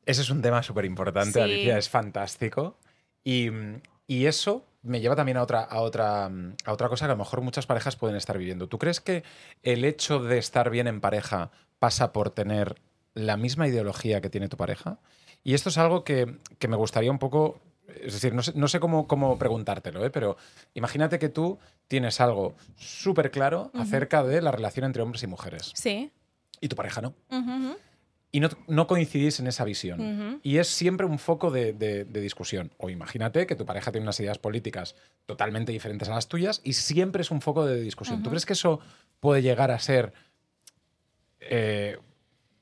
Ese 0.05 0.23
es 0.23 0.31
un 0.31 0.43
tema 0.43 0.65
súper 0.65 0.85
importante, 0.85 1.35
Sí. 1.35 1.41
Alicia, 1.41 1.79
es 1.79 1.89
fantástico. 1.89 2.77
Y, 3.23 3.51
y 4.09 4.27
eso 4.27 4.65
me 4.83 5.01
lleva 5.01 5.15
también 5.17 5.37
a 5.39 5.43
otra, 5.43 5.61
a, 5.63 5.81
otra, 5.81 6.27
a 6.27 6.73
otra 6.73 6.89
cosa 6.89 7.07
que 7.07 7.13
a 7.13 7.15
lo 7.15 7.19
mejor 7.19 7.41
muchas 7.41 7.67
parejas 7.67 7.97
pueden 7.97 8.17
estar 8.17 8.37
viviendo. 8.39 8.69
¿Tú 8.69 8.79
crees 8.79 9.01
que 9.01 9.23
el 9.63 9.85
hecho 9.85 10.19
de 10.19 10.39
estar 10.39 10.71
bien 10.71 10.87
en 10.89 11.01
pareja 11.01 11.51
pasa 11.79 12.13
por 12.13 12.31
tener 12.31 12.81
la 13.15 13.37
misma 13.37 13.69
ideología 13.69 14.21
que 14.21 14.31
tiene 14.31 14.49
tu 14.49 14.57
pareja? 14.57 14.99
Y 15.45 15.55
esto 15.55 15.69
es 15.69 15.79
algo 15.79 16.05
que, 16.05 16.39
que 16.59 16.69
me 16.69 16.77
gustaría 16.77 17.11
un 17.11 17.19
poco... 17.19 17.61
Es 18.01 18.15
decir, 18.15 18.33
no 18.33 18.43
sé, 18.43 18.53
no 18.55 18.69
sé 18.69 18.81
cómo, 18.81 19.07
cómo 19.07 19.37
preguntártelo, 19.39 20.05
¿eh? 20.05 20.11
pero 20.11 20.37
imagínate 20.73 21.19
que 21.19 21.29
tú 21.29 21.59
tienes 21.89 22.21
algo 22.21 22.55
súper 22.77 23.31
claro 23.31 23.71
acerca 23.75 24.23
de 24.25 24.41
la 24.41 24.51
relación 24.53 24.87
entre 24.87 25.03
hombres 25.03 25.23
y 25.25 25.27
mujeres 25.27 25.73
Sí. 25.75 26.11
y 26.61 26.69
tu 26.69 26.77
pareja 26.77 27.01
no. 27.03 27.13
Y 28.35 28.41
no, 28.41 28.49
no 28.67 28.87
coincidís 28.87 29.39
en 29.41 29.47
esa 29.47 29.65
visión. 29.65 30.41
Y 30.43 30.57
es 30.57 30.67
siempre 30.69 31.07
un 31.07 31.19
foco 31.19 31.51
de, 31.51 31.75
de- 31.75 32.05
de 32.07 32.21
discusión. 32.23 32.73
O 32.79 32.89
imagínate 32.89 33.47
que 33.47 33.55
tu 33.57 33.67
pareja 33.67 33.93
tiene 33.93 34.05
unas 34.07 34.19
ideas 34.21 34.39
políticas 34.39 34.95
totalmente 35.27 35.71
diferentes 35.71 36.09
a 36.09 36.15
las 36.15 36.29
tuyas 36.29 36.61
y 36.65 36.73
siempre 36.73 37.21
es 37.23 37.31
un 37.31 37.43
foco 37.43 37.67
de 37.67 37.81
discusión. 37.81 38.23
¿Tú 38.23 38.31
crees 38.31 38.47
que 38.47 38.55
eso 38.55 38.81
puede 39.21 39.43
llegar 39.43 39.71
a 39.71 39.79
ser 39.79 40.15
eh, 41.41 41.99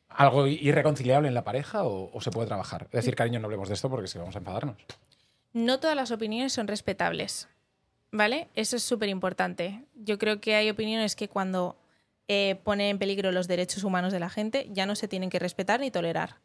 algo 0.08 0.46
irreconciliable 0.46 1.28
en 1.28 1.34
la 1.34 1.44
pareja 1.44 1.84
o, 1.84 2.10
o 2.12 2.20
se 2.20 2.30
puede 2.30 2.48
trabajar? 2.48 2.84
Es 2.86 2.90
decir, 2.92 3.14
cariño, 3.14 3.38
no 3.40 3.46
hablemos 3.46 3.68
de 3.68 3.74
esto 3.74 3.88
porque 3.88 4.08
si 4.08 4.18
vamos 4.18 4.34
a 4.34 4.38
enfadarnos. 4.40 4.76
No 5.52 5.80
todas 5.80 5.96
las 5.96 6.10
opiniones 6.10 6.52
son 6.52 6.68
respetables, 6.68 7.48
¿vale? 8.12 8.48
Eso 8.54 8.76
es 8.76 8.82
súper 8.82 9.08
importante. 9.08 9.84
Yo 9.94 10.18
creo 10.18 10.40
que 10.40 10.54
hay 10.54 10.70
opiniones 10.70 11.16
que 11.16 11.28
cuando 11.28 11.76
eh, 12.32 12.60
ponen 12.62 12.86
en 12.86 12.98
peligro 13.00 13.32
los 13.32 13.48
derechos 13.48 13.82
humanos 13.82 14.12
de 14.12 14.20
la 14.20 14.30
gente 14.30 14.68
ya 14.70 14.86
no 14.86 14.94
se 14.94 15.08
tienen 15.08 15.30
que 15.30 15.40
respetar 15.40 15.80
ni 15.80 15.90
tolerar. 15.90 16.36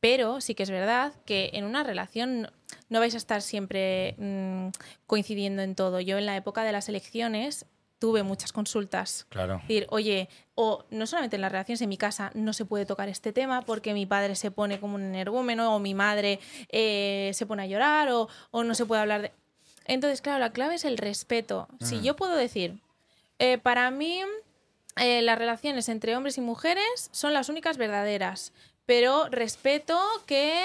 Pero 0.00 0.40
sí 0.40 0.54
que 0.54 0.62
es 0.62 0.70
verdad 0.70 1.12
que 1.26 1.50
en 1.52 1.64
una 1.64 1.82
relación 1.82 2.50
no- 2.88 3.00
vais 3.00 3.14
a 3.14 3.18
estar 3.18 3.42
siempre 3.42 4.14
mm, 4.18 4.68
coincidiendo 5.06 5.60
en 5.62 5.74
todo. 5.74 6.00
Yo 6.00 6.16
en 6.16 6.24
la 6.24 6.34
época 6.36 6.62
de 6.62 6.72
las 6.72 6.88
elecciones 6.88 7.66
tuve 7.98 8.22
muchas 8.22 8.52
consultas 8.52 9.26
Claro. 9.28 9.58
decir, 9.58 9.86
oye, 9.90 10.28
o 10.54 10.84
no 10.90 11.06
solamente 11.06 11.36
en 11.36 11.42
las 11.42 11.50
relaciones, 11.52 11.82
en 11.82 11.88
mi 11.88 11.96
casa 11.98 12.30
no 12.34 12.52
se 12.54 12.64
puede 12.64 12.86
tocar 12.86 13.08
este 13.10 13.32
tema 13.32 13.62
porque 13.62 13.92
mi 13.92 14.06
padre 14.06 14.34
se 14.36 14.50
pone 14.50 14.78
como 14.80 14.94
un 14.94 15.02
energúmeno 15.02 15.74
o 15.74 15.78
mi 15.80 15.92
madre 15.94 16.38
eh, 16.70 17.32
se 17.34 17.44
pone 17.44 17.64
a 17.64 17.66
llorar 17.66 18.08
o, 18.12 18.28
o 18.52 18.62
no 18.64 18.74
se 18.74 18.86
puede 18.86 19.02
hablar 19.02 19.20
de... 19.22 19.32
Entonces, 19.84 20.22
claro, 20.22 20.38
la 20.38 20.52
clave 20.52 20.76
es 20.76 20.84
el 20.84 20.96
respeto. 20.96 21.66
Si 21.80 22.00
yo 22.02 22.14
puedo 22.14 22.36
decir, 22.36 22.78
eh, 23.40 23.58
para 23.58 23.90
mí 23.90 24.20
eh, 25.00 25.22
las 25.22 25.38
relaciones 25.38 25.88
entre 25.88 26.16
hombres 26.16 26.38
y 26.38 26.40
mujeres 26.40 27.08
son 27.12 27.32
las 27.32 27.48
únicas 27.48 27.76
verdaderas, 27.76 28.52
pero 28.86 29.28
respeto 29.30 29.98
que 30.26 30.64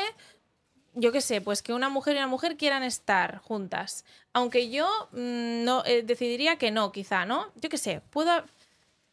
yo 0.96 1.12
qué 1.12 1.22
sé, 1.22 1.42
pues 1.42 1.64
que 1.64 1.74
una 1.74 1.90
mujer 1.90 2.16
y 2.16 2.20
una 2.20 2.28
mujer 2.28 2.56
quieran 2.56 2.84
estar 2.84 3.40
juntas. 3.40 4.06
Aunque 4.32 4.70
yo 4.70 4.88
mm, 5.12 5.64
no 5.64 5.84
eh, 5.86 6.04
decidiría 6.04 6.58
que 6.58 6.70
no, 6.72 6.92
quizá, 6.92 7.26
¿no? 7.26 7.48
Yo 7.56 7.70
qué 7.70 7.78
sé, 7.80 8.02
puedo, 8.12 8.32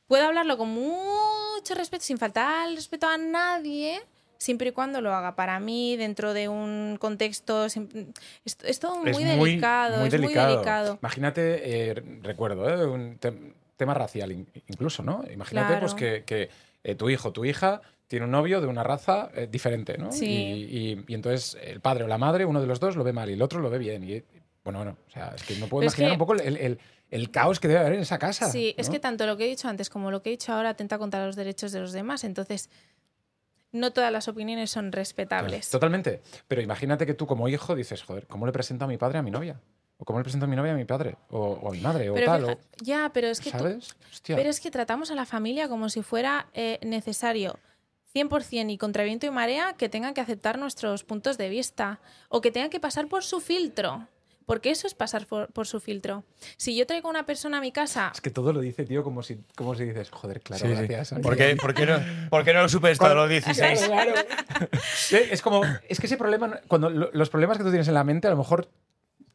puedo 0.06 0.26
hablarlo 0.26 0.58
con 0.58 0.68
mucho 0.68 1.74
respeto, 1.74 2.04
sin 2.04 2.18
faltar 2.18 2.68
el 2.68 2.76
respeto 2.76 3.08
a 3.08 3.16
nadie, 3.16 4.00
siempre 4.36 4.68
y 4.68 4.72
cuando 4.72 5.00
lo 5.00 5.14
haga 5.14 5.36
para 5.36 5.58
mí, 5.58 5.96
dentro 5.96 6.34
de 6.34 6.48
un 6.48 6.98
contexto. 7.00 7.64
Es, 7.64 7.78
es 8.44 8.78
todo 8.80 8.96
muy, 8.96 9.10
Es 9.10 9.18
delicado, 9.18 9.98
muy 9.98 10.08
es 10.08 10.20
muy 10.20 10.34
delicado. 10.34 10.98
Imagínate, 11.00 11.90
eh, 11.90 12.02
recuerdo, 12.22 12.68
¿eh? 12.68 12.86
Un- 12.86 13.16
te, 13.18 13.32
tema 13.80 13.94
racial 13.94 14.30
in- 14.30 14.48
incluso, 14.68 15.02
¿no? 15.02 15.24
Imagínate 15.32 15.80
pues 15.80 15.94
que, 15.94 16.22
que, 16.24 16.48
eh, 16.84 16.94
tu 16.94 17.10
hijo, 17.10 17.32
tu 17.32 17.44
hija 17.44 17.80
tiene 18.06 18.24
un 18.26 18.30
novio 18.30 18.60
de 18.60 18.68
una 18.68 18.82
raza 18.84 19.30
eh, 19.34 19.48
diferente, 19.50 19.98
¿no? 19.98 20.12
Sí. 20.12 20.26
Y, 20.26 20.78
y- 20.92 21.04
y 21.08 21.14
entonces 21.14 21.58
el 21.62 21.80
padre 21.80 22.04
o 22.04 22.06
la 22.08 22.18
madre, 22.18 22.44
uno 22.44 22.60
de 22.60 22.66
los 22.68 22.78
dos 22.78 22.94
lo 22.96 23.02
ve 23.04 23.12
mal 23.12 23.28
y 23.28 23.32
el 23.34 23.42
otro 23.42 23.60
lo 23.60 23.68
ve 23.70 23.78
bien. 23.78 24.04
Y 24.04 24.22
bueno, 24.64 24.78
bueno, 24.78 24.96
o 25.08 25.10
sea, 25.10 25.32
es 25.34 25.42
que 25.42 25.56
no 25.56 25.66
puedo 25.66 25.80
Pero 25.80 25.88
es 25.88 25.94
imaginar 25.98 26.10
que- 26.10 26.14
un 26.14 26.18
poco 26.18 26.34
el, 26.34 26.56
el- 26.56 26.78
el 27.10 27.30
caos 27.32 27.58
que 27.58 27.66
debe 27.68 27.80
haber 27.80 27.94
en 27.94 28.00
esa 28.00 28.18
casa. 28.20 28.48
Sí, 28.50 28.72
es 28.76 28.88
que 28.88 29.00
tanto 29.00 29.26
lo 29.26 29.36
que 29.36 29.44
he 29.44 29.48
dicho 29.48 29.66
antes 29.68 29.90
como 29.90 30.12
lo 30.12 30.22
que 30.22 30.30
he 30.30 30.32
dicho 30.32 30.52
ahora 30.52 30.68
atenta 30.70 30.96
contra 30.96 31.26
los 31.26 31.34
derechos 31.34 31.72
de 31.72 31.80
los 31.80 31.90
demás. 31.92 32.22
Entonces, 32.22 32.70
no 33.72 33.92
todas 33.92 34.12
las 34.12 34.26
opiniones 34.28 34.70
son 34.70 34.90
respetables. 34.92 35.70
Totalmente. 35.70 36.20
Pero 36.48 36.60
imagínate 36.62 37.06
que 37.06 37.14
tú 37.14 37.26
como 37.26 37.48
hijo 37.48 37.74
dices, 37.76 38.02
joder, 38.02 38.26
¿cómo 38.26 38.46
le 38.46 38.52
presento 38.52 38.84
a 38.84 38.88
mi 38.88 38.96
padre 38.96 39.18
a 39.18 39.22
mi 39.22 39.30
novia? 39.30 39.60
¿O 40.02 40.04
cómo 40.06 40.18
le 40.18 40.24
presento 40.24 40.46
a 40.46 40.48
mi 40.48 40.56
novia 40.56 40.72
a 40.72 40.76
mi 40.76 40.86
padre? 40.86 41.16
O, 41.28 41.38
o 41.62 41.68
a 41.68 41.72
mi 41.72 41.80
madre, 41.80 42.08
o 42.08 42.14
Pero 42.14 42.26
tal. 42.26 42.40
fija- 42.42 42.52
o- 42.54 42.58
ya, 42.82 43.10
pero 43.12 43.28
es 43.28 43.38
que 43.38 43.50
tú- 43.52 43.58
¿Sabes? 43.58 43.96
Hostia. 44.10 44.34
pero 44.34 44.48
es 44.48 44.58
que 44.60 44.70
tratamos 44.70 45.10
a 45.10 45.14
la 45.14 45.26
familia 45.26 45.68
como 45.68 45.88
si 45.90 46.02
fuera 46.02 46.48
eh, 46.54 46.78
necesario 46.82 47.58
100% 48.14 48.70
y 48.72 48.78
contra 48.78 49.04
viento 49.04 49.26
y 49.26 49.30
marea 49.30 49.74
que 49.74 49.88
tengan 49.88 50.14
que 50.14 50.20
aceptar 50.20 50.58
nuestros 50.58 51.04
puntos 51.04 51.36
de 51.38 51.48
vista 51.50 52.00
o 52.28 52.40
que 52.40 52.50
tengan 52.50 52.70
que 52.70 52.80
pasar 52.80 53.06
por 53.08 53.22
su 53.24 53.40
filtro. 53.40 54.08
Porque 54.46 54.70
eso 54.72 54.88
es 54.88 54.94
pasar 54.94 55.26
por, 55.26 55.52
por 55.52 55.68
su 55.68 55.78
filtro. 55.78 56.24
Si 56.56 56.74
yo 56.74 56.84
traigo 56.84 57.06
a 57.06 57.10
una 57.10 57.24
persona 57.24 57.58
a 57.58 57.60
mi 57.60 57.70
casa 57.70 58.10
Es 58.12 58.20
que 58.20 58.30
todo 58.30 58.52
lo 58.52 58.58
dice, 58.60 58.84
tío, 58.84 59.04
como 59.04 59.22
si, 59.22 59.36
como 59.54 59.76
si 59.76 59.84
dices, 59.84 60.10
joder, 60.10 60.40
claro, 60.40 60.66
Sí, 60.66 60.74
sí. 60.74 60.86
gracias. 60.88 61.20
¿Por 61.20 61.36
qué, 61.36 61.54
por 61.60 61.72
qué 61.72 61.86
no, 61.86 61.98
por 62.30 62.42
qué 62.42 62.52
no 62.52 62.62
lo 62.62 62.68
supe 62.68 62.90
esto 62.90 63.06
a 63.06 63.14
los 63.14 63.28
16? 63.28 63.84
Claro, 63.86 64.12
claro. 64.12 64.68
Es 65.30 65.40
como, 65.42 65.60
es 65.88 66.00
que 66.00 66.06
ese 66.06 66.16
problema, 66.16 66.58
cuando 66.66 66.90
lo- 66.90 67.10
los 67.12 67.30
problemas 67.30 67.58
que 67.58 67.64
tú 67.64 67.70
tienes 67.70 67.86
en 67.86 67.94
la 67.94 68.02
mente, 68.02 68.26
a 68.26 68.30
lo 68.30 68.36
mejor 68.38 68.68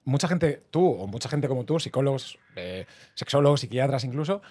mucha 0.06 0.28
gente, 0.28 0.64
tú 0.72 0.88
o 0.88 1.08
mucha 1.08 1.28
gente 1.28 1.48
como 1.48 1.66
tú, 1.66 1.80
psicólogos, 1.80 2.38
eh, 2.56 2.86
sexólogos, 3.16 3.62
psiquiatras 3.62 4.04
incluso, 4.04 4.42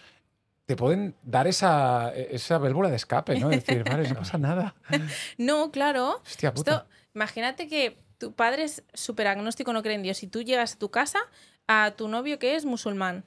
te 0.67 0.77
pueden 0.77 1.15
dar 1.23 1.47
esa, 1.47 2.13
esa 2.15 2.59
válvula 2.59 2.91
de 2.91 2.97
escape, 2.97 3.39
¿no? 3.39 3.49
Decir, 3.49 3.85
vale, 3.85 4.09
no 4.09 4.17
pasa 4.17 4.39
nada. 4.39 4.75
No, 5.39 5.71
claro. 5.71 6.21
Hostia 6.25 6.53
puta. 6.53 6.73
Esto, 6.73 6.87
imagínate 7.15 7.69
que 7.69 7.99
tu 8.19 8.33
padre 8.33 8.65
es 8.65 8.83
súper 8.95 9.27
agnóstico, 9.27 9.73
no 9.73 9.83
cree 9.83 9.95
en 9.95 10.03
Dios, 10.03 10.23
y 10.23 10.27
tú 10.27 10.43
llegas 10.43 10.75
a 10.75 10.79
tu 10.79 10.91
casa 10.91 11.19
a 11.67 11.93
tu 11.97 12.09
novio 12.09 12.39
que 12.39 12.57
es 12.57 12.65
musulmán. 12.65 13.25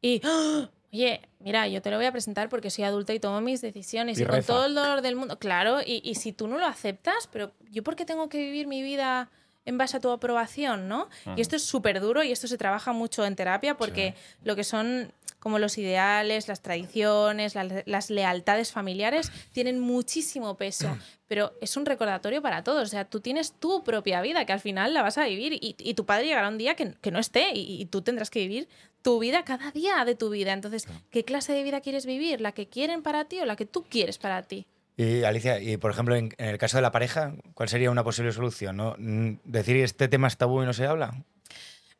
Y, 0.00 0.20
¡ah! 0.24 0.70
oye, 0.92 1.20
mira, 1.40 1.68
yo 1.68 1.82
te 1.82 1.90
lo 1.90 1.96
voy 1.96 2.06
a 2.06 2.12
presentar 2.12 2.48
porque 2.48 2.70
soy 2.70 2.84
adulta 2.84 3.12
y 3.12 3.20
tomo 3.20 3.40
mis 3.40 3.60
decisiones 3.60 4.18
Y 4.18 4.22
y, 4.22 4.26
con 4.26 4.42
todo 4.42 4.66
el 4.66 4.74
dolor 4.74 5.02
del 5.02 5.16
mundo. 5.16 5.38
Claro, 5.38 5.80
y, 5.80 6.00
y 6.04 6.14
si 6.14 6.32
tú 6.32 6.48
no 6.48 6.58
lo 6.58 6.66
aceptas, 6.66 7.28
pero 7.32 7.52
yo 7.70 7.82
por 7.82 7.96
qué 7.96 8.04
tengo 8.04 8.28
que 8.28 8.38
vivir 8.38 8.66
mi 8.66 8.82
vida 8.82 9.30
en 9.68 9.78
base 9.78 9.96
a 9.96 10.00
tu 10.00 10.10
aprobación, 10.10 10.88
¿no? 10.88 11.08
Y 11.36 11.40
esto 11.40 11.56
es 11.56 11.62
súper 11.64 12.00
duro 12.00 12.22
y 12.22 12.32
esto 12.32 12.48
se 12.48 12.56
trabaja 12.58 12.92
mucho 12.92 13.24
en 13.24 13.36
terapia 13.36 13.76
porque 13.76 14.14
lo 14.42 14.56
que 14.56 14.64
son 14.64 15.12
como 15.38 15.60
los 15.60 15.78
ideales, 15.78 16.48
las 16.48 16.62
tradiciones, 16.62 17.54
la- 17.54 17.84
las 17.86 18.10
lealtades 18.10 18.72
familiares 18.72 19.30
tienen 19.52 19.78
muchísimo 19.78 20.56
peso, 20.56 20.88
pero 21.28 21.52
es 21.60 21.76
un 21.76 21.86
recordatorio 21.86 22.42
para 22.42 22.64
todos. 22.64 22.82
O 22.82 22.90
sea, 22.90 23.04
tú 23.04 23.20
tienes 23.20 23.52
tu 23.52 23.84
propia 23.84 24.20
vida 24.20 24.44
que 24.46 24.52
al 24.52 24.58
final 24.60 24.94
la 24.94 25.02
vas 25.02 25.16
a 25.18 25.24
vivir 25.26 25.52
y, 25.52 25.76
y 25.78 25.94
tu 25.94 26.04
padre 26.04 26.26
llegará 26.26 26.48
un 26.48 26.58
día 26.58 26.74
que, 26.74 26.94
que 27.00 27.10
no 27.12 27.20
esté 27.20 27.52
y, 27.54 27.80
y 27.80 27.86
tú 27.86 28.02
tendrás 28.02 28.30
que 28.30 28.40
vivir 28.40 28.68
tu 29.02 29.20
vida 29.20 29.44
cada 29.44 29.70
día 29.70 30.04
de 30.04 30.16
tu 30.16 30.28
vida. 30.30 30.52
Entonces, 30.52 30.88
¿qué 31.10 31.24
clase 31.24 31.52
de 31.52 31.62
vida 31.62 31.80
quieres 31.82 32.04
vivir? 32.04 32.40
¿La 32.40 32.50
que 32.50 32.66
quieren 32.66 33.02
para 33.02 33.26
ti 33.26 33.38
o 33.38 33.44
la 33.46 33.54
que 33.54 33.64
tú 33.66 33.84
quieres 33.88 34.18
para 34.18 34.42
ti? 34.42 34.66
Y 34.98 35.22
Alicia, 35.22 35.60
y 35.60 35.76
por 35.76 35.92
ejemplo, 35.92 36.16
en, 36.16 36.34
el 36.38 36.58
caso 36.58 36.76
de 36.76 36.82
la 36.82 36.90
pareja, 36.90 37.36
¿cuál 37.54 37.68
sería 37.68 37.88
una 37.88 38.02
posible 38.02 38.32
solución? 38.32 38.76
¿no? 38.76 38.96
Mm, 38.98 39.38
¿Decir 39.44 39.76
este 39.76 40.08
tema 40.08 40.26
es 40.26 40.36
tabú 40.36 40.60
y 40.60 40.66
no 40.66 40.72
se 40.72 40.86
habla? 40.86 41.24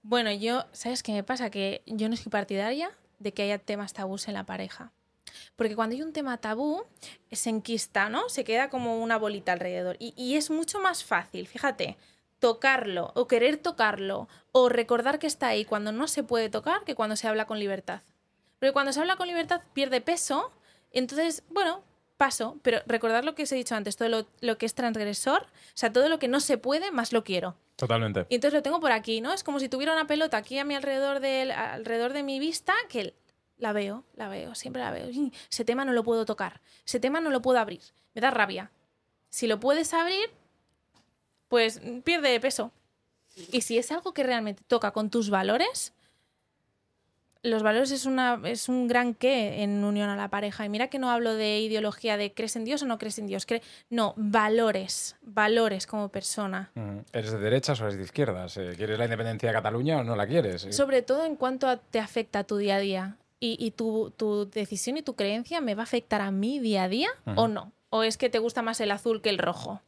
Bueno, 0.03 0.32
yo, 0.32 0.66
¿sabes 0.72 1.05
qué 1.05 1.12
me 1.12 1.22
pasa? 1.22 1.49
Que 1.49 1.82
yo 1.86 2.09
no 2.09 2.16
soy 2.16 2.32
partidaria 2.32 2.90
de 3.20 3.32
que 3.32 3.44
haya 3.44 3.59
temas 3.59 3.92
tabús 3.92 4.26
en 4.26 4.34
la 4.34 4.46
pareja. 4.46 4.90
Porque 5.55 5.76
cuando 5.76 5.94
hay 5.94 6.03
un 6.03 6.12
tema 6.12 6.38
tabú, 6.38 6.82
se 7.30 7.51
enquista, 7.51 8.09
¿no? 8.09 8.28
Se 8.28 8.42
queda 8.42 8.68
como 8.68 9.01
una 9.01 9.16
bolita 9.16 9.53
alrededor. 9.53 9.94
Y, 10.01 10.12
y 10.16 10.34
es 10.34 10.51
mucho 10.51 10.80
más 10.80 11.05
fácil, 11.05 11.46
fíjate, 11.46 11.96
tocarlo 12.40 13.12
o 13.14 13.28
querer 13.28 13.59
tocarlo 13.59 14.28
o 14.51 14.68
recordar 14.68 15.20
que 15.20 15.28
está 15.28 15.46
ahí 15.46 15.64
cuando 15.64 15.92
no 15.92 16.09
se 16.09 16.24
puede 16.24 16.51
tocar 16.51 16.82
que 16.82 16.96
cuando 16.96 17.14
se 17.14 17.28
habla 17.28 17.46
con 17.46 17.61
libertad. 17.61 18.01
Porque 18.59 18.72
cuando 18.72 18.92
se 18.92 18.99
habla 18.99 19.14
con 19.14 19.28
libertad 19.28 19.61
pierde 19.72 20.01
peso, 20.01 20.51
entonces, 20.90 21.44
bueno, 21.49 21.84
paso. 22.19 22.59
Pero 22.62 22.81
recordar 22.87 23.25
lo 23.25 23.35
que 23.35 23.45
os 23.45 23.53
he 23.53 23.57
dicho 23.57 23.75
antes, 23.75 23.97
todo 23.97 24.11
lo, 24.11 24.27
lo 24.41 24.59
que 24.59 24.66
es 24.66 24.75
transgresor, 24.75 25.43
o 25.43 25.73
sea, 25.73 25.91
todo 25.91 26.11
lo 26.11 26.19
que 26.19 26.29
no 26.29 26.41
se 26.41 26.59
puede, 26.59 26.91
más 26.91 27.14
lo 27.14 27.25
quiero. 27.25 27.57
Totalmente. 27.77 28.27
Y 28.29 28.35
entonces 28.35 28.55
lo 28.59 28.62
tengo 28.62 28.81
por 28.81 28.93
aquí, 28.93 29.23
¿no? 29.23 29.33
Es 29.33 29.43
como 29.43 29.61
si 29.61 29.69
tuviera 29.69 29.93
una 29.93 30.07
pelota 30.07 30.37
aquí 30.37 30.59
a 30.59 30.64
mi 30.64 30.75
alrededor, 30.75 31.21
del, 31.21 31.53
alrededor 31.53 32.12
de 32.12 32.23
mi 32.23 32.39
vista, 32.39 32.75
que 32.91 33.14
la 33.57 33.73
veo, 33.73 34.05
la 34.14 34.29
veo, 34.29 34.55
siempre 34.55 34.83
la 34.83 34.91
veo. 34.91 35.09
Ese 35.51 35.64
tema 35.64 35.85
no 35.85 35.93
lo 35.93 36.05
puedo 36.05 36.27
tocar, 36.27 36.61
ese 36.85 37.01
tema 37.01 37.21
no 37.21 37.31
lo 37.31 37.41
puedo 37.41 37.59
abrir. 37.59 37.81
Me 38.14 38.21
da 38.21 38.31
rabia. 38.31 38.71
Si 39.31 39.47
lo 39.47 39.61
puedes 39.61 39.95
abrir, 39.95 40.31
pues 41.49 41.81
mm, 41.83 42.01
pierde 42.01 42.39
peso. 42.41 42.73
Y 43.53 43.61
si 43.61 43.79
es 43.79 43.93
algo 43.93 44.12
que 44.12 44.25
realmente 44.25 44.64
toca 44.66 44.91
con 44.91 45.11
tus 45.11 45.31
valores, 45.31 45.93
los 47.43 47.62
valores 47.62 47.91
es, 47.93 48.05
una, 48.07 48.41
es 48.45 48.68
un 48.68 48.89
gran 48.89 49.14
qué 49.14 49.62
en 49.62 49.84
unión 49.84 50.09
a 50.11 50.16
la 50.16 50.28
pareja. 50.28 50.64
Y 50.64 50.68
mira 50.68 50.89
que 50.89 50.99
no 50.99 51.11
hablo 51.11 51.34
de 51.34 51.61
ideología 51.61 52.16
de 52.16 52.32
crees 52.34 52.57
en 52.57 52.64
Dios 52.64 52.82
o 52.82 52.86
no 52.86 52.99
crees 52.99 53.18
en 53.18 53.26
Dios. 53.26 53.47
Cre- 53.47 53.62
no, 53.91 54.14
valores, 54.16 55.16
valores 55.22 55.86
como 55.86 56.09
persona. 56.09 56.70
Mm, 56.74 56.99
¿Eres 57.12 57.32
de 57.32 57.39
derechas 57.39 57.80
o 57.80 57.84
eres 57.84 57.97
de 57.97 58.03
izquierdas? 58.05 58.57
Eh, 58.57 58.72
¿Quieres 58.76 58.99
la 58.99 59.05
independencia 59.05 59.49
de 59.49 59.55
Cataluña 59.55 59.99
o 59.99 60.05
no 60.05 60.16
la 60.16 60.26
quieres? 60.26 60.64
Eh, 60.64 60.72
Sobre 60.72 61.03
todo 61.03 61.24
en 61.24 61.36
cuanto 61.36 61.68
a 61.68 61.76
te 61.76 62.01
afecta 62.01 62.41
a 62.41 62.45
tu 62.45 62.57
día 62.57 62.76
a 62.76 62.80
día. 62.80 63.16
Y, 63.41 63.57
y 63.64 63.70
tu, 63.70 64.12
tu 64.16 64.51
decisión 64.51 64.97
y 64.97 65.03
tu 65.03 65.14
creencia 65.14 65.61
me 65.61 65.76
va 65.76 65.82
a 65.82 65.84
afectar 65.84 66.20
a 66.20 66.32
mi 66.32 66.59
día 66.59 66.82
a 66.84 66.89
día 66.89 67.09
o 67.36 67.47
no. 67.47 67.70
O 67.91 68.03
es 68.03 68.18
que 68.18 68.28
te 68.28 68.41
gusta 68.41 68.62
más 68.62 68.80
el 68.80 68.91
azul 68.91 69.22
que 69.22 69.30
el 69.30 69.39
rojo. 69.39 69.80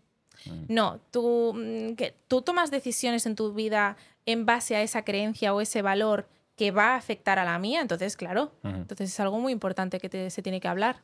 Mm. 0.47 0.51
No, 0.73 1.01
tú, 1.11 1.53
mm, 1.57 1.95
que, 1.97 2.15
tú 2.29 2.43
tomas 2.43 2.71
decisiones 2.71 3.27
en 3.27 3.35
tu 3.35 3.53
vida 3.53 3.97
en 4.25 4.47
base 4.47 4.77
a 4.77 4.83
esa 4.83 5.05
creencia 5.05 5.53
o 5.53 5.61
ese 5.61 5.83
valor 5.83 6.29
que 6.61 6.73
va 6.73 6.89
a 6.93 6.97
afectar 6.97 7.39
a 7.39 7.45
la 7.47 7.59
mía. 7.59 7.81
Entonces, 7.81 8.19
claro, 8.19 8.53
entonces 8.63 9.09
es 9.09 9.19
algo 9.19 9.39
muy 9.41 9.51
importante 9.51 9.99
que 9.99 10.11
te- 10.11 10.29
se 10.29 10.43
tiene 10.43 10.61
que 10.61 10.69
hablar. 10.69 10.97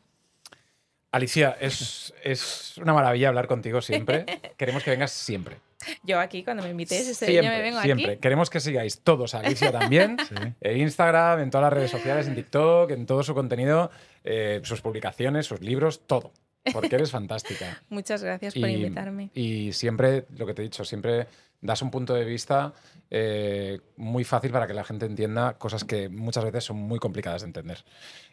Alicia, 1.12 1.56
es, 1.60 2.12
es 2.22 2.76
una 2.76 2.92
maravilla 2.92 3.28
hablar 3.28 3.46
contigo 3.46 3.80
siempre. 3.80 4.26
Queremos 4.58 4.82
que 4.84 4.90
vengas 4.90 5.12
siempre. 5.12 5.56
Yo 6.02 6.20
aquí, 6.20 6.42
cuando 6.44 6.62
me 6.62 6.68
invites, 6.68 7.00
ese 7.08 7.14
siempre, 7.14 7.40
día 7.40 7.50
me 7.50 7.62
vengo 7.62 7.80
siempre. 7.80 8.12
aquí. 8.12 8.20
Queremos 8.20 8.50
que 8.50 8.60
sigáis 8.60 9.00
todos 9.00 9.34
a 9.34 9.40
Alicia 9.40 9.72
también. 9.72 10.18
En 10.60 10.76
Instagram, 10.78 11.40
en 11.40 11.50
todas 11.50 11.64
las 11.64 11.72
redes 11.72 11.90
sociales, 11.90 12.26
en 12.26 12.34
TikTok, 12.34 12.90
en 12.90 13.06
todo 13.06 13.22
su 13.22 13.32
contenido, 13.34 13.90
eh, 14.24 14.60
sus 14.62 14.82
publicaciones, 14.82 15.46
sus 15.46 15.60
libros, 15.62 16.02
todo. 16.06 16.32
Porque 16.72 16.96
eres 16.96 17.12
fantástica. 17.12 17.80
Muchas 17.88 18.22
gracias 18.22 18.52
por 18.54 18.68
invitarme. 18.68 19.30
y 19.32 19.72
siempre, 19.72 20.26
lo 20.36 20.44
que 20.44 20.52
te 20.52 20.60
he 20.60 20.64
dicho, 20.64 20.84
siempre 20.84 21.26
das 21.60 21.82
un 21.82 21.90
punto 21.90 22.14
de 22.14 22.24
vista 22.24 22.72
eh, 23.10 23.80
muy 23.96 24.24
fácil 24.24 24.50
para 24.50 24.66
que 24.66 24.74
la 24.74 24.84
gente 24.84 25.06
entienda 25.06 25.54
cosas 25.54 25.84
que 25.84 26.08
muchas 26.08 26.44
veces 26.44 26.64
son 26.64 26.76
muy 26.76 26.98
complicadas 26.98 27.42
de 27.42 27.48
entender. 27.48 27.84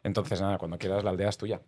Entonces, 0.03 0.41
nada, 0.41 0.57
cuando 0.57 0.77
quieras, 0.77 1.03
la 1.03 1.11
aldea 1.11 1.29
es 1.29 1.37
tuya. 1.37 1.61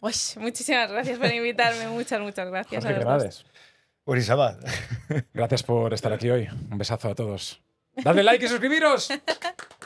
Uy, 0.00 0.14
muchísimas 0.36 0.90
gracias 0.90 1.18
por 1.18 1.32
invitarme. 1.32 1.88
Muchas, 1.88 2.20
muchas 2.20 2.48
gracias. 2.48 2.84
Jorge 2.84 4.32
a 4.32 4.36
los 4.36 4.56
gracias 5.34 5.62
por 5.62 5.92
estar 5.92 6.12
aquí 6.12 6.30
hoy. 6.30 6.48
Un 6.70 6.78
besazo 6.78 7.10
a 7.10 7.14
todos. 7.14 7.60
Dadle 7.96 8.22
like 8.22 8.44
y 8.44 8.48
suscribiros. 8.48 9.10